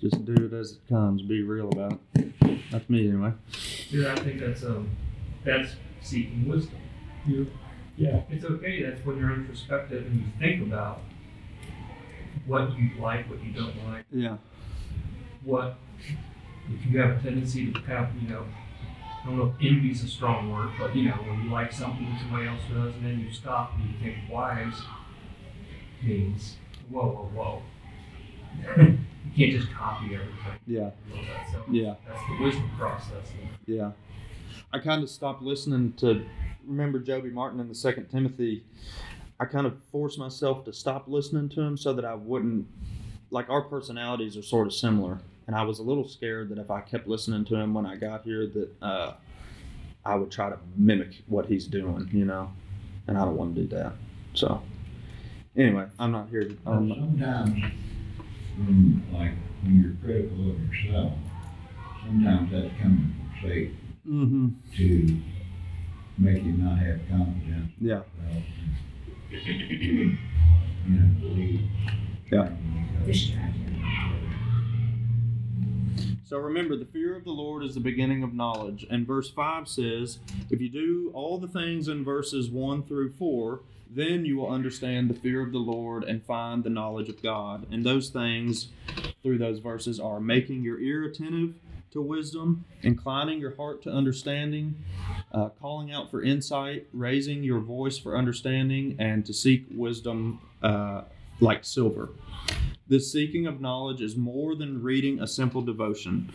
just 0.00 0.24
do 0.24 0.32
it 0.34 0.52
as 0.52 0.72
it 0.72 0.88
comes. 0.88 1.22
Be 1.22 1.42
real 1.42 1.68
about 1.68 2.00
it. 2.14 2.32
That's 2.70 2.88
me 2.90 3.08
anyway. 3.08 3.32
Yeah, 3.90 4.12
I 4.12 4.16
think 4.16 4.40
that's 4.40 4.64
um, 4.64 4.88
that's 5.44 5.76
seeking 6.00 6.46
wisdom. 6.48 6.78
You, 7.26 7.46
Yeah. 7.96 8.22
it's 8.30 8.44
okay. 8.44 8.82
That's 8.82 9.04
when 9.06 9.18
you're 9.18 9.32
introspective 9.34 10.06
and 10.06 10.16
you 10.20 10.26
think 10.38 10.62
about 10.62 11.00
what 12.46 12.76
you 12.78 12.90
like, 13.00 13.28
what 13.30 13.42
you 13.44 13.52
don't 13.52 13.74
like, 13.86 14.04
Yeah. 14.12 14.36
What 15.44 15.76
if 16.72 16.86
you 16.86 16.98
have 17.00 17.18
a 17.18 17.22
tendency 17.22 17.72
to 17.72 17.80
kind 17.80 18.06
of, 18.06 18.22
you 18.22 18.28
know, 18.28 18.44
I 19.22 19.26
don't 19.26 19.38
know 19.38 19.54
if 19.58 19.66
envy 19.66 19.90
is 19.90 20.04
a 20.04 20.08
strong 20.08 20.52
word, 20.52 20.70
but 20.78 20.94
you 20.94 21.08
know, 21.08 21.14
when 21.14 21.44
you 21.44 21.50
like 21.50 21.72
something 21.72 22.04
that 22.10 22.20
somebody 22.20 22.46
else 22.46 22.60
does, 22.70 22.94
and 22.94 23.04
then 23.04 23.20
you 23.20 23.32
stop 23.32 23.74
and 23.74 23.84
you 23.84 23.98
think 24.00 24.16
wise 24.30 24.74
means 26.02 26.56
whoa, 26.90 27.06
whoa, 27.06 27.30
whoa. 27.34 27.62
you 28.76 28.98
can't 29.36 29.60
just 29.60 29.72
copy 29.72 30.14
everything. 30.14 30.34
Yeah. 30.66 30.90
You 31.08 31.16
know 31.16 31.22
that, 31.22 31.50
so 31.50 31.64
Yeah. 31.70 31.94
That's 32.06 32.20
the 32.28 32.44
wisdom 32.44 32.70
process. 32.78 33.26
Yeah. 33.66 33.92
I 34.72 34.78
kind 34.78 35.02
of 35.02 35.10
stopped 35.10 35.42
listening 35.42 35.92
to 35.98 36.24
remember 36.66 36.98
Joby 36.98 37.30
Martin 37.30 37.60
in 37.60 37.68
the 37.68 37.74
second 37.74 38.08
Timothy. 38.08 38.64
I 39.40 39.46
kind 39.46 39.66
of 39.66 39.82
forced 39.90 40.18
myself 40.18 40.64
to 40.64 40.72
stop 40.72 41.08
listening 41.08 41.48
to 41.50 41.60
him 41.60 41.76
so 41.76 41.92
that 41.94 42.04
I 42.04 42.14
wouldn't 42.14 42.66
like 43.30 43.48
our 43.50 43.62
personalities 43.62 44.36
are 44.36 44.42
sort 44.42 44.66
of 44.66 44.74
similar. 44.74 45.18
And 45.46 45.54
I 45.54 45.62
was 45.62 45.78
a 45.78 45.82
little 45.82 46.08
scared 46.08 46.48
that 46.50 46.58
if 46.58 46.70
I 46.70 46.80
kept 46.80 47.06
listening 47.06 47.44
to 47.46 47.56
him 47.56 47.74
when 47.74 47.84
I 47.86 47.96
got 47.96 48.24
here 48.24 48.46
that 48.46 48.70
uh, 48.82 49.12
I 50.04 50.14
would 50.14 50.30
try 50.30 50.48
to 50.48 50.58
mimic 50.76 51.22
what 51.26 51.46
he's 51.46 51.66
doing, 51.66 52.08
you 52.12 52.24
know. 52.24 52.50
And 53.06 53.18
I 53.18 53.24
don't 53.24 53.36
want 53.36 53.54
to 53.54 53.62
do 53.62 53.68
that. 53.76 53.92
So 54.32 54.62
anyway, 55.56 55.86
I'm 55.98 56.12
not 56.12 56.30
here 56.30 56.44
to 56.44 56.56
not, 56.64 56.96
sometimes, 56.96 57.62
when, 58.56 59.02
like, 59.12 59.32
when 59.62 59.82
you're 59.82 59.94
critical 60.02 60.50
of 60.50 60.58
yourself, 60.60 61.12
sometimes 62.04 62.50
that's 62.50 62.72
coming 62.80 63.14
from 63.18 63.48
Satan 63.48 63.78
mm-hmm. 64.08 64.48
to 64.76 65.20
make 66.16 66.42
you 66.42 66.52
not 66.52 66.78
have 66.78 67.00
confidence. 67.10 67.72
Yeah. 67.80 68.02
You 69.30 70.16
know, 70.86 71.20
believe. 71.20 71.68
Yeah. 72.30 72.48
So 76.26 76.38
remember, 76.38 76.74
the 76.74 76.86
fear 76.86 77.14
of 77.14 77.24
the 77.24 77.32
Lord 77.32 77.62
is 77.64 77.74
the 77.74 77.80
beginning 77.80 78.22
of 78.22 78.32
knowledge. 78.32 78.86
And 78.90 79.06
verse 79.06 79.28
5 79.28 79.68
says, 79.68 80.20
If 80.48 80.58
you 80.58 80.70
do 80.70 81.10
all 81.12 81.36
the 81.36 81.48
things 81.48 81.86
in 81.88 82.02
verses 82.02 82.48
1 82.48 82.84
through 82.84 83.12
4, 83.12 83.60
then 83.90 84.24
you 84.24 84.38
will 84.38 84.50
understand 84.50 85.10
the 85.10 85.14
fear 85.14 85.42
of 85.42 85.52
the 85.52 85.58
Lord 85.58 86.02
and 86.02 86.24
find 86.24 86.64
the 86.64 86.70
knowledge 86.70 87.10
of 87.10 87.22
God. 87.22 87.66
And 87.70 87.84
those 87.84 88.08
things 88.08 88.68
through 89.22 89.36
those 89.36 89.58
verses 89.58 90.00
are 90.00 90.18
making 90.18 90.62
your 90.62 90.80
ear 90.80 91.04
attentive 91.04 91.56
to 91.90 92.00
wisdom, 92.00 92.64
inclining 92.82 93.38
your 93.38 93.54
heart 93.54 93.82
to 93.82 93.90
understanding, 93.90 94.82
uh, 95.30 95.50
calling 95.60 95.92
out 95.92 96.10
for 96.10 96.22
insight, 96.22 96.86
raising 96.94 97.44
your 97.44 97.60
voice 97.60 97.98
for 97.98 98.16
understanding, 98.16 98.96
and 98.98 99.26
to 99.26 99.34
seek 99.34 99.66
wisdom 99.70 100.40
uh, 100.62 101.02
like 101.40 101.64
silver. 101.64 102.08
This 102.86 103.10
seeking 103.10 103.46
of 103.46 103.62
knowledge 103.62 104.02
is 104.02 104.14
more 104.14 104.54
than 104.54 104.82
reading 104.82 105.20
a 105.20 105.26
simple 105.26 105.62
devotion. 105.62 106.30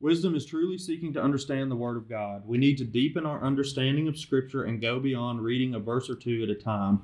Wisdom 0.00 0.34
is 0.34 0.44
truly 0.44 0.76
seeking 0.76 1.12
to 1.12 1.22
understand 1.22 1.70
the 1.70 1.76
Word 1.76 1.96
of 1.96 2.08
God. 2.08 2.42
We 2.44 2.58
need 2.58 2.76
to 2.78 2.84
deepen 2.84 3.24
our 3.24 3.40
understanding 3.40 4.08
of 4.08 4.18
Scripture 4.18 4.64
and 4.64 4.80
go 4.80 4.98
beyond 4.98 5.42
reading 5.42 5.76
a 5.76 5.78
verse 5.78 6.10
or 6.10 6.16
two 6.16 6.42
at 6.42 6.50
a 6.50 6.56
time. 6.56 7.02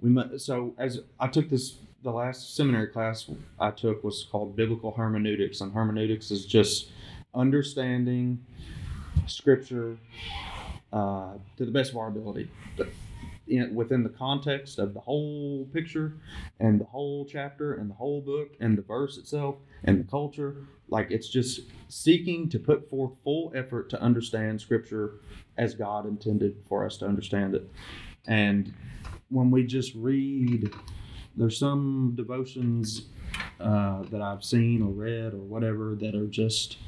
We 0.00 0.08
must, 0.08 0.46
so 0.46 0.74
as 0.78 1.00
I 1.18 1.28
took 1.28 1.50
this, 1.50 1.76
the 2.02 2.10
last 2.10 2.56
seminary 2.56 2.86
class 2.86 3.30
I 3.58 3.72
took 3.72 4.02
was 4.02 4.26
called 4.30 4.56
Biblical 4.56 4.92
Hermeneutics, 4.92 5.60
and 5.60 5.70
hermeneutics 5.70 6.30
is 6.30 6.46
just 6.46 6.88
understanding 7.34 8.42
Scripture 9.26 9.98
uh, 10.94 11.34
to 11.58 11.66
the 11.66 11.70
best 11.70 11.90
of 11.90 11.98
our 11.98 12.08
ability. 12.08 12.48
In, 13.50 13.74
within 13.74 14.02
the 14.04 14.08
context 14.08 14.78
of 14.78 14.94
the 14.94 15.00
whole 15.00 15.66
picture 15.72 16.14
and 16.60 16.80
the 16.80 16.84
whole 16.84 17.24
chapter 17.24 17.74
and 17.74 17.90
the 17.90 17.94
whole 17.94 18.20
book 18.20 18.50
and 18.60 18.78
the 18.78 18.82
verse 18.82 19.18
itself 19.18 19.56
and 19.84 19.98
the 19.98 20.04
culture. 20.08 20.66
Like 20.88 21.10
it's 21.10 21.28
just 21.28 21.62
seeking 21.88 22.48
to 22.50 22.58
put 22.58 22.88
forth 22.88 23.12
full 23.24 23.52
effort 23.54 23.90
to 23.90 24.00
understand 24.00 24.60
Scripture 24.60 25.20
as 25.58 25.74
God 25.74 26.06
intended 26.06 26.56
for 26.68 26.86
us 26.86 26.96
to 26.98 27.06
understand 27.06 27.54
it. 27.54 27.68
And 28.26 28.72
when 29.28 29.50
we 29.50 29.64
just 29.64 29.94
read, 29.94 30.72
there's 31.36 31.58
some 31.58 32.12
devotions 32.16 33.06
uh, 33.60 34.02
that 34.10 34.22
I've 34.22 34.44
seen 34.44 34.82
or 34.82 34.90
read 34.90 35.34
or 35.34 35.38
whatever 35.38 35.96
that 36.00 36.14
are 36.14 36.26
just 36.26 36.78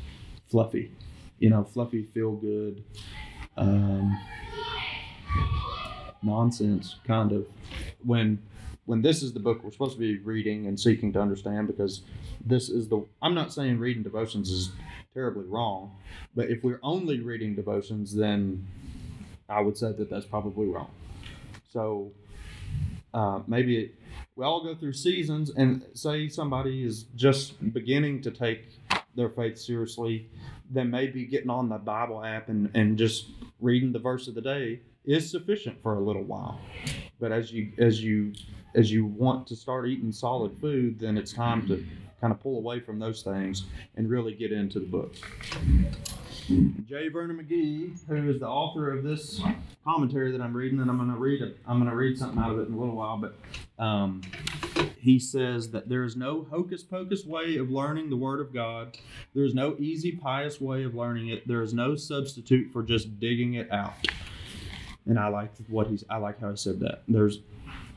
fluffy, 0.51 0.93
you 1.39 1.51
know, 1.51 1.65
fluffy, 1.65 2.05
feel 2.15 2.33
good. 2.33 2.85
Um, 3.57 4.19
nonsense 6.23 6.97
kind 7.07 7.33
of 7.33 7.47
when 8.05 8.39
when 8.85 9.03
this 9.03 9.23
is 9.23 9.33
the 9.33 9.41
book 9.41 9.63
we're 9.63 9.71
supposed 9.71 9.95
to 9.95 9.99
be 9.99 10.19
reading 10.19 10.67
and 10.67 10.79
seeking 10.79 11.13
to 11.13 11.21
understand 11.21 11.67
because 11.67 12.03
this 12.45 12.69
is 12.69 12.89
the 12.89 13.05
i'm 13.21 13.35
not 13.35 13.53
saying 13.53 13.79
reading 13.79 14.03
devotions 14.03 14.51
is 14.51 14.73
terribly 15.15 15.45
wrong 15.45 15.91
but 16.35 16.51
if 16.51 16.63
we're 16.65 16.81
only 16.83 17.21
reading 17.21 17.55
devotions 17.55 18.15
then 18.15 18.67
i 19.49 19.61
would 19.61 19.77
say 19.77 19.93
that 19.93 20.09
that's 20.11 20.27
probably 20.27 20.67
wrong. 20.67 20.91
So 21.73 22.13
uh, 23.15 23.41
maybe 23.47 23.79
it, 23.79 23.95
we 24.37 24.45
all 24.45 24.63
go 24.63 24.75
through 24.75 24.95
seasons 24.95 25.51
and 25.51 25.85
say 25.95 26.29
somebody 26.29 26.85
is 26.85 27.05
just 27.17 27.73
beginning 27.73 28.23
to 28.23 28.31
take 28.31 28.65
their 29.15 29.29
faith 29.29 29.59
seriously 29.59 30.29
then 30.71 30.91
maybe 30.91 31.27
getting 31.27 31.51
on 31.51 31.69
the 31.69 31.77
bible 31.77 32.25
app 32.25 32.49
and, 32.49 32.71
and 32.75 32.97
just 32.97 33.27
reading 33.61 33.93
the 33.93 33.99
verse 33.99 34.27
of 34.27 34.35
the 34.35 34.41
day 34.41 34.81
is 35.05 35.31
sufficient 35.31 35.83
for 35.83 35.95
a 35.95 36.01
little 36.01 36.23
while. 36.23 36.61
But 37.21 37.33
as 37.33 37.53
you 37.53 37.73
as 37.79 38.03
you 38.03 38.33
as 38.75 38.91
you 38.91 39.05
want 39.05 39.47
to 39.49 39.57
start 39.57 39.89
eating 39.89 40.13
solid 40.13 40.59
food, 40.61 40.99
then 40.99 41.19
it's 41.19 41.33
time 41.33 41.67
to 41.69 41.85
kind 42.21 42.33
of 42.33 42.41
pull 42.41 42.57
away 42.57 42.81
from 42.81 42.99
those 42.99 43.23
things 43.23 43.65
and 43.97 44.09
really 44.09 44.35
get 44.35 44.53
into 44.53 44.81
the 44.81 44.87
book. 44.87 45.15
J. 46.87 47.09
Vernon 47.09 47.39
McGee, 47.39 48.07
who 48.09 48.31
is 48.31 48.41
the 48.41 48.49
author 48.49 48.91
of 48.93 49.05
this 49.05 49.41
commentary 49.85 50.33
that 50.33 50.41
I'm 50.41 50.57
reading, 50.57 50.81
and 50.81 50.91
I'm 50.91 50.97
going 50.97 51.11
to 51.11 51.17
read 51.17 51.41
it. 51.41 51.59
I'm 51.67 51.79
going 51.79 51.91
to 51.91 51.97
read 51.97 52.19
something 52.19 52.39
out 52.39 52.51
of 52.51 52.59
it 52.59 52.69
in 52.69 52.75
a 52.75 52.79
little 52.79 52.97
while, 52.97 53.17
but 53.17 53.37
um, 53.79 54.23
he 54.99 55.19
says 55.19 55.71
that 55.71 55.89
there 55.89 56.05
is 56.05 56.17
no 56.17 56.47
hocus 56.51 56.83
pocus 56.83 57.25
way 57.25 57.57
of 57.59 57.71
learning 57.71 58.11
the 58.11 58.17
Word 58.17 58.41
of 58.41 58.53
God. 58.53 58.99
There 59.35 59.45
is 59.45 59.55
no 59.55 59.77
easy, 59.79 60.13
pious 60.13 60.61
way 60.61 60.85
of 60.85 60.95
learning 60.95 61.29
it. 61.29 61.47
There 61.47 61.63
is 61.63 61.73
no 61.73 61.95
substitute 61.97 62.73
for 62.73 62.83
just 62.83 63.21
digging 63.21 63.55
it 63.55 63.71
out 63.71 63.95
and 65.07 65.19
I 65.19 65.29
like 65.29 65.53
what 65.69 65.89
he's. 65.89 66.05
I 66.09 66.17
like 66.17 66.41
how 66.41 66.51
he 66.51 66.57
said 66.57 66.81
that. 66.81 67.03
There's, 67.09 67.41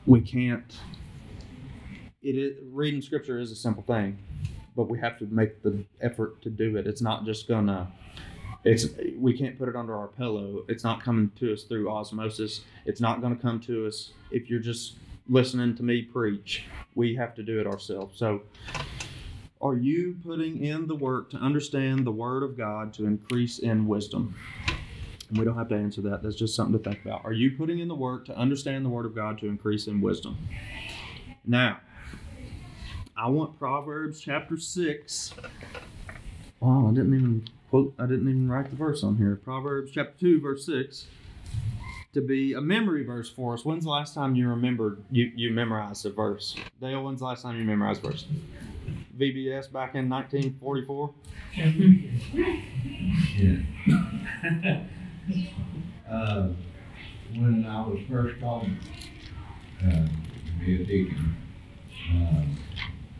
we 0.06 0.20
can't. 0.20 0.76
It 2.22 2.36
is 2.36 2.56
reading 2.72 3.02
scripture 3.02 3.38
is 3.38 3.52
a 3.52 3.56
simple 3.56 3.82
thing, 3.82 4.18
but 4.74 4.88
we 4.88 4.98
have 4.98 5.18
to 5.18 5.26
make 5.26 5.62
the 5.62 5.84
effort 6.00 6.42
to 6.42 6.50
do 6.50 6.76
it. 6.76 6.86
It's 6.86 7.02
not 7.02 7.24
just 7.24 7.48
gonna. 7.48 7.90
It's 8.64 8.86
we 9.16 9.36
can't 9.38 9.56
put 9.56 9.68
it 9.68 9.76
under 9.76 9.94
our 9.94 10.08
pillow. 10.08 10.64
It's 10.68 10.82
not 10.82 11.02
coming 11.02 11.30
to 11.36 11.52
us 11.52 11.62
through 11.62 11.88
osmosis. 11.88 12.62
It's 12.84 13.00
not 13.00 13.22
to 13.22 13.36
come 13.36 13.60
to 13.60 13.86
us 13.86 14.12
if 14.32 14.50
you're 14.50 14.60
just 14.60 14.96
listening 15.28 15.76
to 15.76 15.82
me 15.82 16.02
preach. 16.02 16.64
We 16.94 17.14
have 17.16 17.34
to 17.36 17.42
do 17.42 17.60
it 17.60 17.66
ourselves. 17.66 18.18
So, 18.18 18.42
are 19.60 19.76
you 19.76 20.16
putting 20.24 20.64
in 20.64 20.86
the 20.86 20.96
work 20.96 21.30
to 21.30 21.36
understand 21.36 22.04
the 22.04 22.12
Word 22.12 22.42
of 22.42 22.56
God 22.56 22.92
to 22.94 23.06
increase 23.06 23.58
in 23.58 23.86
wisdom? 23.86 24.34
And 25.28 25.38
we 25.38 25.44
don't 25.44 25.56
have 25.56 25.68
to 25.68 25.74
answer 25.74 26.00
that. 26.02 26.22
That's 26.22 26.36
just 26.36 26.54
something 26.54 26.80
to 26.80 26.90
think 26.90 27.04
about. 27.04 27.24
Are 27.24 27.32
you 27.32 27.52
putting 27.52 27.78
in 27.78 27.88
the 27.88 27.94
work 27.94 28.26
to 28.26 28.36
understand 28.36 28.84
the 28.84 28.88
Word 28.88 29.06
of 29.06 29.14
God 29.14 29.38
to 29.38 29.46
increase 29.46 29.86
in 29.86 30.00
wisdom? 30.00 30.38
Now, 31.44 31.80
I 33.16 33.28
want 33.28 33.58
Proverbs 33.58 34.20
chapter 34.20 34.56
6. 34.58 35.34
Wow, 36.60 36.88
I 36.88 36.94
didn't 36.94 37.14
even 37.14 37.44
quote, 37.70 37.94
I 37.98 38.06
didn't 38.06 38.28
even 38.28 38.48
write 38.48 38.70
the 38.70 38.76
verse 38.76 39.02
on 39.02 39.16
here. 39.16 39.40
Proverbs 39.42 39.90
chapter 39.92 40.14
2, 40.18 40.40
verse 40.40 40.66
6 40.66 41.06
to 42.16 42.22
be 42.22 42.54
a 42.54 42.60
memory 42.62 43.04
verse 43.04 43.28
for 43.28 43.52
us. 43.52 43.62
When's 43.62 43.84
the 43.84 43.90
last 43.90 44.14
time 44.14 44.34
you 44.34 44.48
remembered 44.48 45.02
you, 45.10 45.30
you 45.36 45.50
memorized 45.50 46.06
a 46.06 46.10
verse? 46.10 46.56
Dale, 46.80 47.04
when's 47.04 47.18
the 47.18 47.26
last 47.26 47.42
time 47.42 47.58
you 47.58 47.64
memorized 47.64 48.02
a 48.02 48.08
verse? 48.08 48.24
VBS 49.18 49.70
back 49.70 49.94
in 49.94 50.08
1944? 50.08 51.12
Yeah. 53.36 54.86
uh, 56.10 56.48
when 57.34 57.66
I 57.68 57.86
was 57.86 58.00
first 58.08 58.40
called 58.40 58.68
uh, 59.84 59.90
to 59.90 60.64
be 60.64 60.82
a 60.82 60.84
deacon, 60.84 61.36
uh, 62.14 62.42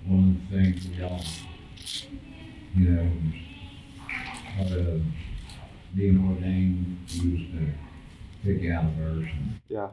one 0.07 0.41
of 0.43 0.51
the 0.51 0.57
things 0.57 0.89
we 0.89 1.03
all, 1.03 1.25
you 2.75 2.89
know, 2.91 3.11
part 4.57 4.73
of 4.73 5.03
being 5.95 6.19
ordained 6.29 6.99
was 7.09 7.21
to 7.21 7.73
pick 8.45 8.71
out 8.71 8.85
a 8.85 8.87
verse. 8.91 9.29
And, 9.33 9.61
yeah. 9.69 9.89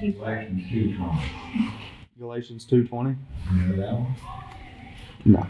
Galatians 0.00 0.70
two 0.70 0.96
twenty. 0.96 1.22
Galatians 2.18 2.64
two 2.64 2.86
twenty. 2.86 3.16
You 3.52 3.60
know 3.60 3.76
that 3.76 3.92
one? 3.92 4.14
No. 5.24 5.46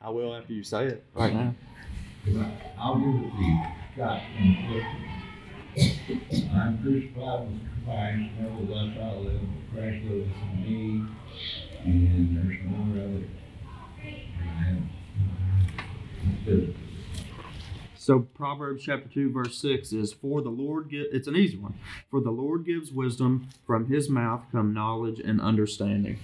I 0.00 0.10
will 0.10 0.34
after 0.34 0.52
you 0.52 0.62
say 0.62 0.86
it 0.86 1.04
right 1.14 1.34
now. 1.34 1.54
I'll 2.78 2.98
give 2.98 3.08
it 3.08 3.30
to 3.36 3.42
you. 3.42 3.62
Got 3.96 4.22
I'm 6.52 6.78
crucified 6.82 7.48
with 7.48 7.60
Christ, 7.84 8.30
nevertheless 8.40 8.96
I 9.00 9.14
live, 9.18 9.40
but 9.40 9.72
Christ 9.72 10.04
lives 10.04 10.32
in 10.42 10.62
me, 10.62 11.06
and 11.84 12.36
there's 12.36 12.58
more 12.64 13.04
of 13.04 13.10
it. 16.48 16.74
So 17.94 18.18
Proverbs 18.34 18.82
chapter 18.84 19.08
2 19.08 19.30
verse 19.30 19.56
6 19.58 19.92
is 19.92 20.12
for 20.12 20.42
the 20.42 20.50
Lord 20.50 20.88
it's 20.90 21.28
an 21.28 21.36
easy 21.36 21.56
one. 21.56 21.74
For 22.10 22.20
the 22.20 22.32
Lord 22.32 22.66
gives 22.66 22.90
wisdom, 22.90 23.48
from 23.64 23.86
his 23.86 24.08
mouth 24.08 24.42
come 24.50 24.74
knowledge 24.74 25.20
and 25.20 25.40
understanding. 25.40 26.18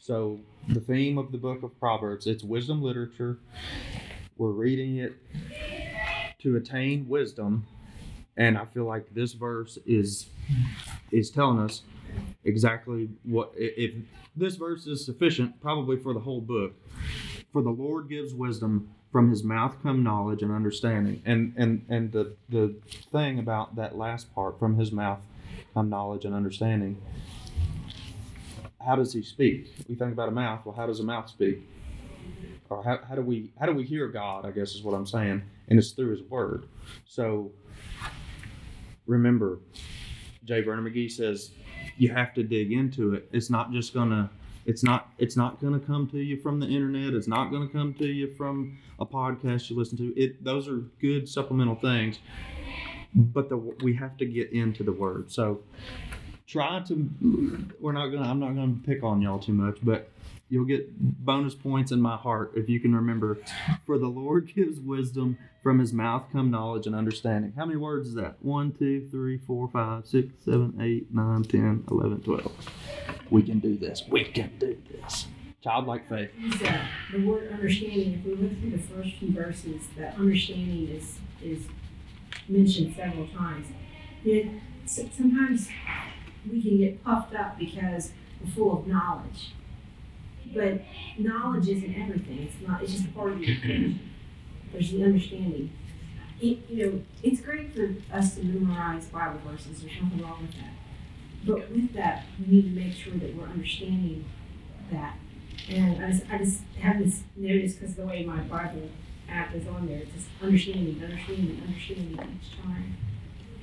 So 0.00 0.38
the 0.68 0.80
theme 0.80 1.18
of 1.18 1.32
the 1.32 1.38
book 1.38 1.64
of 1.64 1.76
Proverbs, 1.80 2.28
it's 2.28 2.44
wisdom 2.44 2.80
literature. 2.82 3.38
We're 4.38 4.52
reading 4.52 4.98
it 4.98 5.16
to 6.40 6.56
attain 6.56 7.08
wisdom. 7.08 7.66
And 8.36 8.56
I 8.56 8.64
feel 8.64 8.84
like 8.84 9.12
this 9.14 9.32
verse 9.32 9.78
is 9.86 10.28
is 11.10 11.30
telling 11.30 11.58
us 11.58 11.82
exactly 12.44 13.08
what 13.24 13.52
if 13.56 13.92
this 14.36 14.56
verse 14.56 14.86
is 14.86 15.04
sufficient 15.04 15.60
probably 15.60 15.96
for 15.96 16.14
the 16.14 16.20
whole 16.20 16.40
book. 16.40 16.72
For 17.52 17.62
the 17.62 17.70
Lord 17.70 18.08
gives 18.08 18.32
wisdom, 18.32 18.88
from 19.10 19.28
his 19.30 19.42
mouth 19.42 19.76
come 19.82 20.02
knowledge 20.02 20.42
and 20.42 20.52
understanding. 20.52 21.20
And 21.24 21.52
and 21.56 21.84
and 21.88 22.12
the 22.12 22.32
the 22.48 22.74
thing 23.12 23.38
about 23.38 23.76
that 23.76 23.96
last 23.96 24.32
part, 24.34 24.58
from 24.58 24.78
his 24.78 24.92
mouth 24.92 25.18
come 25.74 25.90
knowledge 25.90 26.24
and 26.24 26.34
understanding. 26.34 27.00
How 28.84 28.96
does 28.96 29.12
he 29.12 29.22
speak? 29.22 29.72
We 29.88 29.94
think 29.94 30.12
about 30.12 30.28
a 30.28 30.32
mouth. 30.32 30.64
Well, 30.64 30.74
how 30.74 30.86
does 30.86 31.00
a 31.00 31.04
mouth 31.04 31.28
speak? 31.28 31.68
Or 32.70 32.82
how, 32.82 33.00
how 33.06 33.14
do 33.16 33.22
we 33.22 33.50
how 33.58 33.66
do 33.66 33.72
we 33.72 33.84
hear 33.84 34.08
God? 34.08 34.46
I 34.46 34.52
guess 34.52 34.74
is 34.74 34.82
what 34.82 34.94
I'm 34.94 35.06
saying, 35.06 35.42
and 35.70 35.78
it's 35.78 35.92
through 35.92 36.10
His 36.10 36.22
Word. 36.22 36.66
So 37.06 37.52
remember, 39.06 39.60
J. 40.44 40.62
Vernon 40.62 40.84
McGee 40.84 41.10
says 41.10 41.52
you 41.96 42.10
have 42.10 42.34
to 42.34 42.42
dig 42.42 42.72
into 42.72 43.14
it. 43.14 43.28
It's 43.32 43.50
not 43.50 43.72
just 43.72 43.94
gonna 43.94 44.30
it's 44.66 44.82
not 44.82 45.10
it's 45.18 45.36
not 45.36 45.60
to 45.60 45.86
come 45.86 46.08
to 46.10 46.18
you 46.18 46.36
from 46.40 46.60
the 46.60 46.66
internet. 46.66 47.14
It's 47.14 47.28
not 47.28 47.50
to 47.50 47.72
come 47.72 47.94
to 47.94 48.06
you 48.06 48.32
from 48.34 48.78
a 48.98 49.06
podcast 49.06 49.70
you 49.70 49.76
listen 49.76 49.96
to. 49.98 50.20
It 50.20 50.42
those 50.44 50.68
are 50.68 50.78
good 51.00 51.28
supplemental 51.28 51.76
things, 51.76 52.18
but 53.14 53.48
the 53.48 53.56
we 53.56 53.94
have 53.94 54.16
to 54.18 54.26
get 54.26 54.52
into 54.52 54.82
the 54.82 54.92
word. 54.92 55.30
So 55.30 55.60
try 56.46 56.80
to 56.80 57.68
we're 57.80 57.92
not 57.92 58.10
to 58.10 58.18
I'm 58.18 58.40
not 58.40 58.54
to 58.54 58.86
pick 58.86 59.02
on 59.02 59.20
y'all 59.22 59.38
too 59.38 59.52
much, 59.52 59.78
but 59.82 60.10
you'll 60.50 60.64
get 60.64 60.86
bonus 61.24 61.54
points 61.54 61.92
in 61.92 62.00
my 62.00 62.16
heart 62.16 62.52
if 62.54 62.68
you 62.68 62.80
can 62.80 62.94
remember 62.94 63.38
for 63.86 63.98
the 63.98 64.08
Lord 64.08 64.52
gives 64.54 64.78
wisdom 64.78 65.38
from 65.62 65.78
his 65.78 65.92
mouth 65.92 66.24
come 66.32 66.50
knowledge 66.50 66.86
and 66.86 66.94
understanding. 66.94 67.52
How 67.56 67.64
many 67.64 67.78
words 67.78 68.08
is 68.08 68.14
that? 68.14 68.36
1 68.42 68.72
2 68.72 69.08
3 69.10 69.38
4 69.38 69.68
5 69.68 70.06
6 70.06 70.34
7 70.44 70.74
8 70.80 71.14
9 71.14 71.42
10 71.44 71.84
11 71.90 72.20
12 72.20 72.52
we 73.30 73.42
can 73.42 73.60
do 73.60 73.76
this. 73.76 74.02
We 74.08 74.24
can 74.24 74.52
do 74.58 74.76
this. 74.90 75.26
childlike 75.62 76.08
faith. 76.08 76.30
That, 76.62 76.86
the 77.12 77.24
word 77.24 77.52
understanding, 77.52 78.14
if 78.14 78.24
we 78.24 78.34
look 78.34 78.58
through 78.60 78.70
the 78.70 78.78
first 78.78 79.16
few 79.16 79.32
verses, 79.32 79.82
that 79.96 80.16
understanding 80.16 80.88
is, 80.88 81.18
is 81.42 81.66
mentioned 82.48 82.96
several 82.96 83.28
times. 83.28 83.66
It, 84.24 84.48
sometimes 84.86 85.68
we 86.50 86.62
can 86.62 86.78
get 86.78 87.04
puffed 87.04 87.34
up 87.34 87.58
because 87.58 88.12
we're 88.42 88.50
full 88.50 88.78
of 88.80 88.86
knowledge. 88.86 89.52
But 90.52 90.82
knowledge 91.18 91.68
isn't 91.68 91.94
everything, 91.94 92.40
it's 92.40 92.66
not, 92.66 92.82
it's 92.82 92.92
just 92.92 93.14
part 93.14 93.32
of 93.32 93.38
the 93.38 93.52
equation. 93.52 94.00
There's 94.72 94.90
the 94.90 95.04
understanding. 95.04 95.72
It, 96.40 96.58
you 96.68 96.86
know, 96.86 97.02
it's 97.22 97.40
great 97.40 97.74
for 97.74 97.94
us 98.12 98.36
to 98.36 98.44
memorize 98.44 99.06
Bible 99.06 99.40
verses, 99.46 99.82
there's 99.82 99.92
nothing 100.02 100.22
wrong 100.22 100.42
with 100.42 100.54
that. 100.54 100.72
But 101.44 101.70
with 101.70 101.92
that, 101.94 102.24
we 102.38 102.54
need 102.54 102.74
to 102.74 102.80
make 102.80 102.94
sure 102.94 103.12
that 103.14 103.36
we're 103.36 103.46
understanding 103.46 104.24
that 104.90 105.16
and 105.68 106.04
I 106.04 106.10
just, 106.10 106.24
I 106.30 106.38
just 106.38 106.60
have 106.80 106.98
this 106.98 107.22
notice 107.36 107.74
because 107.74 107.94
the 107.94 108.04
way 108.04 108.24
my 108.24 108.40
Bible 108.40 108.88
app 109.28 109.54
is 109.54 109.66
on 109.68 109.86
there, 109.86 109.98
it's 109.98 110.12
just 110.12 110.28
understanding, 110.42 111.00
understanding, 111.02 111.62
understanding 111.66 112.40
each 112.42 112.60
time. 112.60 112.96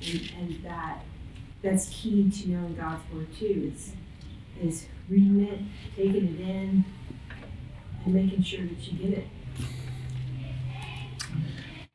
And, 0.00 0.32
and 0.38 0.64
that, 0.64 1.04
that's 1.62 1.88
key 1.88 2.30
to 2.30 2.50
knowing 2.50 2.76
God's 2.76 3.02
word 3.12 3.26
too, 3.36 3.72
is, 3.74 3.92
is 4.62 4.86
reading 5.08 5.40
it, 5.46 5.60
taking 5.96 6.34
it 6.34 6.40
in, 6.40 6.84
and 8.04 8.14
making 8.14 8.42
sure 8.42 8.64
that 8.64 8.92
you 8.92 8.98
get 8.98 9.18
it. 9.18 9.26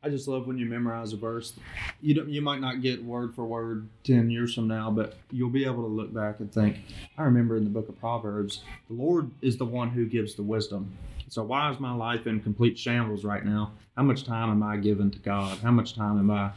I 0.06 0.10
just 0.10 0.28
love 0.28 0.48
when 0.48 0.58
you 0.58 0.66
memorize 0.66 1.14
a 1.14 1.18
verse. 1.18 1.54
You 2.02 2.14
don't, 2.14 2.30
you 2.30 2.42
might 2.42 2.60
not 2.60 2.82
get 2.82 3.02
word 3.02 3.34
for 3.34 3.46
word 3.46 3.88
ten 4.04 4.30
years 4.30 4.54
from 4.54 4.68
now, 4.68 4.92
but 4.92 5.16
you'll 5.32 5.50
be 5.50 5.64
able 5.64 5.84
to 5.84 5.88
look 5.88 6.14
back 6.14 6.42
and 6.42 6.52
think, 6.52 6.80
I 7.18 7.24
remember 7.24 7.56
in 7.56 7.64
the 7.64 7.70
book 7.70 7.88
of 7.88 7.98
Proverbs, 7.98 8.64
the 8.90 8.96
Lord 8.96 9.32
is 9.42 9.56
the 9.56 9.66
one 9.66 9.92
who 9.92 10.06
gives 10.06 10.36
the 10.36 10.44
wisdom. 10.44 10.92
So 11.30 11.42
why 11.42 11.72
is 11.72 11.80
my 11.80 11.96
life 11.96 12.28
in 12.28 12.42
complete 12.42 12.78
shambles 12.78 13.24
right 13.24 13.46
now? 13.46 13.72
How 13.96 14.04
much 14.04 14.26
time 14.26 14.50
am 14.52 14.62
I 14.62 14.76
giving 14.76 15.10
to 15.10 15.20
God? 15.20 15.60
How 15.60 15.72
much 15.72 15.96
time 15.96 16.20
am 16.20 16.30
I 16.30 16.52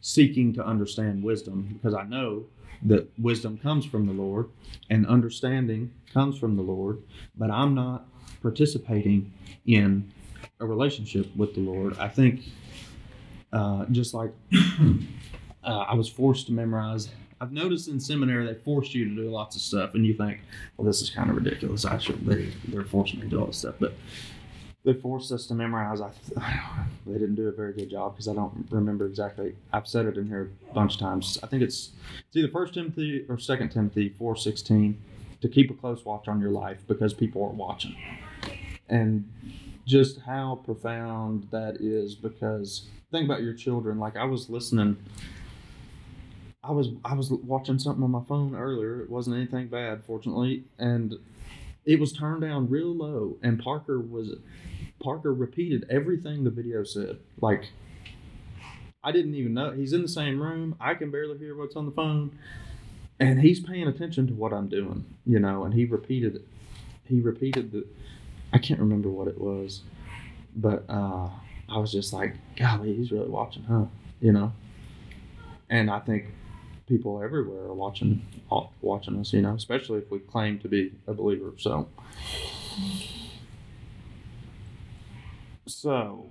seeking 0.00 0.52
to 0.52 0.64
understand 0.64 1.24
wisdom? 1.24 1.68
Because 1.72 1.94
I 1.94 2.04
know 2.04 2.44
that 2.84 3.08
wisdom 3.18 3.58
comes 3.58 3.84
from 3.84 4.06
the 4.06 4.12
Lord 4.12 4.50
and 4.90 5.06
understanding 5.06 5.92
comes 6.12 6.38
from 6.38 6.56
the 6.56 6.62
Lord, 6.62 7.02
but 7.36 7.50
I'm 7.50 7.74
not 7.74 8.06
participating 8.42 9.32
in 9.66 10.12
a 10.60 10.66
relationship 10.66 11.34
with 11.34 11.54
the 11.54 11.60
Lord. 11.60 11.98
I 11.98 12.08
think 12.08 12.42
uh, 13.52 13.86
just 13.86 14.14
like 14.14 14.32
uh, 15.64 15.78
I 15.78 15.94
was 15.94 16.08
forced 16.08 16.46
to 16.46 16.52
memorize. 16.52 17.08
I've 17.40 17.52
noticed 17.52 17.88
in 17.88 17.98
seminary 18.00 18.46
they 18.46 18.54
force 18.54 18.94
you 18.94 19.08
to 19.08 19.14
do 19.14 19.30
lots 19.30 19.56
of 19.56 19.62
stuff, 19.62 19.94
and 19.94 20.06
you 20.06 20.14
think, 20.14 20.40
well, 20.76 20.86
this 20.86 21.00
is 21.02 21.10
kind 21.10 21.30
of 21.30 21.36
ridiculous. 21.36 21.84
I 21.84 21.98
should 21.98 22.24
they 22.26 22.52
they're 22.68 22.84
forcing 22.84 23.20
me 23.20 23.26
to 23.26 23.30
do 23.30 23.40
all 23.40 23.46
this 23.46 23.58
stuff, 23.58 23.76
but 23.78 23.94
they 24.84 24.92
forced 24.92 25.32
us 25.32 25.46
to 25.46 25.54
memorize. 25.54 26.00
I 26.00 26.10
they 27.06 27.14
didn't 27.14 27.34
do 27.36 27.48
a 27.48 27.52
very 27.52 27.72
good 27.72 27.90
job 27.90 28.14
because 28.14 28.28
I 28.28 28.34
don't 28.34 28.66
remember 28.70 29.06
exactly. 29.06 29.54
I've 29.72 29.88
said 29.88 30.06
it 30.06 30.16
in 30.16 30.26
here 30.26 30.50
a 30.70 30.74
bunch 30.74 30.94
of 30.94 31.00
times. 31.00 31.38
I 31.42 31.46
think 31.46 31.62
it's 31.62 31.90
it's 32.28 32.36
either 32.36 32.48
First 32.48 32.74
Timothy 32.74 33.24
or 33.28 33.38
Second 33.38 33.70
Timothy 33.70 34.10
four 34.10 34.36
sixteen 34.36 35.00
to 35.40 35.48
keep 35.48 35.70
a 35.70 35.74
close 35.74 36.04
watch 36.04 36.28
on 36.28 36.40
your 36.40 36.50
life 36.50 36.78
because 36.86 37.12
people 37.14 37.42
are 37.42 37.50
watching, 37.50 37.96
and 38.88 39.28
just 39.86 40.20
how 40.20 40.60
profound 40.64 41.46
that 41.50 41.76
is 41.80 42.14
because 42.14 42.86
think 43.10 43.26
about 43.26 43.42
your 43.42 43.52
children 43.52 43.98
like 43.98 44.16
i 44.16 44.24
was 44.24 44.48
listening 44.48 44.96
i 46.62 46.72
was 46.72 46.88
i 47.04 47.14
was 47.14 47.30
watching 47.30 47.78
something 47.78 48.02
on 48.02 48.10
my 48.10 48.22
phone 48.26 48.54
earlier 48.54 49.00
it 49.02 49.10
wasn't 49.10 49.34
anything 49.36 49.68
bad 49.68 50.02
fortunately 50.04 50.64
and 50.78 51.14
it 51.84 52.00
was 52.00 52.12
turned 52.12 52.40
down 52.40 52.68
real 52.68 52.94
low 52.94 53.36
and 53.42 53.62
parker 53.62 54.00
was 54.00 54.36
parker 55.04 55.32
repeated 55.32 55.86
everything 55.90 56.44
the 56.44 56.50
video 56.50 56.82
said 56.82 57.18
like 57.40 57.68
i 59.02 59.12
didn't 59.12 59.34
even 59.34 59.52
know 59.54 59.70
he's 59.70 59.92
in 59.92 60.02
the 60.02 60.08
same 60.08 60.42
room 60.42 60.74
i 60.80 60.94
can 60.94 61.10
barely 61.10 61.36
hear 61.38 61.56
what's 61.56 61.76
on 61.76 61.86
the 61.86 61.92
phone 61.92 62.36
and 63.20 63.40
he's 63.40 63.60
paying 63.60 63.86
attention 63.86 64.26
to 64.26 64.32
what 64.32 64.52
i'm 64.52 64.68
doing 64.68 65.04
you 65.26 65.38
know 65.38 65.64
and 65.64 65.74
he 65.74 65.84
repeated 65.84 66.36
it 66.36 66.48
he 67.04 67.20
repeated 67.20 67.70
the 67.70 67.86
I 68.54 68.58
can't 68.58 68.78
remember 68.78 69.08
what 69.08 69.26
it 69.26 69.40
was, 69.40 69.82
but 70.54 70.84
uh, 70.88 71.28
I 71.68 71.78
was 71.78 71.90
just 71.90 72.12
like, 72.12 72.36
golly, 72.56 72.94
he's 72.94 73.10
really 73.10 73.28
watching, 73.28 73.64
huh? 73.64 73.86
You 74.20 74.30
know. 74.30 74.52
And 75.68 75.90
I 75.90 75.98
think 75.98 76.26
people 76.86 77.20
everywhere 77.20 77.64
are 77.64 77.74
watching, 77.74 78.24
watching 78.80 79.18
us. 79.18 79.32
You 79.32 79.42
know, 79.42 79.54
especially 79.54 79.98
if 79.98 80.10
we 80.12 80.20
claim 80.20 80.60
to 80.60 80.68
be 80.68 80.92
a 81.08 81.14
believer. 81.14 81.52
So, 81.58 81.88
so 85.66 86.30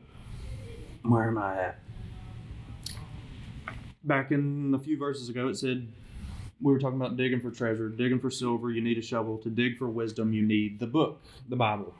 where 1.04 1.28
am 1.28 1.38
I 1.38 1.62
at? 1.62 1.80
Back 4.04 4.32
in 4.32 4.74
a 4.74 4.80
few 4.80 4.98
verses 4.98 5.30
ago, 5.30 5.48
it 5.48 5.56
said 5.56 5.88
we 6.62 6.72
were 6.72 6.80
talking 6.80 7.00
about 7.00 7.18
digging 7.18 7.40
for 7.40 7.52
treasure, 7.52 7.90
digging 7.90 8.20
for 8.20 8.30
silver, 8.30 8.72
you 8.72 8.82
need 8.82 8.98
a 8.98 9.02
shovel. 9.02 9.38
To 9.40 9.50
dig 9.50 9.78
for 9.78 9.88
wisdom, 9.88 10.34
you 10.34 10.42
need 10.42 10.80
the 10.80 10.88
book, 10.88 11.22
the 11.50 11.56
Bible. 11.56 11.94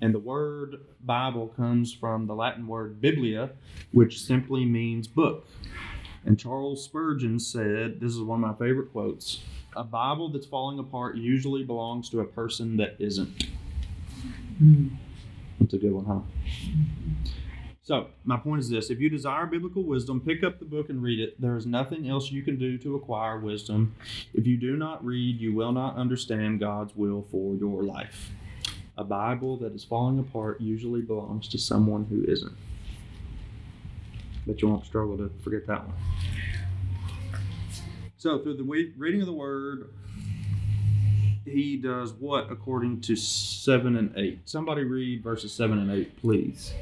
And 0.00 0.14
the 0.14 0.18
word 0.18 0.80
Bible 1.04 1.48
comes 1.48 1.92
from 1.92 2.26
the 2.26 2.34
Latin 2.34 2.66
word 2.66 3.00
biblia, 3.00 3.50
which 3.92 4.22
simply 4.22 4.64
means 4.64 5.06
book. 5.08 5.46
And 6.24 6.38
Charles 6.38 6.84
Spurgeon 6.84 7.38
said, 7.38 8.00
this 8.00 8.12
is 8.12 8.20
one 8.20 8.42
of 8.42 8.58
my 8.58 8.66
favorite 8.66 8.92
quotes 8.92 9.42
a 9.76 9.84
Bible 9.84 10.30
that's 10.30 10.46
falling 10.46 10.78
apart 10.78 11.16
usually 11.16 11.62
belongs 11.62 12.08
to 12.10 12.20
a 12.20 12.24
person 12.24 12.76
that 12.78 12.96
isn't. 12.98 13.46
Mm. 14.62 14.96
That's 15.68 15.82
a 15.82 15.86
good 15.86 15.92
one, 15.92 16.06
huh? 16.06 16.20
So, 17.82 18.06
my 18.24 18.38
point 18.38 18.60
is 18.60 18.70
this 18.70 18.88
if 18.88 19.00
you 19.00 19.10
desire 19.10 19.44
biblical 19.44 19.82
wisdom, 19.82 20.18
pick 20.18 20.42
up 20.42 20.58
the 20.58 20.64
book 20.64 20.88
and 20.88 21.02
read 21.02 21.20
it. 21.20 21.38
There 21.38 21.58
is 21.58 21.66
nothing 21.66 22.08
else 22.08 22.32
you 22.32 22.42
can 22.42 22.58
do 22.58 22.78
to 22.78 22.96
acquire 22.96 23.38
wisdom. 23.38 23.94
If 24.32 24.46
you 24.46 24.56
do 24.56 24.78
not 24.78 25.04
read, 25.04 25.38
you 25.38 25.52
will 25.52 25.72
not 25.72 25.96
understand 25.96 26.58
God's 26.58 26.96
will 26.96 27.26
for 27.30 27.54
your 27.54 27.82
life. 27.82 28.30
A 28.96 29.04
Bible 29.04 29.58
that 29.58 29.74
is 29.74 29.84
falling 29.84 30.18
apart 30.18 30.58
usually 30.58 31.02
belongs 31.02 31.48
to 31.48 31.58
someone 31.58 32.06
who 32.06 32.24
isn't. 32.24 32.56
But 34.46 34.62
you 34.62 34.68
won't 34.68 34.86
struggle 34.86 35.18
to 35.18 35.30
forget 35.44 35.66
that 35.66 35.86
one. 35.86 35.96
So, 38.16 38.38
through 38.38 38.56
the 38.56 38.92
reading 38.96 39.20
of 39.20 39.26
the 39.26 39.34
Word, 39.34 39.90
he 41.48 41.76
does 41.76 42.12
what 42.12 42.50
according 42.50 43.00
to 43.02 43.16
7 43.16 43.96
and 43.96 44.12
8? 44.16 44.40
Somebody 44.44 44.84
read 44.84 45.22
verses 45.22 45.52
7 45.52 45.78
and 45.78 45.90
8, 45.90 46.20
please. 46.20 46.72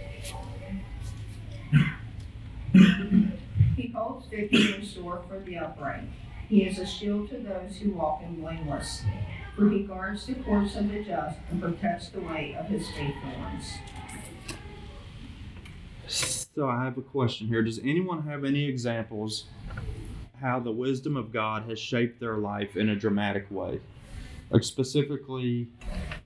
He 3.77 3.89
holds 3.95 4.27
victory 4.27 4.75
in 4.75 4.85
store 4.85 5.23
for 5.29 5.41
the 5.41 5.59
upright. 5.59 6.05
He 6.49 6.65
is 6.65 6.79
a 6.79 6.87
shield 6.87 7.29
to 7.31 7.39
those 7.39 7.77
who 7.77 7.91
walk 7.93 8.23
in 8.23 8.41
blameless. 8.41 9.03
For 9.57 9.69
he 9.71 9.85
guards 9.85 10.27
the 10.27 10.35
course 10.35 10.77
of 10.77 10.89
the 10.91 11.03
just 11.03 11.39
and 11.51 11.61
protects 11.61 12.11
the 12.11 12.21
way 12.21 12.55
of 12.59 12.67
his 12.67 12.87
faithful 12.91 13.31
ones. 13.41 13.65
So 16.07 16.69
I 16.69 16.85
have 16.85 16.99
a 16.99 17.03
question 17.03 17.49
here. 17.49 17.63
Does 17.63 17.79
anyone 17.81 18.23
have 18.23 18.45
any 18.45 18.67
examples 18.67 19.45
how 20.41 20.61
the 20.61 20.71
wisdom 20.71 21.17
of 21.17 21.33
God 21.33 21.69
has 21.69 21.79
shaped 21.79 22.21
their 22.21 22.37
life 22.37 22.77
in 22.77 22.91
a 22.91 22.97
dramatic 22.97 23.51
way? 23.51 23.81
Like 24.51 24.63
specifically 24.63 25.69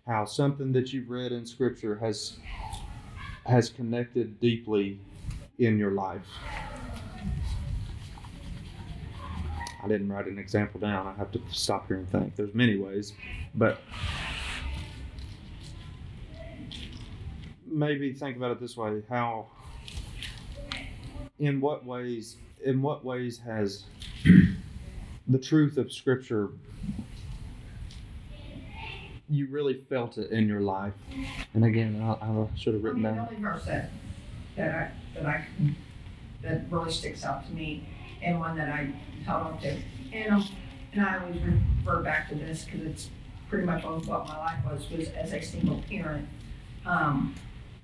how 0.07 0.25
something 0.25 0.73
that 0.73 0.93
you've 0.93 1.09
read 1.09 1.33
in 1.33 1.47
scripture 1.47 1.97
has 1.97 2.37
has 3.47 3.71
connected 3.71 4.39
deeply 4.41 5.01
in 5.59 5.79
your 5.79 5.93
life. 5.93 6.27
I 9.83 9.89
didn't 9.89 10.13
write 10.13 10.27
an 10.27 10.39
example 10.39 10.79
down. 10.79 11.07
I 11.07 11.15
have 11.15 11.31
to 11.33 11.41
stop 11.51 11.89
here 11.89 11.97
and 11.97 12.11
think. 12.11 12.37
There's 12.37 12.55
many 12.55 12.77
ways, 12.77 13.15
but 13.55 13.81
maybe 17.67 18.13
think 18.13 18.37
about 18.37 18.51
it 18.51 18.61
this 18.61 18.77
way: 18.77 19.03
how, 19.09 19.47
in 21.39 21.61
what 21.63 21.87
ways, 21.87 22.37
in 22.63 22.83
what 22.83 23.03
ways 23.03 23.39
has 23.39 23.85
the 25.29 25.39
truth 25.39 25.79
of 25.79 25.91
Scripture 25.91 26.51
you 29.31 29.47
really 29.47 29.83
felt 29.89 30.19
it 30.19 30.31
in 30.31 30.49
your 30.49 30.61
life? 30.61 30.93
And 31.55 31.65
again, 31.65 32.01
I, 32.03 32.13
I 32.13 32.47
should 32.57 32.75
have 32.75 32.83
written 32.83 33.07
I 33.07 33.11
mean, 33.11 33.17
down. 33.17 33.27
The 33.27 33.37
only 33.37 33.43
verse 33.43 33.65
that, 33.67 33.91
that 34.57 34.75
I, 34.75 34.91
that 35.15 35.27
I, 35.27 35.47
that 36.43 36.63
really 36.71 36.91
sticks 36.91 37.25
out 37.25 37.47
to 37.47 37.53
me 37.53 37.89
and 38.23 38.41
one 38.41 38.57
that 38.57 38.69
I 38.69 38.93
held 39.25 39.47
on 39.47 39.61
to. 39.61 39.77
And, 40.13 40.35
um, 40.35 40.49
and 40.93 41.07
I 41.07 41.19
always 41.19 41.41
refer 41.41 42.03
back 42.03 42.29
to 42.31 42.35
this 42.35 42.65
because 42.65 42.87
it's 42.87 43.11
pretty 43.49 43.65
much 43.65 43.85
what 43.85 44.07
my 44.07 44.39
life 44.39 44.59
was, 44.69 44.91
was 44.91 45.09
as 45.11 45.33
a 45.33 45.41
single 45.41 45.83
parent. 45.89 46.29
Um, 46.85 47.35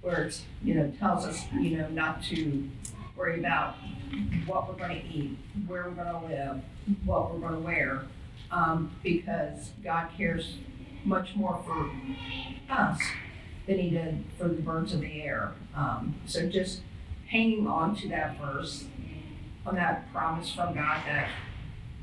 where 0.07 0.25
it's, 0.25 0.45
you 0.63 0.75
know, 0.75 0.91
tells 1.01 1.25
us, 1.25 1.45
you 1.53 1.77
know, 1.77 1.89
not 1.89 2.23
to 2.23 2.69
worry 3.17 3.41
about 3.41 3.75
what 4.47 4.69
we're 4.69 4.79
gonna 4.79 5.03
eat, 5.13 5.37
where 5.67 5.85
we're 5.85 6.05
gonna 6.05 6.25
live, 6.27 6.61
what 7.05 7.35
we're 7.35 7.40
gonna 7.40 7.59
wear, 7.59 8.03
um, 8.53 8.92
because 9.03 9.71
God 9.83 10.09
cares 10.17 10.59
much 11.05 11.35
more 11.37 11.63
for 11.65 11.90
us 12.73 13.01
than 13.67 13.79
he 13.79 13.90
did 13.90 14.25
for 14.38 14.49
the 14.49 14.55
birds 14.55 14.92
of 14.92 15.01
the 15.01 15.23
air. 15.23 15.53
Um, 15.75 16.15
so 16.27 16.49
just 16.49 16.81
hanging 17.29 17.67
on 17.67 17.97
to 17.97 18.09
that 18.09 18.38
verse, 18.38 18.85
on 19.65 19.75
that 19.75 20.13
promise 20.13 20.53
from 20.53 20.75
God 20.75 21.03
that 21.07 21.29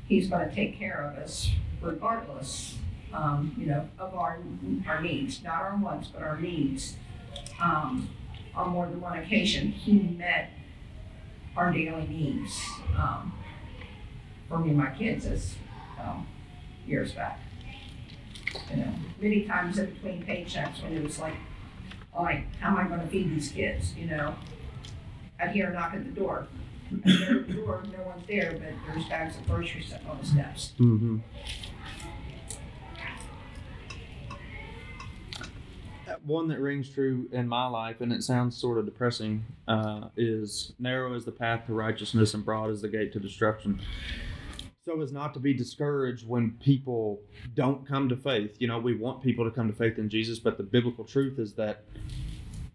he's 0.06 0.28
going 0.28 0.48
to 0.48 0.54
take 0.54 0.78
care 0.78 1.10
of 1.10 1.22
us 1.22 1.50
regardless, 1.80 2.76
um, 3.12 3.54
you 3.58 3.66
know, 3.66 3.88
of 3.98 4.14
our, 4.14 4.38
our 4.86 5.02
needs, 5.02 5.42
not 5.42 5.62
our 5.62 5.76
wants, 5.76 6.08
but 6.08 6.22
our 6.22 6.38
needs. 6.40 6.96
Um, 7.60 8.08
on 8.54 8.70
more 8.70 8.86
than 8.86 9.00
one 9.00 9.18
occasion, 9.18 9.68
he 9.68 9.98
met 9.98 10.50
our 11.56 11.72
daily 11.72 12.06
needs 12.06 12.60
um, 12.96 13.32
for 14.48 14.58
me 14.58 14.70
and 14.70 14.78
my 14.78 14.90
kids 14.90 15.26
as 15.26 15.54
um, 16.00 16.26
years 16.86 17.12
back. 17.12 17.40
You 18.70 18.76
know, 18.76 18.94
many 19.20 19.42
times 19.44 19.78
in 19.78 19.92
between 19.92 20.24
paychecks 20.24 20.82
when 20.82 20.96
it 20.96 21.02
was 21.02 21.18
like, 21.18 21.34
like, 22.18 22.54
how 22.56 22.68
am 22.68 22.76
I 22.76 22.88
going 22.88 23.00
to 23.00 23.06
feed 23.06 23.30
these 23.30 23.50
kids? 23.50 23.94
You 23.96 24.06
know, 24.06 24.34
I'd 25.40 25.50
hear 25.50 25.70
a 25.70 25.72
knock 25.72 25.94
at 25.94 26.04
the 26.04 26.10
door. 26.10 26.46
I 26.92 26.96
go 26.96 27.26
to 27.26 27.40
the 27.40 27.52
door, 27.54 27.82
no 27.96 28.04
one's 28.04 28.26
there, 28.26 28.52
but 28.52 28.72
there's 28.86 29.08
bags 29.08 29.36
of 29.36 29.46
groceries 29.48 29.88
sitting 29.88 30.06
on 30.06 30.18
the 30.20 30.26
steps. 30.26 30.72
Mm-hmm. 30.78 31.18
One 36.24 36.48
that 36.48 36.60
rings 36.60 36.88
true 36.88 37.28
in 37.32 37.48
my 37.48 37.66
life, 37.66 38.00
and 38.00 38.12
it 38.12 38.22
sounds 38.22 38.56
sort 38.56 38.78
of 38.78 38.84
depressing, 38.86 39.44
uh, 39.66 40.08
is 40.16 40.72
narrow 40.78 41.14
is 41.14 41.24
the 41.24 41.32
path 41.32 41.66
to 41.66 41.74
righteousness 41.74 42.32
and 42.32 42.44
broad 42.44 42.70
is 42.70 42.80
the 42.80 42.88
gate 42.88 43.12
to 43.14 43.20
destruction. 43.20 43.80
So 44.86 45.00
as 45.00 45.12
not 45.12 45.32
to 45.32 45.40
be 45.40 45.54
discouraged 45.54 46.28
when 46.28 46.58
people 46.62 47.18
don't 47.54 47.88
come 47.88 48.06
to 48.10 48.16
faith. 48.16 48.56
You 48.58 48.68
know, 48.68 48.78
we 48.78 48.94
want 48.94 49.22
people 49.22 49.46
to 49.46 49.50
come 49.50 49.66
to 49.66 49.72
faith 49.74 49.98
in 49.98 50.10
Jesus, 50.10 50.38
but 50.38 50.58
the 50.58 50.62
biblical 50.62 51.04
truth 51.04 51.38
is 51.38 51.54
that 51.54 51.84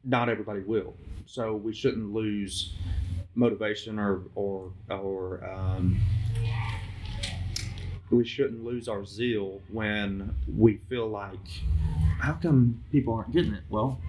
not 0.04 0.28
everybody 0.28 0.62
will. 0.62 0.96
So 1.28 1.56
we 1.56 1.72
shouldn't 1.72 2.12
lose 2.12 2.74
motivation 3.36 4.00
or 4.00 4.24
or 4.34 4.72
or 4.90 5.48
um, 5.48 6.02
we 8.10 8.26
shouldn't 8.26 8.64
lose 8.64 8.88
our 8.88 9.06
zeal 9.06 9.62
when 9.72 10.36
we 10.58 10.78
feel 10.90 11.08
like 11.08 11.62
how 12.20 12.34
come 12.34 12.84
people 12.92 13.14
aren't 13.14 13.32
getting 13.32 13.54
it 13.54 13.64
well 13.70 14.02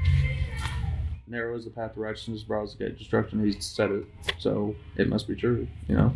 narrow 1.29 1.55
is 1.55 1.65
the 1.65 1.71
path 1.71 1.95
to 1.95 2.01
righteousness 2.01 2.43
broad 2.43 2.65
is 2.65 2.75
the 2.75 2.85
gate 2.87 2.99
destruction 2.99 3.45
he 3.45 3.53
said 3.61 3.91
it 3.91 4.05
so 4.39 4.75
it 4.97 5.09
must 5.09 5.29
be 5.29 5.37
true 5.37 5.69
you 5.87 5.95
know 5.95 6.13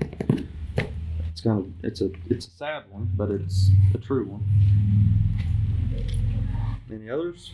kind 1.44 1.60
of 1.60 1.84
it's 1.84 2.00
a 2.00 2.10
it's 2.28 2.46
a 2.46 2.50
sad 2.50 2.84
one 2.90 3.10
but 3.14 3.30
it's 3.30 3.70
a 3.94 3.98
true 3.98 4.26
one 4.26 4.44
any 6.90 7.08
others 7.08 7.52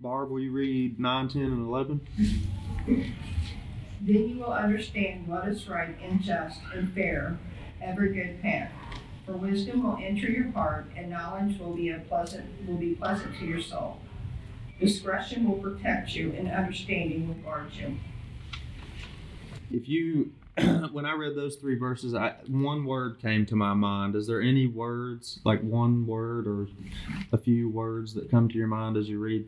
Barb, 0.00 0.30
will 0.30 0.40
you 0.40 0.50
read 0.50 0.98
9, 0.98 1.28
10, 1.28 1.42
and 1.42 1.66
11? 1.68 2.00
Then 2.86 4.28
you 4.30 4.38
will 4.38 4.52
understand 4.52 5.28
what 5.28 5.46
is 5.46 5.68
right 5.68 5.94
and 6.02 6.22
just 6.22 6.58
and 6.74 6.90
fair, 6.94 7.38
every 7.82 8.14
good 8.14 8.40
path. 8.40 8.72
For 9.26 9.32
wisdom 9.32 9.82
will 9.82 9.98
enter 10.02 10.30
your 10.30 10.50
heart, 10.52 10.86
and 10.96 11.10
knowledge 11.10 11.58
will 11.58 11.74
be 11.74 11.90
a 11.90 11.98
pleasant 11.98 12.66
will 12.66 12.78
be 12.78 12.94
pleasant 12.94 13.38
to 13.40 13.44
your 13.44 13.60
soul. 13.60 13.98
Discretion 14.80 15.46
will 15.46 15.58
protect 15.58 16.14
you, 16.14 16.32
and 16.32 16.50
understanding 16.50 17.28
will 17.28 17.34
guard 17.34 17.70
you. 17.74 17.98
If 19.70 19.88
you, 19.88 20.32
when 20.92 21.06
I 21.06 21.12
read 21.14 21.36
those 21.36 21.56
three 21.56 21.78
verses, 21.78 22.14
I, 22.14 22.34
one 22.48 22.84
word 22.84 23.20
came 23.20 23.46
to 23.46 23.56
my 23.56 23.74
mind. 23.74 24.16
Is 24.16 24.26
there 24.26 24.40
any 24.40 24.66
words, 24.66 25.40
like 25.44 25.62
one 25.62 26.06
word 26.06 26.46
or 26.46 26.68
a 27.32 27.38
few 27.38 27.68
words 27.68 28.14
that 28.14 28.30
come 28.30 28.48
to 28.48 28.58
your 28.58 28.66
mind 28.66 28.96
as 28.96 29.08
you 29.08 29.18
read 29.18 29.46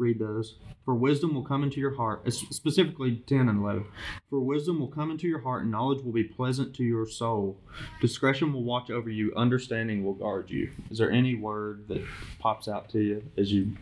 read 0.00 0.18
those. 0.18 0.56
For 0.84 0.94
wisdom 0.94 1.34
will 1.34 1.44
come 1.44 1.62
into 1.62 1.78
your 1.78 1.94
heart, 1.94 2.32
specifically 2.32 3.16
10 3.26 3.48
and 3.48 3.60
11. 3.60 3.84
For 4.30 4.40
wisdom 4.40 4.80
will 4.80 4.88
come 4.88 5.10
into 5.10 5.28
your 5.28 5.40
heart, 5.40 5.62
and 5.62 5.70
knowledge 5.70 6.02
will 6.02 6.12
be 6.12 6.24
pleasant 6.24 6.74
to 6.76 6.84
your 6.84 7.06
soul. 7.06 7.58
Discretion 8.00 8.52
will 8.52 8.64
watch 8.64 8.90
over 8.90 9.10
you, 9.10 9.32
understanding 9.36 10.04
will 10.04 10.14
guard 10.14 10.50
you. 10.50 10.70
Is 10.90 10.98
there 10.98 11.12
any 11.12 11.34
word 11.34 11.86
that 11.88 12.02
pops 12.38 12.66
out 12.66 12.88
to 12.90 13.00
you 13.00 13.22
as 13.36 13.52
you 13.52 13.76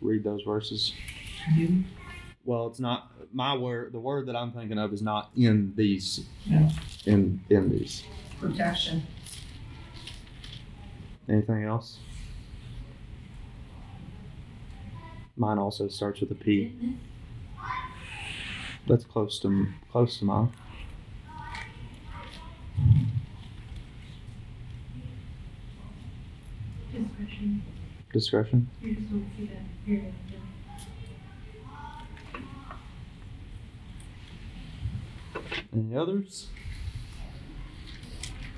read 0.00 0.22
those 0.22 0.42
verses? 0.42 0.92
Well, 2.44 2.66
it's 2.66 2.80
not 2.80 3.12
my 3.32 3.54
word. 3.54 3.92
The 3.92 4.00
word 4.00 4.26
that 4.26 4.36
I'm 4.36 4.52
thinking 4.52 4.78
of 4.78 4.92
is 4.92 5.02
not 5.02 5.30
in 5.36 5.72
these. 5.76 6.26
Yeah. 6.44 6.70
In 7.06 7.40
in 7.48 7.70
these. 7.70 8.04
Protection. 8.40 9.04
Anything 11.28 11.64
else? 11.64 11.98
Mine 15.36 15.58
also 15.58 15.88
starts 15.88 16.20
with 16.20 16.32
a 16.32 16.34
P. 16.34 16.74
That's 18.88 19.04
close 19.04 19.38
to 19.40 19.68
close 19.90 20.18
to 20.18 20.24
mine. 20.24 20.52
Discretion. 26.92 27.62
Discretion. 28.12 28.68
You 28.82 28.94
just 28.94 29.10
don't 29.10 29.30
see 29.36 29.46
that 29.46 29.86
period. 29.86 30.12
Any 35.74 35.96
others? 35.96 36.48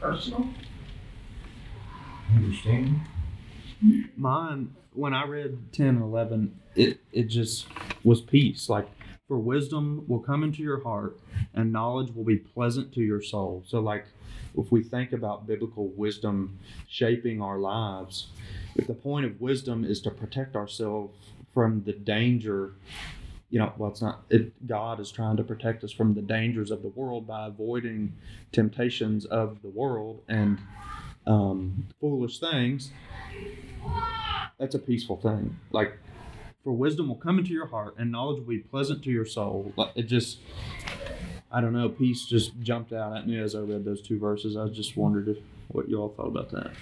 Personal. 0.00 0.48
Understanding? 2.34 3.00
Mine, 4.16 4.74
when 4.92 5.14
I 5.14 5.24
read 5.24 5.72
10 5.72 5.86
and 5.86 6.02
11, 6.02 6.60
it, 6.74 7.00
it 7.12 7.24
just 7.24 7.66
was 8.02 8.20
peace. 8.20 8.68
Like, 8.68 8.88
for 9.28 9.38
wisdom 9.38 10.04
will 10.08 10.20
come 10.20 10.42
into 10.42 10.62
your 10.62 10.82
heart, 10.82 11.18
and 11.54 11.72
knowledge 11.72 12.12
will 12.14 12.24
be 12.24 12.36
pleasant 12.36 12.92
to 12.94 13.00
your 13.00 13.22
soul. 13.22 13.62
So, 13.66 13.80
like, 13.80 14.06
if 14.56 14.70
we 14.70 14.82
think 14.82 15.12
about 15.12 15.46
biblical 15.46 15.88
wisdom 15.88 16.58
shaping 16.88 17.40
our 17.40 17.58
lives, 17.58 18.28
if 18.76 18.86
the 18.86 18.94
point 18.94 19.26
of 19.26 19.40
wisdom 19.40 19.84
is 19.84 20.00
to 20.02 20.10
protect 20.10 20.56
ourselves 20.56 21.14
from 21.52 21.82
the 21.84 21.92
danger, 21.92 22.72
you 23.54 23.60
know, 23.60 23.72
well, 23.78 23.88
it's 23.88 24.02
not, 24.02 24.24
it, 24.30 24.66
God 24.66 24.98
is 24.98 25.12
trying 25.12 25.36
to 25.36 25.44
protect 25.44 25.84
us 25.84 25.92
from 25.92 26.14
the 26.14 26.22
dangers 26.22 26.72
of 26.72 26.82
the 26.82 26.88
world 26.88 27.24
by 27.24 27.46
avoiding 27.46 28.12
temptations 28.50 29.26
of 29.26 29.62
the 29.62 29.68
world 29.68 30.22
and 30.28 30.58
um, 31.24 31.86
foolish 32.00 32.40
things. 32.40 32.90
That's 34.58 34.74
a 34.74 34.78
peaceful 34.80 35.18
thing. 35.18 35.56
Like, 35.70 35.96
for 36.64 36.72
wisdom 36.72 37.06
will 37.06 37.14
come 37.14 37.38
into 37.38 37.52
your 37.52 37.68
heart, 37.68 37.94
and 37.96 38.10
knowledge 38.10 38.40
will 38.40 38.48
be 38.48 38.58
pleasant 38.58 39.04
to 39.04 39.10
your 39.10 39.24
soul. 39.24 39.72
Like, 39.76 39.92
It 39.94 40.08
just, 40.08 40.38
I 41.52 41.60
don't 41.60 41.74
know, 41.74 41.88
peace 41.88 42.26
just 42.26 42.58
jumped 42.60 42.92
out 42.92 43.16
at 43.16 43.28
me 43.28 43.38
as 43.38 43.54
I 43.54 43.60
read 43.60 43.84
those 43.84 44.02
two 44.02 44.18
verses. 44.18 44.56
I 44.56 44.66
just 44.66 44.96
wondered 44.96 45.28
if 45.28 45.38
what 45.68 45.88
you 45.88 46.00
all 46.00 46.08
thought 46.08 46.26
about 46.26 46.50
that. 46.50 46.72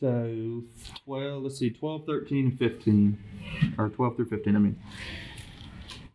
So, 0.00 0.62
12, 1.06 1.42
let's 1.42 1.58
see, 1.58 1.70
12, 1.70 2.06
13, 2.06 2.46
and 2.46 2.58
15, 2.58 3.18
or 3.78 3.88
12 3.88 4.16
through 4.16 4.26
15, 4.26 4.54
I 4.54 4.58
mean. 4.60 4.78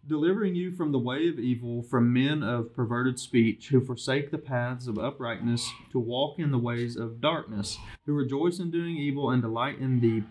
Delivering 0.07 0.55
you 0.55 0.71
from 0.71 0.93
the 0.93 0.99
way 0.99 1.27
of 1.27 1.37
evil, 1.37 1.81
from 1.83 2.13
men 2.13 2.43
of 2.43 2.73
perverted 2.73 3.19
speech, 3.19 3.67
who 3.69 3.81
forsake 3.81 4.31
the 4.31 4.37
paths 4.37 4.87
of 4.87 4.97
uprightness, 4.97 5.69
to 5.91 5.99
walk 5.99 6.39
in 6.39 6.51
the 6.51 6.57
ways 6.57 6.95
of 6.95 7.19
darkness, 7.19 7.77
who 8.05 8.13
rejoice 8.13 8.59
in 8.59 8.71
doing 8.71 8.95
evil 8.95 9.29
and 9.29 9.41
delight 9.41 9.79
in 9.79 9.99
the 9.99 10.23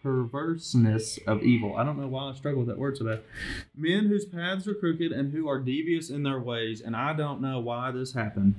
perverseness 0.00 1.18
of 1.26 1.42
evil. 1.42 1.76
I 1.76 1.84
don't 1.84 1.98
know 1.98 2.06
why 2.06 2.30
I 2.30 2.34
struggle 2.34 2.60
with 2.60 2.68
that 2.68 2.78
word 2.78 2.96
so 2.96 3.06
bad. 3.06 3.22
Men 3.76 4.06
whose 4.06 4.24
paths 4.24 4.68
are 4.68 4.74
crooked 4.74 5.10
and 5.10 5.32
who 5.32 5.48
are 5.48 5.58
devious 5.58 6.10
in 6.10 6.22
their 6.22 6.38
ways, 6.38 6.80
and 6.80 6.94
I 6.94 7.12
don't 7.12 7.40
know 7.40 7.58
why 7.58 7.90
this 7.90 8.12
happened, 8.14 8.54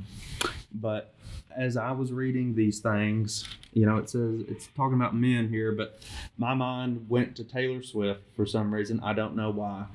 but 0.73 1.14
as 1.55 1.77
I 1.77 1.91
was 1.91 2.11
reading 2.11 2.55
these 2.55 2.79
things, 2.79 3.47
you 3.73 3.85
know, 3.85 3.97
it 3.97 4.09
says 4.09 4.43
it's 4.47 4.67
talking 4.75 4.95
about 4.95 5.15
men 5.15 5.49
here, 5.49 5.71
but 5.71 5.99
my 6.37 6.53
mind 6.53 7.07
went 7.09 7.35
to 7.37 7.43
Taylor 7.43 7.81
Swift 7.81 8.21
for 8.35 8.45
some 8.45 8.73
reason. 8.73 8.99
I 9.03 9.13
don't 9.13 9.35
know 9.35 9.51
why, 9.51 9.85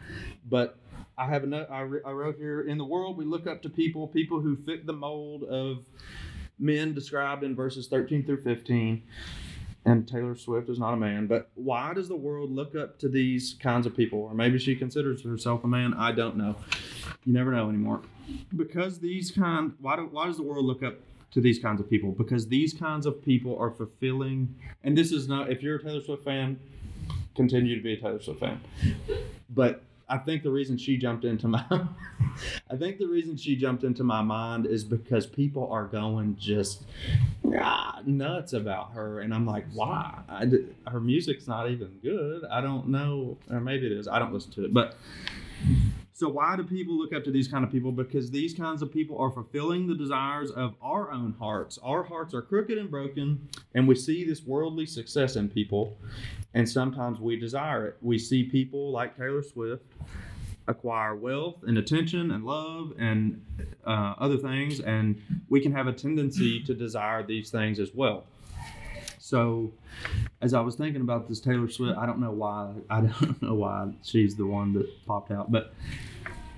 but 0.49 0.77
I 1.17 1.27
have 1.27 1.45
a 1.45 1.47
note. 1.47 1.69
I, 1.71 1.81
re- 1.81 2.01
I 2.05 2.13
wrote 2.13 2.37
here 2.37 2.63
in 2.63 2.79
the 2.79 2.85
world 2.85 3.17
we 3.17 3.25
look 3.25 3.47
up 3.47 3.63
to 3.63 3.69
people, 3.69 4.07
people 4.09 4.41
who 4.41 4.57
fit 4.57 4.87
the 4.87 4.93
mold 4.93 5.45
of 5.45 5.85
men 6.59 6.95
described 6.95 7.43
in 7.43 7.55
verses 7.55 7.89
13 7.89 8.25
through 8.25 8.43
15. 8.43 9.03
And 9.87 10.07
Taylor 10.07 10.37
Swift 10.37 10.69
is 10.69 10.79
not 10.79 10.93
a 10.93 10.97
man, 10.97 11.27
but 11.27 11.49
why 11.55 11.95
does 11.95 12.07
the 12.07 12.17
world 12.17 12.51
look 12.51 12.77
up 12.77 12.99
to 12.99 13.09
these 13.09 13.57
kinds 13.63 13.87
of 13.87 13.97
people? 13.97 14.19
Or 14.19 14.35
maybe 14.35 14.59
she 14.59 14.77
considers 14.77 15.23
herself 15.23 15.65
a 15.65 15.69
man. 15.69 15.95
I 15.95 16.13
don't 16.13 16.37
know. 16.37 16.57
You 17.25 17.33
never 17.33 17.51
know 17.51 17.71
anymore. 17.71 18.03
Because 18.55 18.99
these 18.99 19.31
kind, 19.31 19.73
why 19.81 19.97
do, 19.97 20.07
why 20.11 20.27
does 20.27 20.37
the 20.37 20.43
world 20.43 20.67
look 20.67 20.83
up 20.83 20.97
to 21.33 21.41
these 21.41 21.59
kinds 21.59 21.81
of 21.81 21.89
people? 21.89 22.13
Because 22.13 22.49
these 22.49 22.73
kinds 22.75 23.07
of 23.07 23.25
people 23.25 23.59
are 23.59 23.71
fulfilling. 23.71 24.55
And 24.85 24.97
this 24.97 25.13
is 25.13 25.29
not. 25.29 25.51
If 25.51 25.63
you're 25.63 25.77
a 25.77 25.83
Taylor 25.83 26.03
Swift 26.03 26.25
fan, 26.25 26.59
continue 27.35 27.77
to 27.77 27.83
be 27.83 27.95
a 27.95 27.97
Taylor 27.97 28.21
Swift 28.21 28.41
fan. 28.41 28.61
But 29.49 29.83
I 30.11 30.19
think 30.19 30.43
the 30.43 30.51
reason 30.51 30.77
she 30.77 30.97
jumped 30.97 31.25
into 31.25 31.47
my 31.47 31.65
I 32.71 32.77
think 32.77 32.99
the 32.99 33.07
reason 33.07 33.37
she 33.37 33.55
jumped 33.55 33.85
into 33.85 34.03
my 34.03 34.23
mind 34.23 34.67
is 34.67 34.83
because 34.83 35.27
people 35.27 35.71
are 35.71 35.85
going 35.85 36.37
just 36.37 36.83
ah, 37.57 38.01
nuts 38.05 38.53
about 38.53 38.93
her 38.93 39.21
and 39.21 39.33
I'm 39.33 39.47
like 39.47 39.67
why 39.73 40.19
her 40.89 41.01
music's 41.01 41.47
not 41.47 41.71
even 41.71 41.99
good 42.03 42.45
I 42.51 42.61
don't 42.61 42.89
know 42.89 43.39
or 43.51 43.61
maybe 43.61 43.87
it 43.87 43.93
is 43.93 44.09
I 44.09 44.19
don't 44.19 44.33
listen 44.33 44.51
to 44.53 44.65
it 44.65 44.75
but 44.75 44.97
so 46.21 46.29
why 46.29 46.55
do 46.55 46.63
people 46.63 46.99
look 46.99 47.15
up 47.15 47.25
to 47.25 47.31
these 47.31 47.49
kind 47.49 47.65
of 47.65 47.73
people? 47.73 47.93
Because 47.93 48.31
these 48.31 48.53
kinds 48.53 48.83
of 48.83 48.93
people 48.93 49.17
are 49.17 49.31
fulfilling 49.31 49.87
the 49.87 49.95
desires 49.95 50.51
of 50.51 50.75
our 50.83 51.11
own 51.11 51.35
hearts. 51.39 51.79
Our 51.83 52.03
hearts 52.03 52.35
are 52.35 52.43
crooked 52.43 52.77
and 52.77 52.91
broken 52.91 53.49
and 53.75 53.89
we 53.89 53.95
see 53.95 54.25
this 54.25 54.43
worldly 54.43 54.85
success 54.85 55.37
in 55.37 55.49
people 55.49 55.97
and 56.53 56.69
sometimes 56.69 57.21
we 57.21 57.37
desire 57.37 57.87
it. 57.87 57.97
We 58.03 58.19
see 58.19 58.43
people 58.43 58.93
like 58.93 59.17
Taylor 59.17 59.43
Swift 59.43 59.83
acquire 60.69 61.17
wealth 61.17 61.57
and 61.63 61.79
attention 61.79 62.33
and 62.33 62.45
love 62.45 62.93
and 62.99 63.43
uh, 63.87 64.13
other 64.19 64.37
things, 64.37 64.81
and 64.81 65.23
we 65.49 65.59
can 65.59 65.73
have 65.73 65.87
a 65.87 65.93
tendency 65.93 66.63
to 66.65 66.75
desire 66.75 67.23
these 67.23 67.51
things 67.51 67.81
as 67.81 67.95
well. 67.95 68.25
So, 69.19 69.73
as 70.43 70.55
I 70.55 70.61
was 70.61 70.75
thinking 70.75 71.03
about 71.03 71.29
this 71.29 71.41
Taylor 71.41 71.69
Swift, 71.69 71.97
I 71.97 72.05
don't 72.05 72.21
know 72.21 72.31
why 72.31 72.75
I 72.91 73.01
don't 73.03 73.43
know 73.43 73.55
why 73.55 73.93
she's 74.03 74.37
the 74.37 74.45
one 74.45 74.73
that 74.75 75.07
popped 75.07 75.31
out, 75.31 75.51
but 75.53 75.73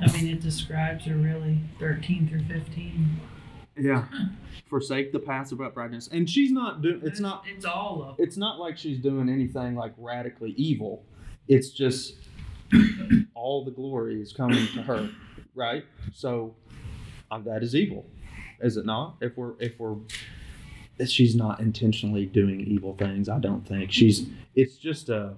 I 0.03 0.13
mean, 0.13 0.29
it 0.29 0.41
describes 0.41 1.05
her 1.07 1.15
really 1.15 1.59
13 1.79 2.29
through 2.29 2.45
15. 2.45 3.21
yeah, 3.79 4.05
forsake 4.69 5.13
the 5.13 5.19
paths 5.19 5.53
of 5.53 5.61
uprightness, 5.61 6.09
and 6.09 6.29
she's 6.29 6.51
not 6.51 6.83
doing. 6.83 7.01
It's 7.05 7.21
not. 7.21 7.45
It's 7.47 7.65
all 7.65 8.03
of 8.03 8.17
It's 8.19 8.37
not 8.37 8.59
like 8.59 8.77
she's 8.77 8.99
doing 8.99 9.29
anything 9.29 9.75
like 9.75 9.95
radically 9.97 10.53
evil. 10.53 11.05
It's 11.49 11.71
just 11.71 12.15
all 13.35 13.65
the 13.65 13.71
glory 13.71 14.21
is 14.21 14.33
coming 14.33 14.67
to 14.75 14.83
her, 14.83 15.11
right? 15.55 15.85
So 16.13 16.55
uh, 17.31 17.39
that 17.41 17.63
is 17.63 17.75
evil, 17.75 18.07
is 18.61 18.77
it 18.77 18.87
not? 18.87 19.17
If 19.21 19.37
we're 19.37 19.55
if 19.59 19.79
we're 19.79 19.97
she's 21.07 21.35
not 21.35 21.61
intentionally 21.61 22.27
doing 22.27 22.61
evil 22.61 22.95
things. 22.97 23.29
I 23.29 23.39
don't 23.39 23.67
think 23.67 23.93
she's. 23.93 24.27
It's 24.55 24.77
just 24.77 25.09
a. 25.09 25.35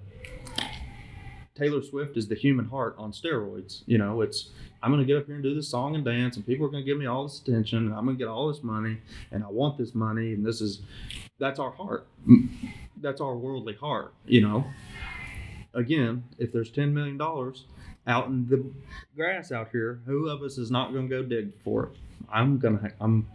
Taylor 1.55 1.81
Swift 1.81 2.17
is 2.17 2.27
the 2.27 2.35
human 2.35 2.65
heart 2.65 2.95
on 2.97 3.11
steroids. 3.11 3.83
You 3.85 3.97
know, 3.97 4.21
it's 4.21 4.49
I'm 4.83 4.91
gonna 4.91 5.05
get 5.05 5.17
up 5.17 5.25
here 5.25 5.35
and 5.35 5.43
do 5.43 5.55
this 5.55 5.69
song 5.69 5.95
and 5.95 6.03
dance, 6.03 6.35
and 6.35 6.45
people 6.45 6.65
are 6.65 6.69
gonna 6.69 6.83
give 6.83 6.97
me 6.97 7.05
all 7.05 7.23
this 7.23 7.39
attention, 7.39 7.79
and 7.79 7.93
I'm 7.93 8.05
gonna 8.05 8.17
get 8.17 8.27
all 8.27 8.49
this 8.49 8.61
money, 8.61 8.97
and 9.31 9.43
I 9.43 9.47
want 9.47 9.77
this 9.77 9.95
money, 9.95 10.33
and 10.33 10.45
this 10.45 10.59
is 10.61 10.81
that's 11.39 11.59
our 11.59 11.71
heart. 11.71 12.07
That's 13.01 13.21
our 13.21 13.35
worldly 13.35 13.75
heart. 13.75 14.13
You 14.25 14.41
know. 14.41 14.65
Again, 15.73 16.23
if 16.37 16.53
there's 16.53 16.71
ten 16.71 16.93
million 16.93 17.17
dollars 17.17 17.65
out 18.07 18.27
in 18.27 18.47
the 18.47 18.63
grass 19.15 19.51
out 19.51 19.69
here, 19.71 19.99
who 20.05 20.29
of 20.29 20.41
us 20.41 20.57
is 20.57 20.71
not 20.71 20.93
gonna 20.93 21.07
go 21.07 21.23
dig 21.23 21.51
for 21.63 21.85
it? 21.85 21.89
I'm 22.31 22.57
gonna. 22.57 22.91
I'm. 22.99 23.27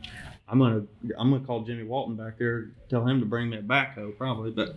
I'm 0.48 0.58
gonna. 0.58 0.82
I'm 1.18 1.30
gonna 1.30 1.44
call 1.44 1.62
Jimmy 1.62 1.84
Walton 1.84 2.16
back 2.16 2.38
there, 2.38 2.70
tell 2.88 3.06
him 3.06 3.20
to 3.20 3.26
bring 3.26 3.50
me 3.50 3.58
a 3.58 3.62
backhoe, 3.62 4.16
probably. 4.16 4.50
But 4.50 4.76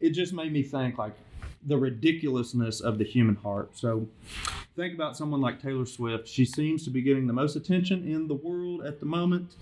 it 0.00 0.10
just 0.10 0.32
made 0.32 0.52
me 0.52 0.62
think 0.62 0.98
like 0.98 1.14
the 1.66 1.76
ridiculousness 1.76 2.80
of 2.80 2.98
the 2.98 3.04
human 3.04 3.36
heart. 3.36 3.76
So 3.76 4.08
think 4.76 4.94
about 4.94 5.16
someone 5.16 5.40
like 5.40 5.60
Taylor 5.60 5.86
Swift. 5.86 6.28
She 6.28 6.44
seems 6.44 6.84
to 6.84 6.90
be 6.90 7.02
getting 7.02 7.26
the 7.26 7.32
most 7.32 7.56
attention 7.56 8.06
in 8.06 8.28
the 8.28 8.34
world 8.34 8.84
at 8.84 9.00
the 9.00 9.06
moment. 9.06 9.56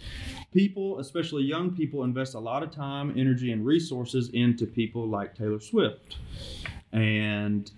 People, 0.52 0.98
especially 0.98 1.44
young 1.44 1.74
people, 1.74 2.04
invest 2.04 2.34
a 2.34 2.38
lot 2.38 2.62
of 2.62 2.70
time, 2.70 3.14
energy, 3.16 3.52
and 3.52 3.64
resources 3.64 4.28
into 4.30 4.66
people 4.66 5.08
like 5.08 5.34
Taylor 5.34 5.60
Swift. 5.60 6.18
And 6.92 7.70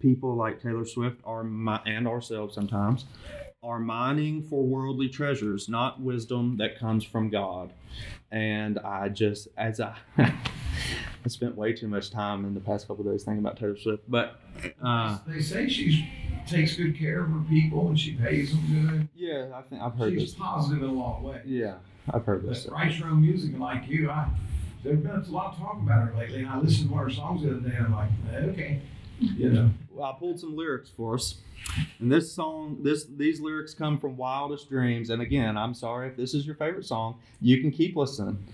people 0.00 0.34
like 0.34 0.60
Taylor 0.60 0.84
Swift 0.84 1.20
are 1.24 1.40
and 1.42 2.08
ourselves 2.08 2.54
sometimes 2.54 3.06
are 3.64 3.78
mining 3.78 4.42
for 4.42 4.62
worldly 4.62 5.08
treasures, 5.08 5.70
not 5.70 5.98
wisdom 5.98 6.58
that 6.58 6.78
comes 6.78 7.02
from 7.02 7.30
God. 7.30 7.72
And 8.30 8.78
I 8.80 9.08
just, 9.08 9.48
as 9.56 9.80
I, 9.80 9.96
I 11.24 11.28
spent 11.28 11.56
way 11.56 11.72
too 11.72 11.88
much 11.88 12.10
time 12.10 12.44
in 12.44 12.52
the 12.54 12.60
past 12.60 12.86
couple 12.86 13.06
of 13.06 13.12
days 13.12 13.24
thinking 13.24 13.40
about 13.40 13.56
Taylor 13.58 13.76
Swift, 13.78 14.02
but 14.08 14.40
uh, 14.82 15.18
They 15.26 15.40
say 15.40 15.68
she 15.68 16.08
takes 16.46 16.76
good 16.76 16.98
care 16.98 17.20
of 17.24 17.30
her 17.30 17.40
people 17.48 17.88
and 17.88 17.98
she 17.98 18.12
pays 18.12 18.50
them 18.50 18.60
good. 18.90 19.08
yeah, 19.16 19.46
I 19.54 19.62
think 19.62 19.80
I've 19.80 19.94
heard 19.94 20.12
She's 20.12 20.32
this. 20.32 20.34
positive 20.34 20.82
in 20.82 20.90
a 20.90 20.92
lot 20.92 21.18
of 21.18 21.24
ways. 21.24 21.42
Yeah, 21.46 21.76
I've 22.12 22.26
heard 22.26 22.46
this. 22.46 22.64
But 22.64 22.74
writes 22.74 22.96
her 22.96 23.08
own 23.08 23.22
music 23.22 23.52
and 23.52 23.60
like 23.60 23.88
you, 23.88 24.10
I 24.10 24.28
there's 24.82 24.98
been 24.98 25.12
a 25.12 25.20
lot 25.30 25.54
of 25.54 25.58
talk 25.58 25.76
about 25.82 26.08
her 26.08 26.14
lately. 26.14 26.40
And 26.40 26.48
I 26.50 26.58
listened 26.58 26.88
to 26.90 26.94
one 26.94 27.04
of 27.04 27.08
her 27.08 27.14
songs 27.14 27.42
the 27.42 27.52
other 27.52 27.60
day 27.60 27.74
and 27.74 27.86
I'm 27.86 27.92
like, 27.94 28.10
okay, 28.50 28.82
you 29.18 29.48
know. 29.48 29.70
I 30.02 30.12
pulled 30.18 30.40
some 30.40 30.56
lyrics 30.56 30.90
for 30.90 31.14
us. 31.14 31.36
And 31.98 32.12
this 32.12 32.30
song, 32.32 32.78
this 32.82 33.04
these 33.04 33.40
lyrics 33.40 33.72
come 33.74 33.98
from 33.98 34.16
Wildest 34.16 34.68
Dreams. 34.68 35.10
And 35.10 35.22
again, 35.22 35.56
I'm 35.56 35.72
sorry 35.74 36.08
if 36.08 36.16
this 36.16 36.34
is 36.34 36.46
your 36.46 36.56
favorite 36.56 36.84
song. 36.84 37.18
You 37.40 37.60
can 37.60 37.70
keep 37.70 37.96
listening. 37.96 38.44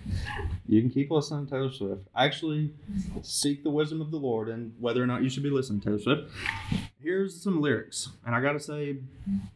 You 0.67 0.81
can 0.81 0.89
keep 0.89 1.11
listening 1.11 1.45
to 1.45 1.51
Taylor 1.51 1.71
Swift. 1.71 2.01
Actually, 2.15 2.71
seek 3.21 3.63
the 3.63 3.69
wisdom 3.69 4.01
of 4.01 4.11
the 4.11 4.17
Lord 4.17 4.47
and 4.47 4.73
whether 4.79 5.03
or 5.03 5.07
not 5.07 5.23
you 5.23 5.29
should 5.29 5.43
be 5.43 5.49
listening 5.49 5.81
to 5.81 5.85
Taylor 5.85 5.99
Swift. 5.99 6.31
Here's 7.01 7.41
some 7.41 7.61
lyrics, 7.61 8.09
and 8.25 8.35
I 8.35 8.41
gotta 8.41 8.59
say, 8.59 8.97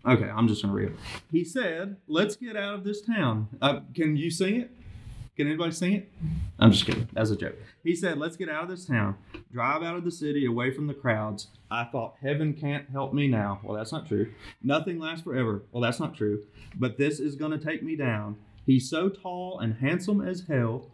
okay, 0.06 0.30
I'm 0.30 0.48
just 0.48 0.62
gonna 0.62 0.74
read 0.74 0.90
it. 0.90 0.96
He 1.32 1.44
said, 1.44 1.98
"Let's 2.08 2.36
get 2.36 2.56
out 2.58 2.74
of 2.74 2.84
this 2.84 3.02
town." 3.02 3.48
Uh, 3.62 3.82
can 3.94 4.18
you 4.18 4.32
sing 4.32 4.62
it? 4.62 4.75
Can 5.36 5.48
anybody 5.48 5.72
sing 5.72 5.94
it? 5.94 6.12
I'm 6.60 6.72
just 6.72 6.86
kidding. 6.86 7.10
That's 7.12 7.30
a 7.30 7.36
joke. 7.36 7.56
He 7.84 7.94
said, 7.94 8.18
Let's 8.18 8.38
get 8.38 8.48
out 8.48 8.64
of 8.64 8.70
this 8.70 8.86
town, 8.86 9.16
drive 9.52 9.84
out 9.84 9.98
of 9.98 10.06
the 10.06 10.12
city, 10.12 10.46
away 10.46 10.72
from 10.72 10.88
the 10.88 10.94
crowds. 10.94 11.48
I 11.70 11.84
thought, 11.86 12.16
Heaven 12.22 12.54
can't 12.54 12.90
help 12.90 13.14
me 13.14 13.28
now. 13.28 13.60
Well, 13.62 13.76
that's 13.76 13.92
not 13.92 14.08
true. 14.08 14.32
Nothing 14.64 14.98
lasts 14.98 15.24
forever. 15.26 15.64
Well, 15.72 15.84
that's 15.84 16.00
not 16.00 16.16
true. 16.16 16.44
But 16.78 16.98
this 16.98 17.20
is 17.20 17.36
going 17.36 17.52
to 17.52 17.58
take 17.58 17.84
me 17.84 17.98
down. 17.98 18.38
He's 18.66 18.90
so 18.90 19.10
tall 19.10 19.60
and 19.60 19.76
handsome 19.76 20.26
as 20.26 20.44
hell. 20.48 20.90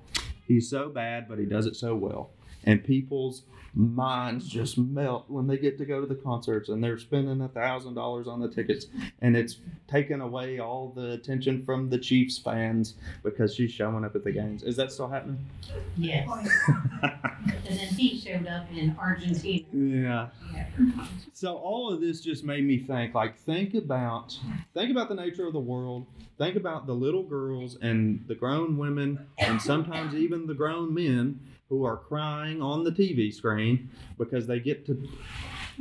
He's 0.48 0.70
so 0.70 0.90
bad, 0.90 1.28
but 1.30 1.38
he 1.38 1.46
does 1.46 1.68
it 1.68 1.76
so 1.76 1.96
well. 1.96 2.32
And 2.64 2.84
people's 2.84 3.44
minds 3.74 4.48
just 4.50 4.78
melt 4.78 5.26
when 5.30 5.48
they 5.48 5.58
get 5.58 5.78
to 5.78 5.86
go 5.86 6.02
to 6.02 6.08
the 6.08 6.16
concerts 6.16 6.70
and 6.70 6.84
they're 6.84 6.98
spending 6.98 7.40
a 7.42 7.48
thousand 7.48 7.94
dollars 7.94 8.28
on 8.28 8.42
the 8.42 8.50
tickets 8.50 8.88
and 9.22 9.38
it's 9.38 9.58
taken 9.88 10.20
away 10.20 10.60
all 10.60 10.90
the 10.94 11.12
attention 11.12 11.64
from 11.64 11.90
the 11.90 11.98
Chiefs 11.98 12.38
fans 12.38 12.96
because 13.24 13.56
she's 13.56 13.72
showing 13.72 14.04
up 14.04 14.16
at 14.16 14.24
the 14.24 14.32
games. 14.32 14.64
Is 14.64 14.76
that 14.76 14.92
still 14.92 15.08
happening? 15.08 15.46
Yes. 15.98 16.28
Oh, 16.30 16.44
and 17.04 17.80
then 17.80 17.88
he 17.96 18.20
showed 18.20 18.48
up 18.48 18.68
in 18.76 18.96
Argentina. 19.00 19.66
yeah. 19.74 20.28
Yeah. 20.54 20.66
So 21.34 21.56
all 21.56 21.94
of 21.94 22.02
this 22.02 22.20
just 22.22 22.44
made 22.44 22.66
me 22.66 22.78
think 22.80 23.14
like 23.16 23.38
think 23.38 23.74
about 23.74 24.38
think 24.74 24.92
about 24.92 25.08
the 25.10 25.16
nature 25.16 25.48
of 25.48 25.54
the 25.54 25.60
world. 25.60 26.08
Think 26.38 26.56
about 26.56 26.88
the 26.88 26.94
little 26.94 27.24
girls 27.24 27.78
and 27.82 28.24
the 28.28 28.36
grown 28.36 28.78
women 28.78 29.28
and 29.38 29.62
sometimes 29.62 30.14
even 30.16 30.48
the 30.48 30.54
grown 30.54 30.94
men 30.94 31.40
who 31.72 31.86
are 31.86 31.96
crying 31.96 32.62
on 32.62 32.84
the 32.84 32.92
TV 32.92 33.34
screen 33.34 33.90
because 34.18 34.46
they 34.46 34.60
get 34.60 34.86
to 34.86 35.08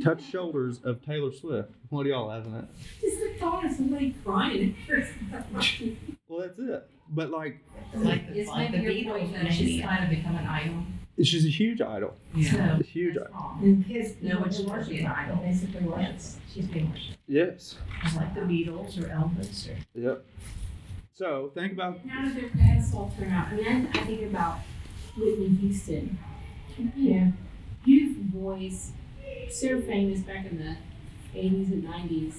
touch 0.01 0.23
shoulders 0.23 0.79
of 0.85 1.01
Taylor 1.05 1.33
Swift. 1.33 1.69
What 1.89 2.05
are 2.05 2.09
y'all 2.09 2.27
laughing 2.27 2.55
at? 2.55 2.65
Just 3.01 3.19
the 3.19 3.33
thought 3.37 3.65
of 3.65 3.71
somebody 3.73 4.15
crying. 4.23 4.73
Well, 6.29 6.39
that's 6.39 6.57
it. 6.57 6.89
But 7.09 7.29
like 7.29 7.59
Like 7.93 8.33
the, 8.33 8.39
It's 8.39 8.49
like 8.49 8.71
the 8.71 8.77
maybe 8.77 8.93
your 9.01 9.13
point 9.17 9.29
Beatles, 9.29 9.33
that 9.33 9.45
and 9.47 9.53
she's 9.53 9.67
she's- 9.67 9.85
kind 9.85 10.01
of 10.05 10.09
become 10.09 10.37
an 10.37 10.47
idol. 10.47 10.77
she's 11.21 11.45
a 11.45 11.49
huge 11.49 11.81
idol. 11.81 12.15
Yeah. 12.33 12.79
A 12.79 12.83
huge 12.83 13.15
That's 13.15 13.27
idol. 13.27 13.41
wrong. 13.41 13.83
Because 13.85 14.13
No, 14.21 14.45
it's 14.45 14.55
supposed 14.57 14.87
to 14.87 14.93
be 14.95 15.01
an 15.01 15.07
idol. 15.07 15.35
Basically, 15.43 15.81
worship. 15.81 16.13
Yes, 16.13 16.37
she's 16.53 16.65
being 16.67 16.89
worshipped. 16.89 17.17
Yes. 17.27 17.75
Just 18.03 18.15
like 18.15 18.33
the 18.33 18.41
Beatles 18.41 18.97
or 18.97 19.09
Elvis 19.09 19.69
or. 19.69 19.75
Yep. 19.93 20.25
So 21.13 21.51
think 21.53 21.73
about 21.73 21.99
How 22.07 22.23
did 22.23 22.37
their 22.37 22.49
past 22.49 22.95
all 22.95 23.13
turn 23.19 23.29
out? 23.33 23.47
I 23.49 23.55
mean, 23.57 23.89
I, 23.93 23.99
I 23.99 24.05
think 24.05 24.21
about 24.23 24.59
Whitney 25.17 25.49
Houston. 25.49 26.17
Yeah. 26.95 27.31
Beautiful 27.83 28.41
voice, 28.41 28.91
so 29.49 29.81
famous 29.81 30.21
back 30.21 30.45
in 30.45 30.57
the 30.57 30.77
80s 31.37 31.71
and 31.71 31.83
90s. 31.83 32.33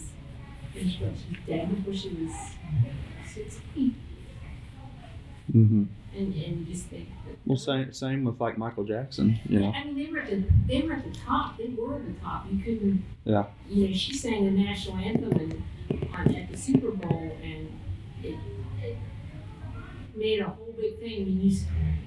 And 0.75 0.91
she, 0.91 0.99
she's 0.99 1.39
dead 1.47 1.75
before 1.77 1.95
she 1.95 2.09
was 2.11 2.33
60. 3.33 3.95
mm-hmm. 5.55 5.85
And, 6.15 6.35
and 6.35 6.35
you 6.35 6.75
just 6.75 6.87
think 6.87 7.09
well 7.47 7.57
same 7.57 7.93
same 7.93 8.25
with 8.25 8.39
like 8.39 8.59
Michael 8.59 8.85
Jackson, 8.85 9.39
you 9.49 9.61
know. 9.61 9.73
I 9.73 9.85
mean, 9.85 9.97
they 9.97 10.13
were 10.13 10.19
at 10.19 10.31
the 10.31 10.45
they 10.67 10.83
were 10.83 10.93
at 10.93 11.05
the 11.05 11.19
top. 11.19 11.57
They 11.57 11.69
were 11.69 11.95
at 11.95 12.07
the 12.07 12.21
top. 12.21 12.47
You 12.51 12.63
couldn't. 12.63 13.05
Yeah. 13.25 13.47
You 13.69 13.89
know, 13.89 13.95
she 13.95 14.15
sang 14.15 14.45
the 14.45 14.51
national 14.51 14.99
anthem 14.99 15.33
and 15.33 15.63
on 16.15 16.35
at 16.35 16.51
the 16.51 16.57
Super 16.57 16.91
Bowl, 16.91 17.37
and 17.43 17.69
it, 18.23 18.37
it 18.83 18.97
made 20.15 20.41
a 20.41 20.45
whole 20.49 20.75
big 20.77 20.99
thing. 20.99 21.41
S- 21.47 21.65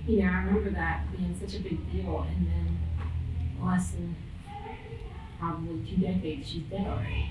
you 0.07 0.21
know, 0.21 0.29
I 0.29 0.43
remember 0.43 0.69
that 0.71 1.05
being 1.11 1.35
such 1.39 1.55
a 1.59 1.63
big 1.63 1.91
deal, 1.91 2.25
and 2.29 2.47
then 2.47 2.79
less 3.63 3.91
than 3.91 4.15
probably 5.39 5.83
two 5.89 5.97
decades, 6.01 6.49
she's 6.49 6.63
dead 6.63 6.85
already. 6.87 7.29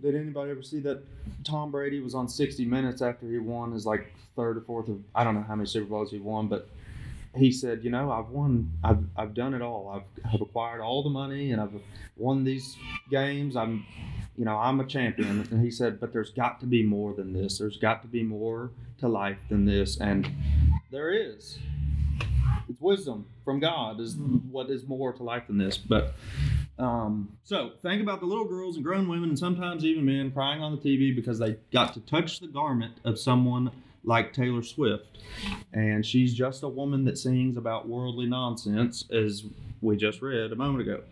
Did 0.00 0.14
anybody 0.14 0.50
ever 0.50 0.62
see 0.62 0.80
that 0.80 1.02
Tom 1.44 1.70
Brady 1.70 2.00
was 2.00 2.14
on 2.14 2.26
60 2.28 2.64
Minutes 2.64 3.02
after 3.02 3.26
he 3.26 3.38
won 3.38 3.72
his 3.72 3.84
like 3.84 4.12
third 4.34 4.56
or 4.56 4.60
fourth 4.62 4.88
of 4.88 4.98
I 5.14 5.24
don't 5.24 5.34
know 5.34 5.42
how 5.42 5.54
many 5.56 5.66
Super 5.66 5.86
Bowls 5.86 6.10
he 6.10 6.18
won, 6.18 6.48
but 6.48 6.68
he 7.36 7.52
said, 7.52 7.84
you 7.84 7.90
know, 7.90 8.10
I've 8.10 8.30
won, 8.30 8.72
I've, 8.82 9.04
I've 9.16 9.34
done 9.34 9.54
it 9.54 9.62
all. 9.62 9.88
I've, 9.94 10.32
I've 10.34 10.40
acquired 10.40 10.80
all 10.80 11.02
the 11.02 11.10
money 11.10 11.52
and 11.52 11.60
I've 11.60 11.72
won 12.16 12.42
these 12.44 12.76
games. 13.10 13.54
I'm, 13.56 13.84
you 14.36 14.44
know, 14.44 14.56
I'm 14.56 14.80
a 14.80 14.84
champion. 14.84 15.46
And 15.50 15.64
he 15.64 15.70
said, 15.70 16.00
but 16.00 16.12
there's 16.12 16.30
got 16.30 16.60
to 16.60 16.66
be 16.66 16.82
more 16.82 17.14
than 17.14 17.32
this. 17.32 17.58
There's 17.58 17.76
got 17.76 18.02
to 18.02 18.08
be 18.08 18.22
more 18.22 18.70
to 18.98 19.08
life 19.08 19.38
than 19.48 19.64
this. 19.64 19.98
And 20.00 20.30
there 20.90 21.12
is. 21.12 21.58
It's 22.68 22.80
wisdom 22.80 23.26
from 23.44 23.60
God 23.60 24.00
is 24.00 24.16
what 24.16 24.70
is 24.70 24.86
more 24.86 25.12
to 25.12 25.22
life 25.22 25.46
than 25.48 25.58
this. 25.58 25.76
But 25.76 26.14
um, 26.78 27.36
so 27.44 27.72
think 27.82 28.02
about 28.02 28.20
the 28.20 28.26
little 28.26 28.46
girls 28.46 28.76
and 28.76 28.84
grown 28.84 29.08
women 29.08 29.30
and 29.30 29.38
sometimes 29.38 29.84
even 29.84 30.04
men 30.04 30.30
crying 30.30 30.62
on 30.62 30.72
the 30.72 30.78
TV 30.78 31.14
because 31.14 31.38
they 31.38 31.56
got 31.72 31.94
to 31.94 32.00
touch 32.00 32.40
the 32.40 32.46
garment 32.46 32.94
of 33.04 33.18
someone 33.18 33.70
like 34.04 34.32
Taylor 34.32 34.62
Swift. 34.62 35.18
And 35.72 36.04
she's 36.04 36.34
just 36.34 36.62
a 36.62 36.68
woman 36.68 37.04
that 37.04 37.18
sings 37.18 37.56
about 37.56 37.88
worldly 37.88 38.26
nonsense, 38.26 39.04
as 39.12 39.44
we 39.80 39.96
just 39.96 40.22
read 40.22 40.52
a 40.52 40.56
moment 40.56 40.82
ago. 40.82 41.02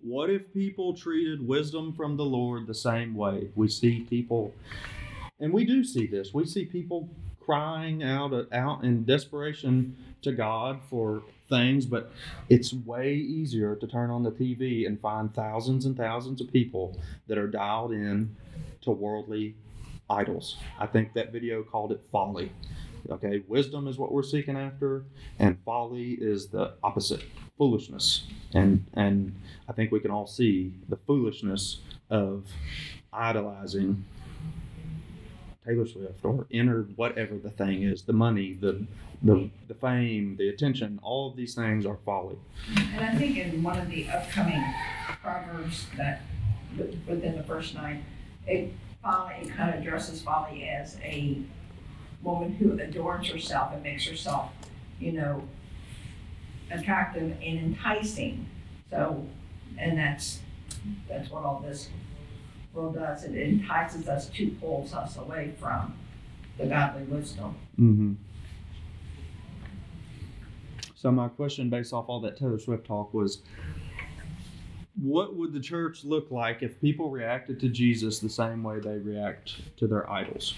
What 0.00 0.30
if 0.30 0.52
people 0.52 0.94
treated 0.94 1.46
wisdom 1.46 1.92
from 1.92 2.16
the 2.16 2.24
Lord 2.24 2.66
the 2.66 2.74
same 2.74 3.14
way? 3.14 3.50
We 3.54 3.68
see 3.68 4.00
people, 4.00 4.54
and 5.40 5.52
we 5.52 5.64
do 5.64 5.82
see 5.82 6.06
this, 6.06 6.32
we 6.32 6.46
see 6.46 6.64
people 6.64 7.08
crying 7.40 8.02
out, 8.02 8.32
out 8.52 8.84
in 8.84 9.04
desperation 9.04 9.96
to 10.22 10.32
God 10.32 10.80
for 10.88 11.22
things, 11.48 11.86
but 11.86 12.10
it's 12.48 12.72
way 12.72 13.14
easier 13.14 13.76
to 13.76 13.86
turn 13.86 14.10
on 14.10 14.24
the 14.24 14.32
TV 14.32 14.86
and 14.86 15.00
find 15.00 15.32
thousands 15.32 15.86
and 15.86 15.96
thousands 15.96 16.40
of 16.40 16.52
people 16.52 16.98
that 17.28 17.38
are 17.38 17.46
dialed 17.46 17.92
in 17.92 18.34
to 18.82 18.90
worldly 18.90 19.54
idols. 20.08 20.56
I 20.78 20.86
think 20.86 21.14
that 21.14 21.32
video 21.32 21.62
called 21.62 21.92
it 21.92 22.02
folly. 22.10 22.52
Okay, 23.10 23.42
wisdom 23.46 23.86
is 23.86 23.98
what 23.98 24.10
we're 24.10 24.22
seeking 24.22 24.56
after, 24.56 25.04
and 25.38 25.58
folly 25.64 26.12
is 26.20 26.48
the 26.48 26.74
opposite, 26.82 27.22
foolishness. 27.56 28.26
And 28.52 28.84
and 28.94 29.34
I 29.68 29.72
think 29.72 29.92
we 29.92 30.00
can 30.00 30.10
all 30.10 30.26
see 30.26 30.74
the 30.88 30.96
foolishness 30.96 31.80
of 32.10 32.46
idolizing 33.12 34.04
Taylor 35.64 35.86
Swift 35.86 36.24
or 36.24 36.46
enter 36.52 36.82
whatever 36.96 37.36
the 37.38 37.50
thing 37.50 37.82
is, 37.82 38.02
the 38.02 38.12
money, 38.12 38.54
the 38.60 38.86
the 39.22 39.50
the 39.68 39.74
fame, 39.74 40.36
the 40.36 40.48
attention, 40.48 40.98
all 41.02 41.30
of 41.30 41.36
these 41.36 41.54
things 41.54 41.86
are 41.86 41.98
folly. 42.04 42.36
And 42.94 43.04
I 43.04 43.14
think 43.16 43.36
in 43.36 43.62
one 43.62 43.78
of 43.78 43.88
the 43.88 44.08
upcoming 44.08 44.62
proverbs 45.22 45.86
that 45.96 46.22
within 46.76 47.36
the 47.36 47.42
first 47.44 47.74
nine, 47.74 48.04
it 48.46 48.72
folly 49.06 49.46
kind 49.56 49.72
of 49.72 49.80
addresses 49.80 50.20
folly 50.20 50.68
as 50.68 50.96
a 51.02 51.38
woman 52.22 52.52
who 52.54 52.72
adorns 52.80 53.28
herself 53.28 53.72
and 53.72 53.82
makes 53.82 54.06
herself, 54.06 54.50
you 54.98 55.12
know, 55.12 55.42
attractive 56.70 57.36
and 57.42 57.58
enticing. 57.58 58.46
So, 58.90 59.24
and 59.78 59.96
that's 59.96 60.40
that's 61.08 61.30
what 61.30 61.44
all 61.44 61.60
this 61.60 61.88
world 62.74 62.96
does. 62.96 63.24
It 63.24 63.36
entices 63.36 64.08
us 64.08 64.28
to 64.30 64.50
pulls 64.60 64.92
us 64.92 65.16
away 65.16 65.54
from 65.58 65.94
the 66.58 66.66
godly 66.66 67.04
wisdom. 67.04 67.54
Mm-hmm. 67.78 68.12
So 70.94 71.12
my 71.12 71.28
question, 71.28 71.70
based 71.70 71.92
off 71.92 72.06
all 72.08 72.20
that 72.20 72.36
Taylor 72.36 72.58
Swift 72.58 72.86
talk, 72.86 73.14
was 73.14 73.42
what 75.00 75.36
would 75.36 75.52
the 75.52 75.60
church 75.60 76.04
look 76.04 76.30
like 76.30 76.62
if 76.62 76.80
people 76.80 77.10
reacted 77.10 77.60
to 77.60 77.68
Jesus 77.68 78.18
the 78.18 78.30
same 78.30 78.62
way 78.62 78.80
they 78.80 78.98
react 78.98 79.76
to 79.78 79.86
their 79.86 80.10
idols? 80.10 80.54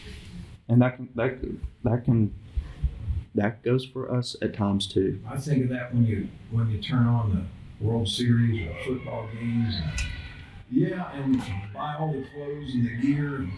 And 0.69 0.81
that 0.83 0.97
can 0.97 1.09
that 1.15 1.39
that 1.85 2.05
can 2.05 2.35
that 3.35 3.63
goes 3.63 3.85
for 3.85 4.13
us 4.15 4.37
at 4.43 4.55
times 4.55 4.87
too. 4.87 5.21
I 5.29 5.39
think 5.39 5.65
of 5.65 5.71
that 5.71 5.95
when 5.95 6.07
you 6.07 6.29
when 6.51 6.71
you 6.71 6.81
turn 6.81 7.07
on 7.07 7.31
the 7.35 7.85
World 7.85 8.09
Series 8.09 8.69
or 8.69 8.77
football 8.85 9.29
games. 9.33 9.77
And, 9.77 9.93
yeah, 10.71 11.11
and 11.13 11.43
buy 11.73 11.97
all 11.99 12.13
the 12.13 12.27
clothes 12.35 12.75
and 12.75 12.85
the 12.85 12.97
gear 13.01 13.37
and, 13.37 13.53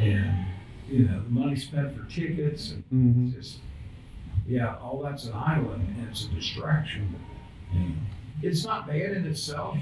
and 0.00 0.46
you 0.88 1.06
know 1.06 1.22
the 1.22 1.28
money 1.28 1.56
spent 1.56 1.94
for 1.96 2.04
tickets 2.10 2.70
and 2.70 2.84
mm-hmm. 2.84 3.38
just 3.38 3.58
yeah, 4.46 4.76
all 4.76 5.02
that's 5.02 5.24
an 5.24 5.34
idol 5.34 5.72
and 5.72 6.08
it's 6.08 6.24
a 6.24 6.28
distraction. 6.28 7.14
And 7.72 7.96
it's 8.44 8.64
not 8.64 8.86
bad 8.86 9.12
in 9.12 9.26
itself, 9.26 9.76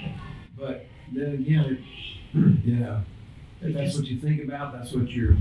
but 0.58 0.86
then 1.12 1.34
again, 1.34 1.64
it, 1.64 2.64
you 2.64 2.76
know, 2.76 3.02
if 3.60 3.74
that's 3.74 3.96
what 3.96 4.06
you 4.06 4.18
think 4.18 4.42
about, 4.44 4.72
that's 4.72 4.92
what 4.92 5.10
your 5.10 5.36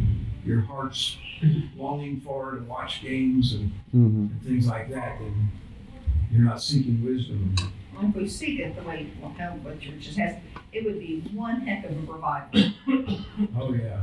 your 0.45 0.61
heart's 0.61 1.17
longing 1.75 2.19
for 2.21 2.55
to 2.55 2.63
watch 2.63 3.01
games 3.01 3.53
and, 3.53 3.71
mm-hmm. 3.93 4.27
and 4.31 4.43
things 4.43 4.67
like 4.67 4.89
that, 4.89 5.19
then 5.19 5.51
you're 6.31 6.43
not 6.43 6.61
seeking 6.61 7.03
wisdom. 7.03 7.55
Well, 7.93 8.09
if 8.09 8.15
we 8.15 8.27
seek 8.27 8.59
it 8.59 8.75
the 8.75 8.83
way 8.83 9.11
what 9.21 9.79
churches 9.79 10.15
has, 10.17 10.35
it 10.71 10.83
would 10.83 10.99
be 10.99 11.21
one 11.33 11.61
heck 11.61 11.85
of 11.85 11.91
a 11.91 12.11
revival. 12.11 12.71
oh 13.57 13.73
yeah. 13.73 14.01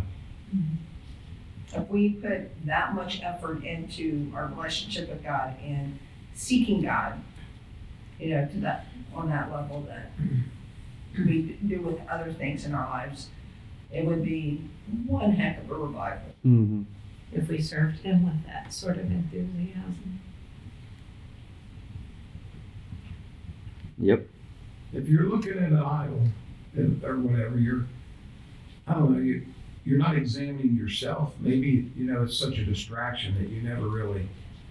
If 1.72 1.88
we 1.88 2.10
put 2.10 2.66
that 2.66 2.94
much 2.94 3.20
effort 3.22 3.64
into 3.64 4.30
our 4.34 4.46
relationship 4.46 5.08
with 5.08 5.22
God 5.22 5.54
and 5.62 5.98
seeking 6.34 6.82
God, 6.82 7.20
you 8.20 8.34
know, 8.34 8.46
to 8.46 8.56
that 8.58 8.86
on 9.14 9.28
that 9.30 9.50
level 9.50 9.82
that 9.82 10.12
we 11.18 11.58
do 11.66 11.80
with 11.80 11.98
other 12.08 12.32
things 12.32 12.64
in 12.64 12.74
our 12.74 12.88
lives, 12.88 13.28
it 13.90 14.04
would 14.04 14.24
be 14.24 14.68
one 15.06 15.32
heck 15.32 15.62
of 15.62 15.70
a 15.70 15.74
revival. 15.74 16.34
Mm-hmm. 16.46 16.82
If 17.32 17.48
we 17.48 17.60
served 17.60 18.00
Him 18.00 18.24
with 18.24 18.46
that 18.46 18.72
sort 18.72 18.98
of 18.98 19.10
enthusiasm. 19.10 20.20
Yep. 23.98 24.26
If 24.92 25.08
you're 25.08 25.28
looking 25.28 25.52
at 25.52 25.70
an 25.70 25.76
idol 25.76 26.22
or 27.04 27.16
whatever, 27.18 27.58
you're, 27.58 27.86
I 28.86 28.94
don't 28.94 29.12
know, 29.12 29.20
you, 29.20 29.46
you're 29.84 29.98
not 29.98 30.16
examining 30.16 30.74
yourself. 30.74 31.34
Maybe, 31.38 31.90
you 31.96 32.04
know, 32.04 32.22
it's 32.22 32.36
such 32.36 32.58
a 32.58 32.64
distraction 32.64 33.34
that 33.38 33.48
you 33.48 33.62
never 33.62 33.86
really 33.86 34.28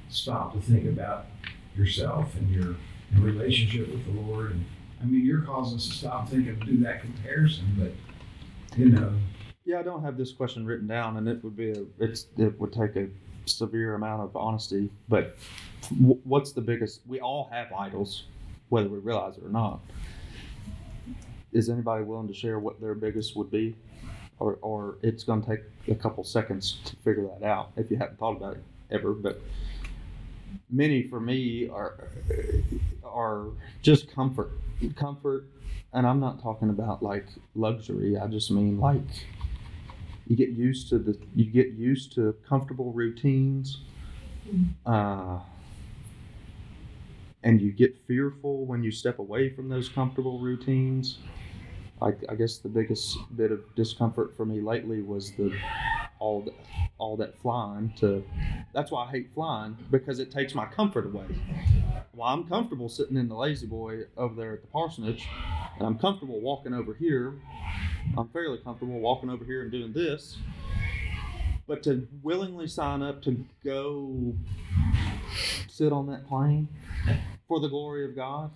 stop 0.10 0.54
to 0.54 0.60
think 0.60 0.86
about 0.86 1.28
yourself 1.76 2.36
and 2.36 2.50
your 2.50 2.76
relationship 3.18 3.92
with 3.92 4.06
the 4.06 4.22
Lord. 4.22 4.52
And 4.52 4.66
I 5.02 5.06
mean, 5.06 5.26
you're 5.26 5.42
causing 5.42 5.78
us 5.78 5.88
to 5.88 5.94
stop 5.94 6.30
thinking 6.30 6.50
and 6.50 6.66
do 6.66 6.78
that 6.84 7.02
comparison, 7.02 7.66
but, 7.78 8.78
you 8.78 8.90
know. 8.90 9.14
Yeah, 9.66 9.80
I 9.80 9.84
don't 9.84 10.04
have 10.04 10.18
this 10.18 10.32
question 10.32 10.66
written 10.66 10.88
down, 10.88 11.18
and 11.18 11.28
it 11.28 11.44
would 11.44 11.56
be 11.56 11.72
a, 11.72 11.84
it's, 12.00 12.28
it 12.38 12.60
would 12.60 12.74
take 12.74 12.96
a 12.96 13.08
severe 13.46 13.96
amount 13.96 14.22
of 14.22 14.36
honesty, 14.36 14.90
but 15.08 15.38
what's 16.24 16.52
the 16.52 16.62
biggest? 16.62 17.02
We 17.08 17.20
all 17.20 17.50
have 17.52 17.72
idols, 17.74 18.26
whether 18.70 18.90
we 18.90 19.00
realize 19.00 19.38
it 19.38 19.44
or 19.44 19.50
not. 19.50 19.80
Is 21.52 21.70
anybody 21.70 22.04
willing 22.04 22.28
to 22.28 22.34
share 22.34 22.60
what 22.60 22.80
their 22.80 22.94
biggest 22.94 23.36
would 23.36 23.50
be? 23.50 23.76
Or, 24.38 24.58
or 24.62 24.98
it's 25.02 25.26
going 25.26 25.42
to 25.42 25.50
take 25.50 25.62
a 25.90 25.96
couple 25.96 26.24
seconds 26.24 26.78
to 26.86 26.96
figure 26.98 27.28
that 27.28 27.46
out 27.46 27.72
if 27.76 27.92
you 27.92 27.98
haven't 27.98 28.20
thought 28.20 28.38
about 28.38 28.54
it 28.54 28.64
ever. 28.90 29.12
But 29.12 29.42
many 30.70 31.04
for 31.04 31.20
me 31.20 31.68
are 31.68 32.08
are 33.04 33.48
just 33.82 34.14
comfort, 34.14 34.52
comfort, 34.96 35.46
and 35.94 36.06
I'm 36.06 36.20
not 36.20 36.42
talking 36.42 36.70
about 36.70 37.02
like 37.04 37.26
luxury. 37.56 38.18
I 38.18 38.28
just 38.28 38.52
mean 38.52 38.80
like 38.80 39.02
you 40.28 40.36
get 40.36 40.50
used 40.50 40.90
to 40.90 41.00
the 41.00 41.18
you 41.36 41.46
get 41.46 41.70
used 41.70 42.14
to 42.16 42.36
comfortable 42.48 42.92
routines. 42.92 43.82
Uh, 44.86 45.40
and 47.44 47.62
you 47.62 47.72
get 47.72 47.96
fearful 48.08 48.66
when 48.66 48.84
you 48.84 48.92
step 48.92 49.20
away 49.20 49.50
from 49.50 49.70
those 49.70 49.88
comfortable 49.90 50.40
routines. 50.40 51.20
I, 52.02 52.12
I 52.30 52.36
guess 52.36 52.58
the 52.58 52.70
biggest 52.70 53.18
bit 53.36 53.52
of 53.52 53.62
discomfort 53.76 54.36
for 54.36 54.46
me 54.46 54.62
lately 54.62 55.02
was 55.02 55.32
the 55.34 55.54
all 56.20 56.42
the, 56.42 56.54
all 56.98 57.18
that 57.18 57.38
flying 57.42 57.94
to 57.98 58.24
that's 58.74 58.92
why 58.92 59.06
I 59.06 59.12
hate 59.12 59.30
flying 59.34 59.78
because 59.90 60.20
it 60.20 60.32
takes 60.32 60.54
my 60.54 60.66
comfort 60.66 61.06
away. 61.06 61.26
Well, 62.14 62.28
I'm 62.28 62.48
comfortable 62.48 62.90
sitting 62.90 63.18
in 63.18 63.30
the 63.30 63.36
lazy 63.36 63.66
boy 63.66 64.04
over 64.18 64.36
there 64.36 64.54
at 64.54 64.62
the 64.62 64.68
parsonage 64.68 65.28
and 65.78 65.88
I'm 65.88 65.98
comfortable 65.98 66.40
walking 66.42 66.74
over 66.74 66.94
here. 66.94 67.36
I'm 68.18 68.28
fairly 68.30 68.58
comfortable 68.58 69.00
walking 69.00 69.30
over 69.30 69.46
here 69.46 69.62
and 69.62 69.72
doing 69.72 69.94
this. 69.94 70.38
But 71.68 71.84
to 71.84 72.08
willingly 72.24 72.68
sign 72.68 73.02
up 73.02 73.22
to 73.24 73.46
go 73.64 74.34
sit 75.68 75.94
on 75.94 76.08
that 76.08 76.28
plane 76.28 76.68
for 77.48 77.60
the 77.60 77.68
glory 77.68 78.06
of 78.06 78.16
God 78.16 78.52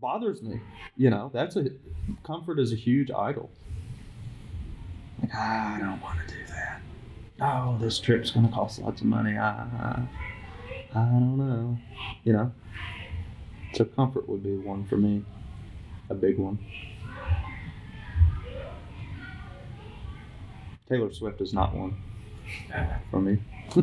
bothers 0.00 0.42
me. 0.42 0.60
You 0.96 1.10
know, 1.10 1.30
that's 1.32 1.56
a 1.56 1.70
comfort 2.24 2.58
is 2.58 2.72
a 2.72 2.76
huge 2.76 3.10
idol. 3.10 3.50
Like, 5.24 5.34
I 5.34 5.78
don't 5.80 6.02
want 6.02 6.18
to 6.28 6.34
do 6.34 6.40
that. 6.48 6.82
Oh, 7.40 7.78
this 7.80 7.98
trip's 7.98 8.30
going 8.30 8.46
to 8.46 8.52
cost 8.52 8.78
lots 8.78 9.00
of 9.00 9.06
money. 9.06 9.38
I, 9.38 9.48
I, 9.48 10.02
I 10.94 11.04
don't 11.06 11.38
know. 11.38 11.78
You 12.24 12.34
know, 12.34 12.52
so 13.72 13.86
comfort 13.86 14.28
would 14.28 14.42
be 14.42 14.54
one 14.54 14.84
for 14.84 14.98
me, 14.98 15.24
a 16.10 16.14
big 16.14 16.36
one. 16.36 16.58
Taylor 20.86 21.10
Swift 21.10 21.40
is 21.40 21.54
not 21.54 21.74
one 21.74 21.96
for 23.10 23.22
me. 23.22 23.38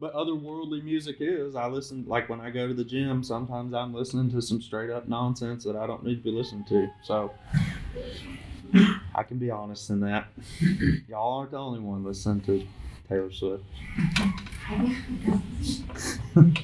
but 0.00 0.12
otherworldly 0.14 0.82
music 0.82 1.18
is. 1.20 1.54
I 1.54 1.68
listen 1.68 2.06
like 2.08 2.28
when 2.28 2.40
I 2.40 2.50
go 2.50 2.66
to 2.66 2.74
the 2.74 2.84
gym. 2.84 3.22
Sometimes 3.22 3.72
I'm 3.72 3.94
listening 3.94 4.32
to 4.32 4.42
some 4.42 4.60
straight 4.60 4.90
up 4.90 5.06
nonsense 5.06 5.62
that 5.62 5.76
I 5.76 5.86
don't 5.86 6.04
need 6.04 6.16
to 6.16 6.22
be 6.22 6.32
listening 6.32 6.64
to. 6.64 6.88
So 7.04 7.30
I 9.14 9.22
can 9.22 9.38
be 9.38 9.50
honest 9.50 9.90
in 9.90 10.00
that. 10.00 10.28
Y'all 11.08 11.38
aren't 11.38 11.50
the 11.50 11.58
only 11.58 11.80
one 11.80 12.04
listening 12.04 12.40
to 12.42 12.66
Taylor 13.08 13.30
Swift. 13.30 13.64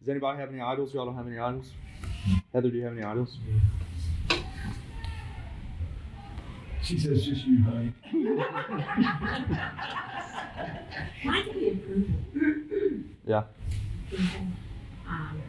Does 0.00 0.08
anybody 0.08 0.38
have 0.38 0.50
any 0.50 0.60
idols? 0.60 0.94
Y'all 0.94 1.04
don't 1.04 1.16
have 1.16 1.26
any 1.26 1.38
idols? 1.38 1.70
Heather, 2.52 2.70
do 2.70 2.76
you 2.76 2.84
have 2.84 2.92
any 2.94 3.02
idols? 3.02 3.36
She 6.82 6.98
says 6.98 7.24
just 7.24 7.46
you, 7.46 7.62
honey. 7.64 7.92
Mine 11.24 11.44
could 11.44 11.54
be 11.54 11.68
approval. 11.70 12.14
Yeah. 13.26 13.42
Um, 15.06 15.42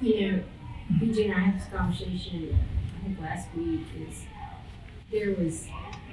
you 0.00 0.32
know, 0.32 0.42
BJ 0.94 1.24
and 1.26 1.34
I 1.34 1.38
had 1.38 1.60
this 1.60 1.68
conversation, 1.68 2.58
I 2.98 3.04
think 3.04 3.20
last 3.20 3.48
week, 3.54 3.82
is 4.00 4.24
there 5.12 5.34
was, 5.34 5.68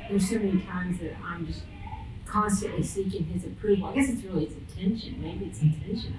there's 0.10 0.30
so 0.30 0.36
many 0.36 0.62
times 0.62 1.00
that 1.00 1.14
I'm 1.24 1.48
just 1.48 1.64
constantly 2.26 2.84
seeking 2.84 3.26
his 3.26 3.46
approval. 3.46 3.88
I 3.88 3.96
guess 3.96 4.10
it's 4.10 4.24
really 4.24 4.46
his 4.46 4.56
attention. 4.58 5.22
Maybe 5.22 5.46
it's 5.46 5.60
attention. 5.60 6.16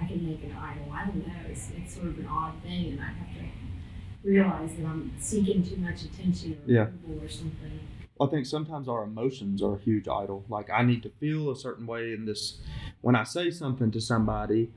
I, 0.00 0.04
I 0.04 0.08
can 0.08 0.26
make 0.26 0.42
an 0.44 0.52
idol. 0.58 0.92
I 0.92 1.04
don't 1.06 1.26
know. 1.26 1.34
It's, 1.50 1.68
it's 1.76 1.94
sort 1.94 2.06
of 2.08 2.18
an 2.18 2.26
odd 2.26 2.54
thing, 2.62 2.92
and 2.92 3.00
I 3.00 3.04
have 3.06 3.28
to 3.36 4.28
realize 4.28 4.70
that 4.76 4.86
I'm 4.86 5.12
seeking 5.18 5.62
too 5.64 5.76
much 5.76 6.02
attention 6.04 6.58
or 6.66 6.72
Yeah. 6.72 6.82
approval 6.84 7.24
or 7.24 7.28
something. 7.28 7.80
I 8.20 8.26
think 8.26 8.46
sometimes 8.46 8.88
our 8.88 9.02
emotions 9.02 9.62
are 9.62 9.74
a 9.74 9.78
huge 9.78 10.06
idol. 10.06 10.44
Like 10.48 10.70
I 10.70 10.82
need 10.82 11.02
to 11.02 11.08
feel 11.08 11.50
a 11.50 11.56
certain 11.56 11.86
way 11.86 12.12
in 12.12 12.24
this. 12.24 12.60
When 13.00 13.16
I 13.16 13.24
say 13.24 13.50
something 13.50 13.90
to 13.90 14.00
somebody, 14.00 14.70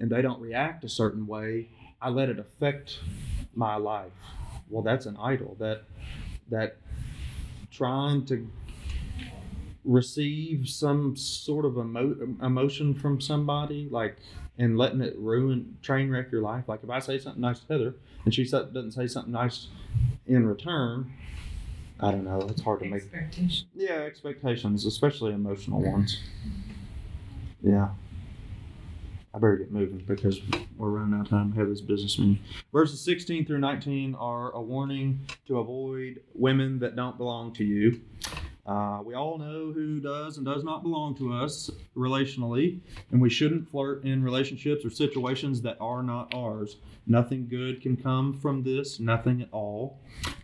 and 0.00 0.10
they 0.10 0.22
don't 0.22 0.40
react 0.40 0.82
a 0.82 0.88
certain 0.88 1.26
way, 1.28 1.68
I 2.02 2.08
let 2.08 2.28
it 2.28 2.38
affect 2.40 2.98
my 3.54 3.76
life. 3.76 4.10
Well, 4.68 4.82
that's 4.82 5.06
an 5.06 5.16
idol. 5.18 5.56
That 5.60 5.84
that 6.48 6.76
trying 7.70 8.24
to 8.26 8.48
receive 9.84 10.68
some 10.68 11.16
sort 11.16 11.64
of 11.64 11.76
emo- 11.76 12.36
emotion 12.42 12.94
from 12.94 13.20
somebody, 13.20 13.88
like 13.90 14.16
and 14.58 14.78
letting 14.78 15.00
it 15.00 15.16
ruin, 15.18 15.76
train 15.82 16.10
wreck 16.10 16.30
your 16.30 16.42
life. 16.42 16.64
Like 16.68 16.80
if 16.82 16.90
I 16.90 17.00
say 17.00 17.18
something 17.18 17.40
nice 17.40 17.60
to 17.60 17.66
Heather, 17.72 17.94
and 18.24 18.34
she 18.34 18.44
doesn't 18.44 18.92
say 18.92 19.06
something 19.06 19.32
nice 19.32 19.68
in 20.26 20.46
return, 20.46 21.12
I 22.00 22.10
don't 22.10 22.24
know. 22.24 22.40
It's 22.48 22.62
hard 22.62 22.80
to 22.80 22.86
make. 22.86 23.02
Expectation. 23.02 23.66
Yeah, 23.74 23.92
expectations, 23.92 24.86
especially 24.86 25.32
emotional 25.32 25.80
ones. 25.82 26.20
Yeah. 27.62 27.90
I 29.34 29.38
better 29.38 29.56
get 29.56 29.72
moving 29.72 29.98
because 30.06 30.40
we're 30.76 30.90
running 30.90 31.14
out 31.14 31.22
of 31.22 31.28
time. 31.28 31.52
I 31.56 31.58
have 31.58 31.68
this 31.68 31.80
business 31.80 32.16
meeting. 32.20 32.38
Verses 32.72 33.00
16 33.00 33.44
through 33.44 33.58
19 33.58 34.14
are 34.14 34.52
a 34.52 34.62
warning 34.62 35.26
to 35.46 35.58
avoid 35.58 36.20
women 36.34 36.78
that 36.78 36.94
don't 36.94 37.18
belong 37.18 37.52
to 37.54 37.64
you. 37.64 38.00
Uh, 38.66 39.00
we 39.04 39.14
all 39.14 39.36
know 39.36 39.72
who 39.72 40.00
does 40.00 40.38
and 40.38 40.46
does 40.46 40.64
not 40.64 40.82
belong 40.82 41.14
to 41.14 41.32
us 41.34 41.70
relationally, 41.94 42.80
and 43.10 43.20
we 43.20 43.28
shouldn't 43.28 43.68
flirt 43.68 44.02
in 44.04 44.22
relationships 44.22 44.84
or 44.84 44.90
situations 44.90 45.60
that 45.60 45.76
are 45.80 46.02
not 46.02 46.32
ours. 46.34 46.76
Nothing 47.06 47.46
good 47.46 47.82
can 47.82 47.96
come 47.96 48.32
from 48.32 48.62
this, 48.62 48.98
nothing 48.98 49.42
at 49.42 49.48
all. 49.52 50.00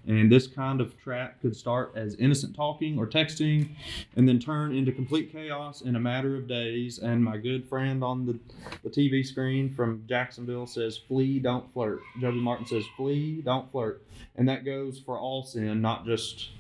And 0.07 0.31
this 0.31 0.47
kind 0.47 0.83
of 0.83 0.99
trap 1.01 1.41
could 1.41 1.57
start 1.57 1.93
as 1.95 2.15
innocent 2.17 2.55
talking 2.55 2.99
or 2.99 3.07
texting 3.07 3.71
and 4.17 4.29
then 4.29 4.39
turn 4.39 4.75
into 4.75 4.93
complete 4.93 5.33
chaos 5.33 5.81
in 5.81 5.97
a 5.97 6.01
matter 6.01 6.37
of 6.37 6.47
days. 6.47 6.99
And 6.99 7.25
my 7.25 7.39
good 7.39 7.67
friend 7.67 8.05
on 8.05 8.27
the, 8.27 8.39
the 8.83 8.91
TV 8.91 9.25
screen 9.25 9.73
from 9.73 10.05
Jacksonville 10.07 10.67
says, 10.67 10.99
Flee, 10.99 11.39
don't 11.39 11.73
flirt. 11.73 12.01
Joby 12.21 12.39
Martin 12.39 12.67
says, 12.67 12.85
Flee, 12.97 13.41
don't 13.41 13.71
flirt. 13.71 14.05
And 14.37 14.47
that 14.49 14.65
goes 14.65 14.99
for 14.99 15.19
all 15.19 15.43
sin, 15.43 15.81
not 15.81 16.05
just 16.05 16.51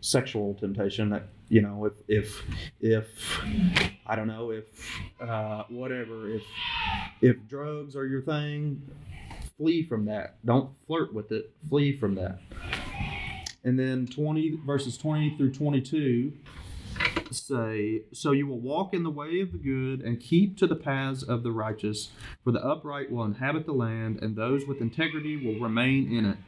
sexual 0.00 0.54
temptation. 0.54 1.10
That, 1.10 1.28
you 1.48 1.62
know, 1.62 1.86
if, 1.86 1.92
if, 2.08 2.42
if, 2.80 3.40
I 4.06 4.16
don't 4.16 4.28
know, 4.28 4.50
if, 4.50 4.64
uh, 5.20 5.64
whatever, 5.68 6.30
if, 6.30 6.42
if 7.20 7.36
drugs 7.48 7.96
are 7.96 8.06
your 8.06 8.22
thing, 8.22 8.82
flee 9.56 9.84
from 9.84 10.04
that. 10.06 10.36
Don't 10.44 10.70
flirt 10.86 11.14
with 11.14 11.32
it. 11.32 11.52
Flee 11.68 11.96
from 11.96 12.14
that. 12.16 12.40
And 13.64 13.78
then 13.78 14.06
20 14.06 14.60
verses 14.64 14.96
20 14.96 15.36
through 15.36 15.52
22 15.52 16.32
say, 17.36 18.02
So 18.12 18.32
you 18.32 18.46
will 18.46 18.60
walk 18.60 18.94
in 18.94 19.02
the 19.02 19.10
way 19.10 19.40
of 19.40 19.52
the 19.52 19.58
good 19.58 20.00
and 20.00 20.20
keep 20.20 20.56
to 20.58 20.66
the 20.66 20.76
paths 20.76 21.22
of 21.22 21.42
the 21.42 21.52
righteous, 21.52 22.10
for 22.42 22.52
the 22.52 22.64
upright 22.64 23.10
will 23.10 23.24
inhabit 23.24 23.66
the 23.66 23.72
land, 23.72 24.18
and 24.22 24.36
those 24.36 24.66
with 24.66 24.80
integrity 24.80 25.36
will 25.36 25.60
remain 25.60 26.12
in 26.12 26.26
it. 26.26 26.38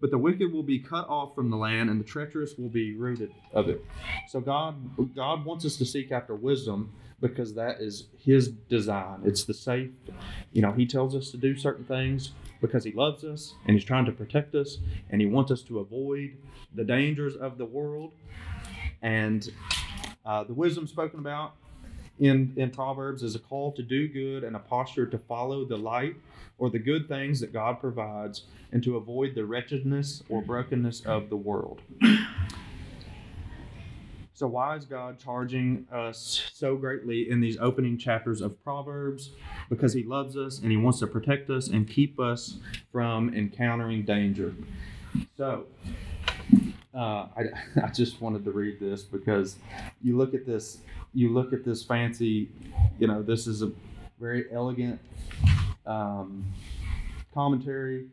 But 0.00 0.10
the 0.10 0.18
wicked 0.18 0.52
will 0.52 0.62
be 0.62 0.78
cut 0.78 1.08
off 1.08 1.34
from 1.34 1.50
the 1.50 1.56
land, 1.56 1.90
and 1.90 2.00
the 2.00 2.04
treacherous 2.04 2.56
will 2.56 2.68
be 2.68 2.94
rooted 2.96 3.32
of 3.52 3.68
it. 3.68 3.84
So 4.28 4.40
God 4.40 5.14
God 5.14 5.44
wants 5.44 5.64
us 5.64 5.76
to 5.76 5.84
seek 5.84 6.12
after 6.12 6.34
wisdom 6.34 6.92
because 7.20 7.54
that 7.54 7.80
is 7.80 8.08
his 8.18 8.48
design. 8.48 9.22
It's 9.24 9.44
the 9.44 9.54
safe, 9.54 9.90
you 10.52 10.62
know, 10.62 10.72
he 10.72 10.86
tells 10.86 11.14
us 11.14 11.30
to 11.30 11.36
do 11.36 11.56
certain 11.56 11.84
things 11.84 12.32
because 12.60 12.84
he 12.84 12.92
loves 12.92 13.24
us 13.24 13.54
and 13.66 13.74
he's 13.74 13.84
trying 13.84 14.04
to 14.06 14.12
protect 14.12 14.54
us 14.54 14.78
and 15.10 15.20
he 15.20 15.26
wants 15.26 15.50
us 15.50 15.62
to 15.62 15.78
avoid 15.78 16.36
the 16.74 16.84
dangers 16.84 17.36
of 17.36 17.58
the 17.58 17.64
world. 17.64 18.12
And 19.02 19.48
uh, 20.26 20.44
the 20.44 20.52
wisdom 20.52 20.86
spoken 20.86 21.20
about 21.20 21.54
in, 22.18 22.52
in 22.56 22.70
Proverbs 22.70 23.22
is 23.22 23.34
a 23.34 23.38
call 23.38 23.72
to 23.72 23.82
do 23.82 24.08
good 24.08 24.42
and 24.44 24.56
a 24.56 24.58
posture 24.58 25.06
to 25.06 25.18
follow 25.18 25.64
the 25.64 25.76
light 25.76 26.16
or 26.58 26.70
the 26.70 26.78
good 26.78 27.08
things 27.08 27.40
that 27.40 27.52
God 27.52 27.80
provides 27.80 28.44
and 28.72 28.82
to 28.82 28.96
avoid 28.96 29.34
the 29.34 29.44
wretchedness 29.44 30.22
or 30.28 30.42
brokenness 30.42 31.02
of 31.02 31.28
the 31.28 31.36
world. 31.36 31.82
So, 34.36 34.46
why 34.46 34.76
is 34.76 34.84
God 34.84 35.18
charging 35.18 35.86
us 35.90 36.50
so 36.52 36.76
greatly 36.76 37.30
in 37.30 37.40
these 37.40 37.56
opening 37.58 37.96
chapters 37.96 38.42
of 38.42 38.62
Proverbs? 38.62 39.30
Because 39.70 39.94
He 39.94 40.02
loves 40.02 40.36
us 40.36 40.58
and 40.58 40.70
He 40.70 40.76
wants 40.76 40.98
to 40.98 41.06
protect 41.06 41.48
us 41.48 41.68
and 41.68 41.88
keep 41.88 42.20
us 42.20 42.58
from 42.92 43.32
encountering 43.34 44.04
danger. 44.04 44.54
So, 45.38 45.64
uh, 46.96 47.28
I, 47.36 47.44
I 47.84 47.88
just 47.88 48.20
wanted 48.20 48.44
to 48.44 48.50
read 48.50 48.80
this 48.80 49.02
because 49.02 49.56
you 50.02 50.16
look 50.16 50.34
at 50.34 50.46
this, 50.46 50.78
you 51.14 51.32
look 51.32 51.52
at 51.52 51.64
this 51.64 51.82
fancy, 51.82 52.48
you 52.98 53.06
know, 53.06 53.22
this 53.22 53.46
is 53.46 53.62
a 53.62 53.70
very 54.18 54.46
elegant 54.52 54.98
um, 55.86 56.44
commentary, 57.34 58.06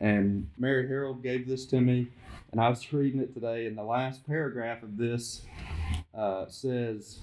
and 0.00 0.48
Mary 0.58 0.88
Harold 0.88 1.22
gave 1.22 1.46
this 1.46 1.66
to 1.66 1.80
me, 1.80 2.08
and 2.52 2.60
I 2.60 2.68
was 2.68 2.90
reading 2.92 3.20
it 3.20 3.34
today, 3.34 3.66
and 3.66 3.76
the 3.76 3.82
last 3.82 4.26
paragraph 4.26 4.82
of 4.82 4.96
this 4.96 5.42
uh, 6.14 6.46
says. 6.48 7.20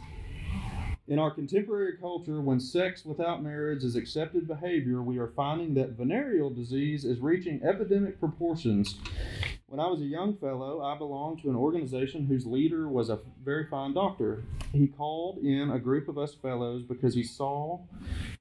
In 1.10 1.20
our 1.20 1.32
contemporary 1.32 1.96
culture, 1.96 2.42
when 2.42 2.60
sex 2.60 3.06
without 3.06 3.42
marriage 3.42 3.86
is 3.86 3.96
accepted 3.96 4.46
behavior, 4.46 5.02
we 5.02 5.20
are 5.20 5.28
finding 5.28 5.74
that 5.76 5.92
venereal 5.92 6.50
disease 6.50 7.06
is 7.06 7.22
reaching 7.22 7.64
epidemic 7.64 8.20
proportions. 8.20 9.00
When 9.70 9.82
I 9.82 9.88
was 9.88 10.00
a 10.00 10.06
young 10.06 10.38
fellow, 10.38 10.82
I 10.82 10.98
belonged 10.98 11.42
to 11.42 11.50
an 11.50 11.58
organization 11.58 12.26
whose 12.26 12.46
leader 12.46 12.88
was 12.88 13.10
a 13.10 13.20
very 13.44 13.68
fine 13.68 13.94
doctor. 13.94 14.46
He 14.72 14.88
called 14.88 15.40
in 15.40 15.72
a 15.72 15.78
group 15.78 16.08
of 16.08 16.18
us 16.18 16.34
fellows 16.34 16.84
because 16.84 17.14
he 17.14 17.24
saw 17.24 17.82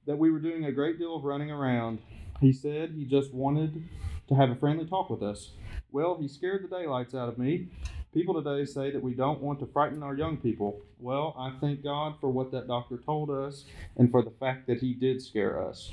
that 0.07 0.17
we 0.17 0.31
were 0.31 0.39
doing 0.39 0.67
a 0.67 0.71
great 0.71 1.01
deal 1.01 1.17
of 1.17 1.25
running 1.25 1.51
around. 1.51 1.99
He 2.41 2.53
said 2.53 2.93
he 2.93 3.05
just 3.05 3.35
wanted 3.35 3.89
to 4.29 4.35
have 4.37 4.51
a 4.51 4.55
friendly 4.55 4.87
talk 4.87 5.11
with 5.11 5.21
us. 5.21 5.51
Well, 5.91 6.17
he 6.21 6.29
scared 6.29 6.63
the 6.63 6.69
daylights 6.69 7.13
out 7.13 7.29
of 7.29 7.39
me. 7.39 7.71
People 8.15 8.43
today 8.43 8.65
say 8.65 8.91
that 8.91 9.03
we 9.03 9.13
don't 9.13 9.43
want 9.43 9.61
to 9.61 9.67
frighten 9.67 10.03
our 10.03 10.15
young 10.15 10.39
people. 10.39 10.81
Well, 10.99 11.35
I 11.39 11.53
thank 11.61 11.83
God 11.83 12.15
for 12.19 12.31
what 12.31 12.51
that 12.53 12.67
doctor 12.67 12.97
told 12.97 13.31
us 13.31 13.65
and 13.99 14.11
for 14.11 14.23
the 14.23 14.31
fact 14.31 14.67
that 14.69 14.81
he 14.81 14.95
did 14.95 15.21
scare 15.21 15.63
us. 15.63 15.91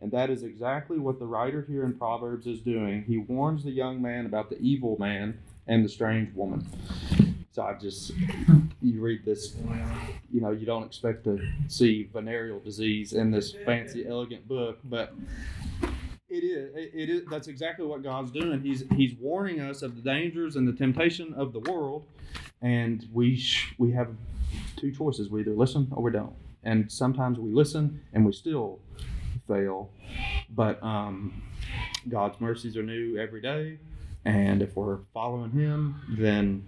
And 0.00 0.10
that 0.12 0.30
is 0.30 0.42
exactly 0.42 0.98
what 0.98 1.18
the 1.18 1.26
writer 1.26 1.66
here 1.68 1.84
in 1.84 1.98
Proverbs 1.98 2.46
is 2.46 2.60
doing. 2.60 3.04
He 3.06 3.18
warns 3.18 3.62
the 3.62 3.72
young 3.72 4.00
man 4.00 4.24
about 4.24 4.48
the 4.48 4.58
evil 4.58 4.96
man 4.98 5.38
and 5.66 5.84
the 5.84 5.88
strange 5.88 6.34
woman. 6.34 6.66
So 7.52 7.62
I 7.62 7.74
just, 7.74 8.12
you 8.80 9.00
read 9.00 9.24
this, 9.26 9.56
you 10.32 10.40
know, 10.40 10.52
you 10.52 10.64
don't 10.64 10.84
expect 10.84 11.24
to 11.24 11.38
see 11.68 12.08
venereal 12.12 12.60
disease 12.60 13.12
in 13.12 13.30
this 13.30 13.54
fancy, 13.66 14.06
elegant 14.06 14.48
book, 14.48 14.78
but 14.84 15.14
it 16.36 16.44
is. 16.44 16.90
It, 16.94 17.10
is. 17.10 17.22
That's 17.30 17.48
exactly 17.48 17.86
what 17.86 18.02
God's 18.02 18.30
doing. 18.30 18.60
He's 18.60 18.84
He's 18.94 19.14
warning 19.14 19.60
us 19.60 19.82
of 19.82 19.96
the 19.96 20.02
dangers 20.02 20.56
and 20.56 20.66
the 20.66 20.72
temptation 20.72 21.34
of 21.34 21.52
the 21.52 21.60
world, 21.60 22.06
and 22.62 23.06
we 23.12 23.36
sh- 23.36 23.74
we 23.78 23.92
have 23.92 24.08
two 24.76 24.92
choices: 24.92 25.30
we 25.30 25.40
either 25.40 25.52
listen 25.52 25.88
or 25.90 26.02
we 26.02 26.10
don't. 26.10 26.34
And 26.62 26.90
sometimes 26.90 27.38
we 27.38 27.52
listen 27.52 28.00
and 28.12 28.26
we 28.26 28.32
still 28.32 28.80
fail, 29.46 29.90
but 30.50 30.82
um, 30.82 31.42
God's 32.08 32.40
mercies 32.40 32.76
are 32.76 32.82
new 32.82 33.16
every 33.18 33.40
day, 33.40 33.78
and 34.24 34.62
if 34.62 34.74
we're 34.76 34.98
following 35.14 35.52
Him, 35.52 36.00
then 36.18 36.64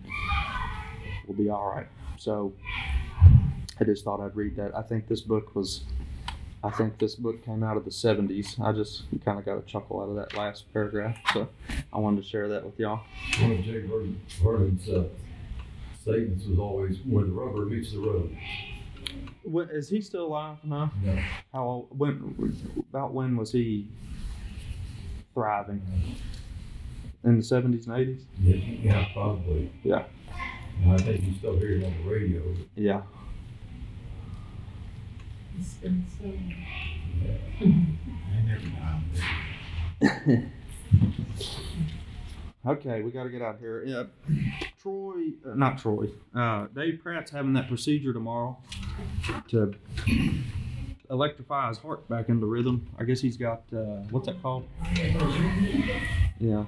we'll 1.26 1.36
be 1.36 1.50
all 1.50 1.68
right. 1.68 1.88
So 2.16 2.52
I 3.80 3.84
just 3.84 4.04
thought 4.04 4.20
I'd 4.20 4.34
read 4.34 4.56
that. 4.56 4.76
I 4.76 4.82
think 4.82 5.06
this 5.06 5.20
book 5.20 5.54
was, 5.54 5.84
I 6.62 6.70
think 6.70 6.98
this 6.98 7.14
book 7.14 7.44
came 7.44 7.62
out 7.62 7.76
of 7.76 7.84
the 7.84 7.90
70s. 7.90 8.60
I 8.60 8.72
just 8.72 9.04
kind 9.24 9.38
of 9.38 9.44
got 9.44 9.58
a 9.58 9.62
chuckle 9.62 10.00
out 10.00 10.08
of 10.10 10.16
that 10.16 10.36
last 10.36 10.64
paragraph. 10.72 11.16
So 11.32 11.48
I 11.92 11.98
wanted 11.98 12.22
to 12.22 12.28
share 12.28 12.48
that 12.48 12.64
with 12.64 12.78
y'all. 12.78 13.00
One 13.40 13.52
of 13.52 13.62
J. 13.64 13.80
Vernon- 13.82 14.20
Vernon's 14.42 14.88
uh, 14.88 15.04
statements 16.02 16.46
was 16.46 16.58
always, 16.58 16.98
where 17.04 17.24
the 17.24 17.30
rubber 17.30 17.64
meets 17.64 17.92
the 17.92 17.98
road. 18.00 18.36
When, 19.44 19.68
is 19.70 19.88
he 19.88 20.00
still 20.00 20.26
alive? 20.26 20.56
No. 20.64 20.90
No. 21.04 21.16
How 21.52 21.62
old, 21.64 21.98
when, 21.98 22.56
about 22.90 23.12
when 23.12 23.36
was 23.36 23.52
he 23.52 23.88
thriving? 25.34 25.80
In 27.24 27.36
the 27.36 27.42
70s 27.42 27.86
and 27.86 27.94
80s? 27.96 28.20
Yeah, 28.42 28.54
Yeah, 28.56 29.06
probably. 29.12 29.70
Yeah. 29.84 30.04
I 30.88 30.96
think 30.98 31.24
you 31.24 31.34
still 31.38 31.56
hear 31.56 31.72
it 31.72 31.84
on 31.84 31.92
the 32.04 32.10
radio. 32.10 32.42
Yeah. 32.76 33.02
Okay, 42.66 43.02
we 43.02 43.10
got 43.10 43.22
to 43.22 43.30
get 43.30 43.40
out 43.40 43.54
of 43.54 43.60
here. 43.60 43.82
Yeah, 43.86 44.02
Troy, 44.82 45.28
uh, 45.46 45.54
not 45.54 45.78
Troy. 45.78 46.08
Uh, 46.34 46.66
Dave 46.74 47.00
Pratt's 47.02 47.30
having 47.30 47.52
that 47.54 47.68
procedure 47.68 48.12
tomorrow 48.12 48.58
to 49.48 49.74
electrify 51.08 51.68
his 51.68 51.78
heart 51.78 52.06
back 52.08 52.28
into 52.28 52.44
rhythm. 52.46 52.86
I 52.98 53.04
guess 53.04 53.20
he's 53.20 53.36
got 53.36 53.62
uh, 53.72 54.02
what's 54.10 54.26
that 54.26 54.42
called? 54.42 54.66
Yeah. 56.38 56.64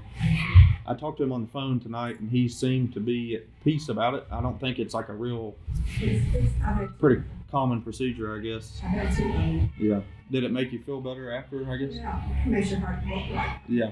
I 0.87 0.95
talked 0.95 1.19
to 1.19 1.25
him 1.25 1.33
on 1.33 1.43
the 1.43 1.49
phone 1.49 1.79
tonight, 1.81 2.19
and 2.19 2.31
he 2.31 2.49
seemed 2.49 2.95
to 2.95 3.01
be 3.01 3.37
at 3.37 3.43
peace 3.63 3.89
about 3.89 4.15
it. 4.15 4.27
I 4.31 4.41
don't 4.41 4.59
think 4.59 4.79
it's 4.79 4.95
like 4.95 5.09
a 5.09 5.15
real 5.15 5.55
It's, 6.03 6.35
it's, 6.35 6.53
I 6.65 6.73
had, 6.73 6.99
pretty 6.99 7.23
common 7.51 7.83
procedure, 7.83 8.35
I 8.35 8.39
guess. 8.41 8.81
I 8.83 8.87
had 8.87 9.17
to, 9.17 9.69
Yeah. 9.85 10.01
Did 10.31 10.45
it 10.45 10.53
make 10.53 10.73
you 10.73 10.79
feel 10.81 11.01
better 11.01 11.33
after? 11.33 11.69
I 11.69 11.77
guess. 11.77 11.95
yeah, 11.95 12.23
makes 12.47 12.71
your 12.71 12.79
heart 12.81 13.05
work 13.05 13.37
right. 13.37 13.61
Yeah. 13.69 13.91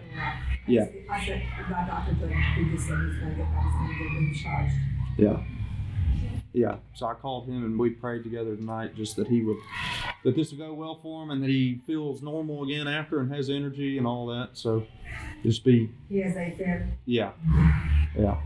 Yeah. 0.68 0.86
I 1.10 1.26
said, 1.26 1.42
my 1.68 1.84
doctor 1.86 2.14
told 2.14 2.30
me, 2.30 2.36
he 2.56 2.70
just 2.70 2.86
said 2.86 2.96
he's 2.98 3.18
gonna 3.18 3.34
get, 3.34 3.46
I 3.46 3.64
was 3.64 3.74
gonna 3.74 3.98
get 3.98 4.20
recharged. 4.20 4.74
Yeah. 5.18 5.42
Yeah. 6.52 6.76
So 6.94 7.06
I 7.06 7.14
called 7.14 7.48
him 7.48 7.64
and 7.64 7.78
we 7.78 7.90
prayed 7.90 8.22
together 8.22 8.56
tonight 8.56 8.94
just 8.94 9.16
that 9.16 9.26
he 9.28 9.42
would 9.42 9.56
that 10.24 10.34
this 10.34 10.50
would 10.50 10.58
go 10.58 10.72
well 10.74 10.98
for 11.02 11.22
him 11.22 11.30
and 11.30 11.42
that 11.42 11.50
he 11.50 11.80
feels 11.86 12.22
normal 12.22 12.64
again 12.64 12.88
after 12.88 13.20
and 13.20 13.32
has 13.32 13.50
energy 13.50 13.98
and 13.98 14.06
all 14.06 14.26
that. 14.28 14.50
So 14.54 14.86
just 15.42 15.64
be 15.64 15.90
He 16.08 16.20
has 16.20 16.36
a 16.36 16.54
fair, 16.56 16.88
yeah. 17.04 17.32
Yeah. 18.16 18.36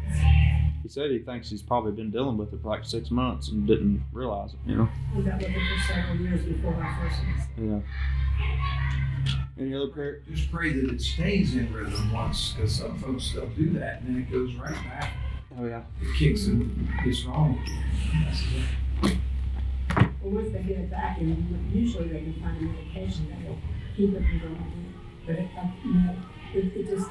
He 0.83 0.89
said 0.89 1.11
he 1.11 1.21
thinks 1.21 1.49
he's 1.49 1.63
probably 1.63 1.93
been 1.93 2.11
dealing 2.11 2.37
with 2.37 2.53
it 2.53 2.61
for 2.61 2.69
like 2.69 2.85
six 2.85 3.11
months 3.11 3.49
and 3.49 3.67
didn't 3.67 4.03
realize 4.13 4.55
it, 4.55 4.59
you 4.67 4.77
know. 4.77 4.89
we 5.17 5.23
got 5.23 5.39
with 5.39 5.49
it 5.49 5.55
for 5.55 5.93
several 5.93 6.17
years 6.17 6.45
before 6.45 6.73
my 6.73 6.99
first 7.01 7.21
one. 7.57 7.85
Yeah. 7.87 9.63
Any 9.63 9.75
other 9.77 9.89
prayer? 9.89 10.23
Just 10.33 10.51
pray 10.51 10.73
that 10.73 10.91
it 10.91 11.01
stays 11.01 11.55
in 11.55 11.73
rhythm 11.73 12.13
once, 12.13 12.53
because 12.53 12.75
some 12.75 12.99
folks 12.99 13.33
they'll 13.33 13.47
do 13.51 13.71
that 13.79 14.01
and 14.01 14.17
then 14.17 14.23
it 14.23 14.33
goes 14.33 14.55
right 14.57 14.75
back. 14.75 15.13
Oh 15.57 15.67
yeah. 15.67 15.83
It 16.01 16.17
kicks 16.17 16.47
and 16.47 16.89
gets 17.05 17.25
wrong. 17.25 17.63
That's 18.25 18.43
it. 18.43 19.19
Well, 20.23 20.33
once 20.33 20.53
they 20.53 20.63
get 20.63 20.79
it 20.79 20.91
back, 20.91 21.19
and 21.19 21.71
usually 21.73 22.09
they 22.09 22.21
can 22.23 22.35
find 22.41 22.57
a 22.57 22.63
medication 22.63 23.29
that 23.29 23.49
will 23.49 23.59
keep 23.97 24.15
it 24.15 24.23
from 24.23 24.39
going. 24.39 24.95
But 25.27 25.37
it, 25.37 25.49
you 25.85 25.95
know, 25.95 26.17
it, 26.55 26.77
it 26.77 26.89
just 26.89 27.09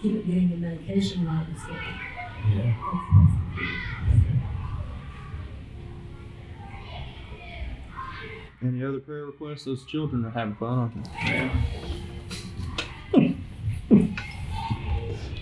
keep 0.00 0.16
it 0.16 0.26
getting 0.26 0.50
the 0.50 0.56
medication 0.56 1.26
right 1.26 1.46
instead. 1.50 1.76
Yeah. 2.48 2.74
That's, 2.92 3.06
that's 3.16 3.36
the 3.36 3.44
key. 3.56 3.68
Any 8.62 8.84
other 8.84 9.00
prayer 9.00 9.24
requests? 9.26 9.64
Those 9.64 9.84
children 9.86 10.24
are 10.24 10.30
having 10.30 10.54
fun, 10.56 10.78
aren't 10.78 10.94
they? 10.94 11.00
Yeah. 11.24 11.50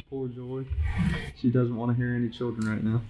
Poor 0.09 0.29
Joy. 0.29 0.65
She 1.37 1.51
doesn't 1.51 1.75
want 1.75 1.91
to 1.91 1.97
hear 1.97 2.15
any 2.15 2.29
children 2.29 2.69
right 2.69 2.83
now. 2.83 3.03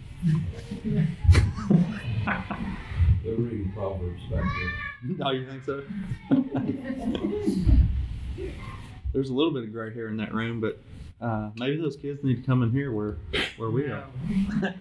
They're 3.23 3.35
reading 3.37 3.71
Proverbs 3.75 4.23
back 4.31 4.43
there. 4.43 4.73
No, 5.17 5.19
oh, 5.27 5.31
you 5.31 5.47
think 5.47 5.65
so? 5.65 5.83
There's 9.13 9.31
a 9.31 9.35
little 9.35 9.53
bit 9.53 9.65
of 9.65 9.73
gray 9.73 9.93
hair 9.93 10.09
in 10.09 10.17
that 10.19 10.33
room, 10.35 10.61
but 10.61 10.79
uh, 11.21 11.51
maybe 11.57 11.77
those 11.81 11.97
kids 11.97 12.23
need 12.23 12.37
to 12.37 12.43
come 12.43 12.63
in 12.63 12.71
here 12.71 12.93
where 12.93 13.17
where 13.57 13.71
we 13.71 13.87
are. 13.87 14.05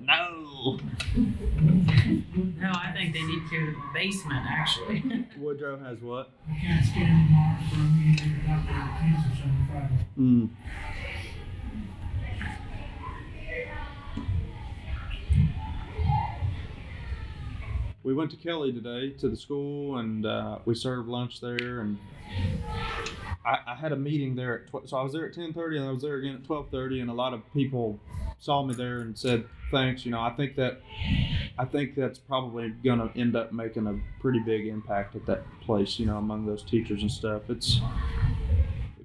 no. 0.00 0.78
No, 2.58 2.72
I 2.72 2.90
think 2.92 3.12
they 3.12 3.22
need 3.22 3.42
to 3.48 3.50
go 3.50 3.58
to 3.66 3.72
the 3.72 3.82
basement, 3.94 4.44
actually. 4.48 5.26
Woodrow 5.38 5.78
has 5.78 6.00
what? 6.00 6.30
I 6.50 6.58
can't 6.58 6.84
stand 6.84 7.08
anymore 7.08 7.56
for 7.70 7.76
me 7.76 8.16
to 8.16 8.24
get 8.24 8.48
out 8.48 8.66
there 8.66 8.82
with 8.82 8.98
cancer 8.98 9.30
center 9.42 9.66
Friday. 9.70 10.06
Mm. 10.18 10.48
We 18.02 18.14
went 18.14 18.30
to 18.30 18.36
Kelly 18.36 18.72
today 18.72 19.10
to 19.18 19.28
the 19.28 19.36
school 19.36 19.98
and 19.98 20.24
uh, 20.24 20.58
we 20.64 20.74
served 20.74 21.08
lunch 21.08 21.40
there 21.40 21.80
and 21.80 21.98
I, 23.46 23.58
I 23.68 23.74
had 23.74 23.92
a 23.92 23.96
meeting 23.96 24.34
there 24.34 24.64
at 24.64 24.66
tw- 24.68 24.88
so 24.88 24.96
I 24.96 25.02
was 25.02 25.12
there 25.12 25.26
at 25.26 25.34
ten 25.34 25.52
thirty 25.52 25.78
and 25.78 25.86
I 25.86 25.92
was 25.92 26.02
there 26.02 26.16
again 26.16 26.34
at 26.34 26.44
twelve 26.44 26.68
thirty 26.70 27.00
and 27.00 27.10
a 27.10 27.14
lot 27.14 27.32
of 27.32 27.42
people 27.54 27.98
saw 28.38 28.64
me 28.64 28.74
there 28.74 29.00
and 29.00 29.16
said 29.16 29.44
thanks. 29.70 30.04
You 30.04 30.12
know 30.12 30.20
I 30.20 30.30
think 30.30 30.56
that 30.56 30.80
I 31.58 31.64
think 31.64 31.94
that's 31.94 32.18
probably 32.18 32.70
gonna 32.84 33.10
end 33.16 33.36
up 33.36 33.52
making 33.52 33.86
a 33.86 33.98
pretty 34.20 34.40
big 34.40 34.66
impact 34.66 35.16
at 35.16 35.24
that 35.26 35.44
place. 35.62 35.98
You 35.98 36.06
know 36.06 36.18
among 36.18 36.46
those 36.46 36.62
teachers 36.62 37.02
and 37.02 37.10
stuff. 37.10 37.42
It's 37.48 37.80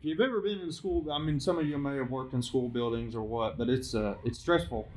if 0.02 0.06
you've 0.06 0.20
ever 0.20 0.42
been 0.42 0.60
in 0.60 0.72
school, 0.72 1.12
I 1.12 1.20
mean, 1.20 1.40
some 1.40 1.60
of 1.60 1.68
you 1.68 1.78
may 1.78 1.98
have 1.98 2.10
worked 2.10 2.34
in 2.34 2.42
school 2.42 2.68
buildings 2.68 3.14
or 3.14 3.22
what, 3.22 3.56
but 3.60 3.70
it's 3.70 3.94
uh, 3.94 4.16
it's 4.26 4.40
stressful. 4.40 4.88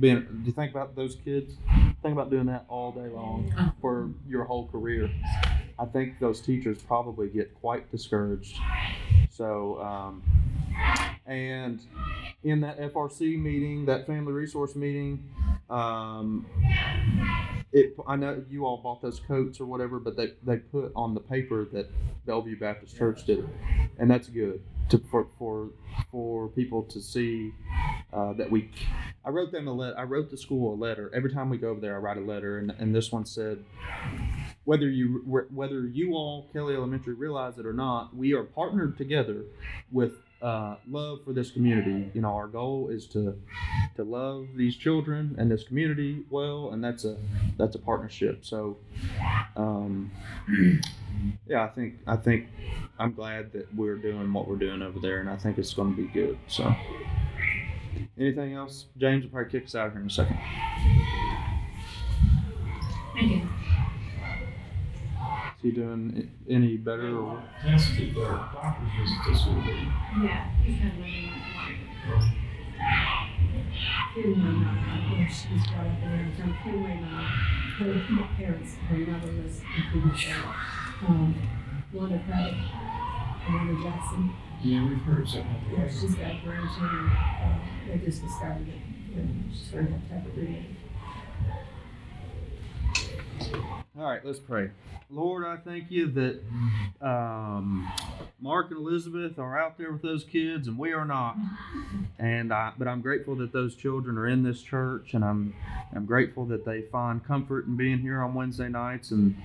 Being, 0.00 0.20
do 0.20 0.46
you 0.46 0.52
think 0.52 0.70
about 0.70 0.96
those 0.96 1.16
kids? 1.22 1.54
Think 2.04 2.12
about 2.12 2.28
doing 2.28 2.44
that 2.48 2.66
all 2.68 2.92
day 2.92 3.08
long 3.08 3.50
for 3.80 4.10
your 4.28 4.44
whole 4.44 4.68
career. 4.68 5.10
I 5.78 5.86
think 5.86 6.18
those 6.20 6.42
teachers 6.42 6.82
probably 6.82 7.28
get 7.28 7.54
quite 7.54 7.90
discouraged. 7.90 8.58
So, 9.30 9.80
um, 9.80 10.22
and 11.24 11.80
in 12.42 12.60
that 12.60 12.78
FRC 12.78 13.40
meeting, 13.40 13.86
that 13.86 14.06
family 14.06 14.34
resource 14.34 14.76
meeting, 14.76 15.26
um, 15.70 16.44
it 17.72 17.96
I 18.06 18.16
know 18.16 18.44
you 18.50 18.66
all 18.66 18.76
bought 18.76 19.00
those 19.00 19.20
coats 19.20 19.58
or 19.58 19.64
whatever, 19.64 19.98
but 19.98 20.14
they, 20.14 20.34
they 20.42 20.58
put 20.58 20.92
on 20.94 21.14
the 21.14 21.20
paper 21.20 21.66
that 21.72 21.90
Bellevue 22.26 22.58
Baptist 22.58 22.98
Church 22.98 23.24
did 23.24 23.38
it, 23.38 23.46
and 23.98 24.10
that's 24.10 24.28
good 24.28 24.60
to 24.90 24.98
for 25.10 25.28
for 25.38 25.70
for 26.10 26.48
people 26.48 26.82
to 26.84 27.00
see 27.00 27.52
uh, 28.12 28.32
that 28.34 28.50
we. 28.50 28.70
I 29.24 29.30
wrote 29.30 29.52
them 29.52 29.68
a 29.68 29.72
letter. 29.72 29.98
I 29.98 30.02
wrote 30.02 30.30
the 30.30 30.36
school 30.36 30.74
a 30.74 30.76
letter. 30.76 31.10
Every 31.14 31.32
time 31.32 31.48
we 31.48 31.58
go 31.58 31.70
over 31.70 31.80
there, 31.80 31.94
I 31.94 31.98
write 31.98 32.18
a 32.18 32.20
letter, 32.20 32.58
and, 32.58 32.74
and 32.78 32.94
this 32.94 33.10
one 33.10 33.24
said, 33.24 33.64
whether 34.64 34.88
you 34.88 35.22
whether 35.50 35.86
you 35.86 36.12
all 36.12 36.48
Kelly 36.52 36.74
Elementary 36.74 37.14
realize 37.14 37.58
it 37.58 37.66
or 37.66 37.72
not, 37.72 38.14
we 38.14 38.34
are 38.34 38.44
partnered 38.44 38.96
together 38.98 39.44
with 39.90 40.12
uh, 40.44 40.76
love 40.90 41.24
for 41.24 41.32
this 41.32 41.50
community. 41.50 42.10
You 42.12 42.20
know, 42.20 42.34
our 42.34 42.46
goal 42.46 42.90
is 42.90 43.06
to 43.06 43.40
to 43.96 44.04
love 44.04 44.48
these 44.54 44.76
children 44.76 45.34
and 45.38 45.50
this 45.50 45.64
community 45.64 46.22
well, 46.28 46.70
and 46.72 46.84
that's 46.84 47.06
a 47.06 47.16
that's 47.56 47.74
a 47.74 47.78
partnership. 47.78 48.44
So, 48.44 48.76
um, 49.56 50.10
yeah, 51.46 51.64
I 51.64 51.68
think 51.68 51.94
I 52.06 52.16
think 52.16 52.48
I'm 52.98 53.14
glad 53.14 53.52
that 53.52 53.74
we're 53.74 53.96
doing 53.96 54.30
what 54.34 54.46
we're 54.46 54.56
doing 54.56 54.82
over 54.82 54.98
there, 55.00 55.20
and 55.20 55.30
I 55.30 55.36
think 55.36 55.56
it's 55.56 55.72
going 55.72 55.96
to 55.96 56.02
be 56.02 56.08
good. 56.08 56.38
So, 56.46 56.74
anything 58.18 58.52
else? 58.52 58.84
James 58.98 59.24
will 59.24 59.30
probably 59.30 59.50
kick 59.50 59.64
us 59.64 59.74
out 59.74 59.92
here 59.92 60.00
in 60.02 60.08
a 60.08 60.10
second. 60.10 60.38
Thank 63.14 63.30
you. 63.30 63.48
Is 65.64 65.70
he 65.72 65.80
doing 65.80 66.30
any 66.46 66.76
better? 66.76 67.16
Or? 67.16 67.42
Tested 67.62 68.14
their 68.14 68.24
doctor's 68.24 68.90
visit 69.00 69.16
this 69.26 69.46
week. 69.46 69.88
Yeah, 70.22 70.50
he's 70.62 70.78
kind 70.78 70.92
of 70.92 70.98
living 70.98 71.32
Kim 74.14 74.44
Wayman, 74.44 74.76
yeah, 75.10 75.26
she 75.26 75.54
was 75.54 75.66
brought 75.68 75.86
up 75.86 76.02
in 76.02 76.08
Arizona. 76.10 76.58
Kim 76.62 76.84
Wayman, 76.84 77.08
her 77.08 78.28
parents, 78.36 78.74
her 78.74 78.98
mother 78.98 79.32
was 79.42 79.62
included 79.74 80.20
there. 80.20 80.44
Um, 81.08 81.34
Wanda 81.94 82.20
Craddock, 82.26 82.60
Amanda 83.48 83.82
Jackson. 83.82 84.34
Yeah, 84.62 84.86
we've 84.86 85.00
heard 85.00 85.26
something. 85.26 85.62
Yeah, 85.72 85.88
she's 85.88 86.14
got 86.14 86.44
brain 86.44 86.68
tumor. 86.76 87.08
Uh, 87.08 87.58
they 87.88 87.98
just 88.04 88.22
discovered 88.22 88.68
it. 88.68 89.16
And 89.16 89.50
she's 89.50 89.68
going 89.68 89.86
to 89.86 89.92
have 89.92 90.08
to 90.08 90.14
have 90.14 90.26
it 90.26 90.36
removed. 93.40 93.80
All 93.96 94.02
right, 94.02 94.24
let's 94.24 94.40
pray. 94.40 94.70
Lord, 95.08 95.46
I 95.46 95.56
thank 95.56 95.88
you 95.88 96.08
that 96.08 96.42
um, 97.00 97.88
Mark 98.40 98.72
and 98.72 98.80
Elizabeth 98.80 99.38
are 99.38 99.56
out 99.56 99.78
there 99.78 99.92
with 99.92 100.02
those 100.02 100.24
kids, 100.24 100.66
and 100.66 100.76
we 100.76 100.92
are 100.92 101.04
not. 101.04 101.36
And 102.18 102.52
I, 102.52 102.72
but 102.76 102.88
I'm 102.88 103.00
grateful 103.02 103.36
that 103.36 103.52
those 103.52 103.76
children 103.76 104.18
are 104.18 104.26
in 104.26 104.42
this 104.42 104.60
church, 104.62 105.14
and 105.14 105.24
I'm 105.24 105.54
I'm 105.94 106.06
grateful 106.06 106.44
that 106.46 106.64
they 106.64 106.82
find 106.90 107.24
comfort 107.24 107.66
in 107.66 107.76
being 107.76 108.00
here 108.00 108.20
on 108.20 108.34
Wednesday 108.34 108.68
nights. 108.68 109.12
And 109.12 109.36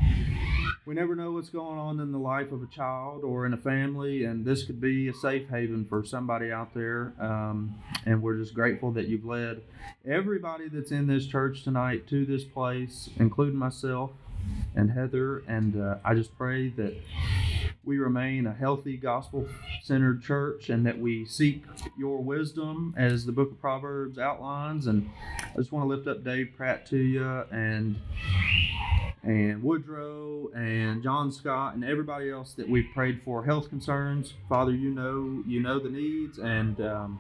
we 0.87 0.95
never 0.95 1.15
know 1.15 1.31
what's 1.33 1.49
going 1.49 1.77
on 1.77 1.99
in 1.99 2.11
the 2.11 2.17
life 2.17 2.51
of 2.51 2.63
a 2.63 2.67
child 2.75 3.23
or 3.23 3.45
in 3.45 3.53
a 3.53 3.57
family, 3.57 4.23
and 4.23 4.43
this 4.43 4.63
could 4.63 4.81
be 4.81 5.09
a 5.09 5.13
safe 5.13 5.47
haven 5.47 5.85
for 5.87 6.03
somebody 6.03 6.51
out 6.51 6.73
there. 6.73 7.13
Um, 7.19 7.75
and 8.07 8.19
we're 8.23 8.37
just 8.37 8.55
grateful 8.55 8.91
that 8.93 9.07
you've 9.09 9.25
led 9.25 9.61
everybody 10.07 10.69
that's 10.69 10.89
in 10.89 11.05
this 11.05 11.27
church 11.27 11.63
tonight 11.63 12.07
to 12.07 12.25
this 12.25 12.45
place, 12.45 13.11
including 13.19 13.59
myself 13.59 14.09
and 14.75 14.91
Heather. 14.91 15.43
And 15.47 15.81
uh, 15.81 15.97
I 16.03 16.13
just 16.13 16.37
pray 16.37 16.69
that 16.69 16.95
we 17.83 17.97
remain 17.97 18.45
a 18.45 18.53
healthy, 18.53 18.97
gospel 18.97 19.47
centered 19.83 20.21
church 20.21 20.69
and 20.69 20.85
that 20.85 20.99
we 20.99 21.25
seek 21.25 21.63
your 21.97 22.19
wisdom 22.19 22.93
as 22.97 23.25
the 23.25 23.31
book 23.31 23.51
of 23.51 23.59
Proverbs 23.59 24.19
outlines. 24.19 24.87
And 24.87 25.09
I 25.41 25.57
just 25.57 25.71
want 25.71 25.83
to 25.83 25.95
lift 25.95 26.07
up 26.07 26.23
Dave 26.23 26.53
Pratt 26.55 26.85
to 26.87 26.97
you 26.97 27.43
and 27.51 27.95
and 29.21 29.61
Woodrow 29.61 30.49
and 30.55 31.03
John 31.03 31.31
Scott 31.31 31.75
and 31.75 31.83
everybody 31.83 32.29
else 32.29 32.53
that 32.53 32.69
we've 32.69 32.87
prayed 32.93 33.21
for 33.23 33.43
health 33.43 33.69
concerns. 33.69 34.33
Father, 34.47 34.71
you 34.71 34.91
know 34.91 35.43
you 35.45 35.61
know 35.61 35.79
the 35.79 35.89
needs 35.89 36.37
and 36.37 36.79
um, 36.79 37.19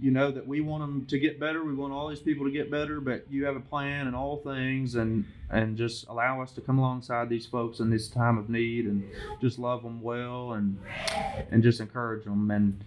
you 0.00 0.10
know 0.10 0.30
that 0.30 0.46
we 0.46 0.60
want 0.60 0.82
them 0.82 1.06
to 1.06 1.18
get 1.18 1.38
better. 1.38 1.62
We 1.64 1.74
want 1.74 1.92
all 1.92 2.08
these 2.08 2.20
people 2.20 2.44
to 2.44 2.50
get 2.50 2.70
better, 2.70 3.00
but 3.00 3.24
you 3.30 3.44
have 3.44 3.56
a 3.56 3.60
plan 3.60 4.08
in 4.08 4.14
all 4.14 4.38
things, 4.38 4.96
and 4.96 5.24
and 5.50 5.76
just 5.76 6.06
allow 6.08 6.42
us 6.42 6.52
to 6.52 6.60
come 6.60 6.78
alongside 6.78 7.28
these 7.28 7.46
folks 7.46 7.80
in 7.80 7.90
this 7.90 8.08
time 8.08 8.38
of 8.38 8.48
need, 8.48 8.86
and 8.86 9.08
just 9.40 9.58
love 9.58 9.82
them 9.82 10.02
well, 10.02 10.52
and 10.52 10.78
and 11.50 11.62
just 11.62 11.80
encourage 11.80 12.24
them. 12.24 12.50
And 12.50 12.82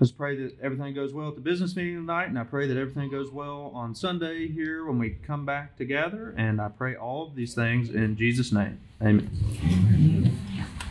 let's 0.00 0.12
pray 0.12 0.36
that 0.36 0.58
everything 0.62 0.94
goes 0.94 1.12
well 1.12 1.28
at 1.28 1.34
the 1.34 1.40
business 1.40 1.74
meeting 1.76 1.96
tonight, 1.96 2.26
and 2.26 2.38
I 2.38 2.44
pray 2.44 2.66
that 2.66 2.76
everything 2.76 3.10
goes 3.10 3.30
well 3.30 3.70
on 3.74 3.94
Sunday 3.94 4.48
here 4.48 4.84
when 4.84 4.98
we 4.98 5.10
come 5.26 5.44
back 5.46 5.76
together. 5.76 6.34
And 6.36 6.60
I 6.60 6.68
pray 6.68 6.96
all 6.96 7.26
of 7.26 7.34
these 7.34 7.54
things 7.54 7.90
in 7.90 8.16
Jesus' 8.16 8.52
name. 8.52 8.80
Amen. 9.02 10.45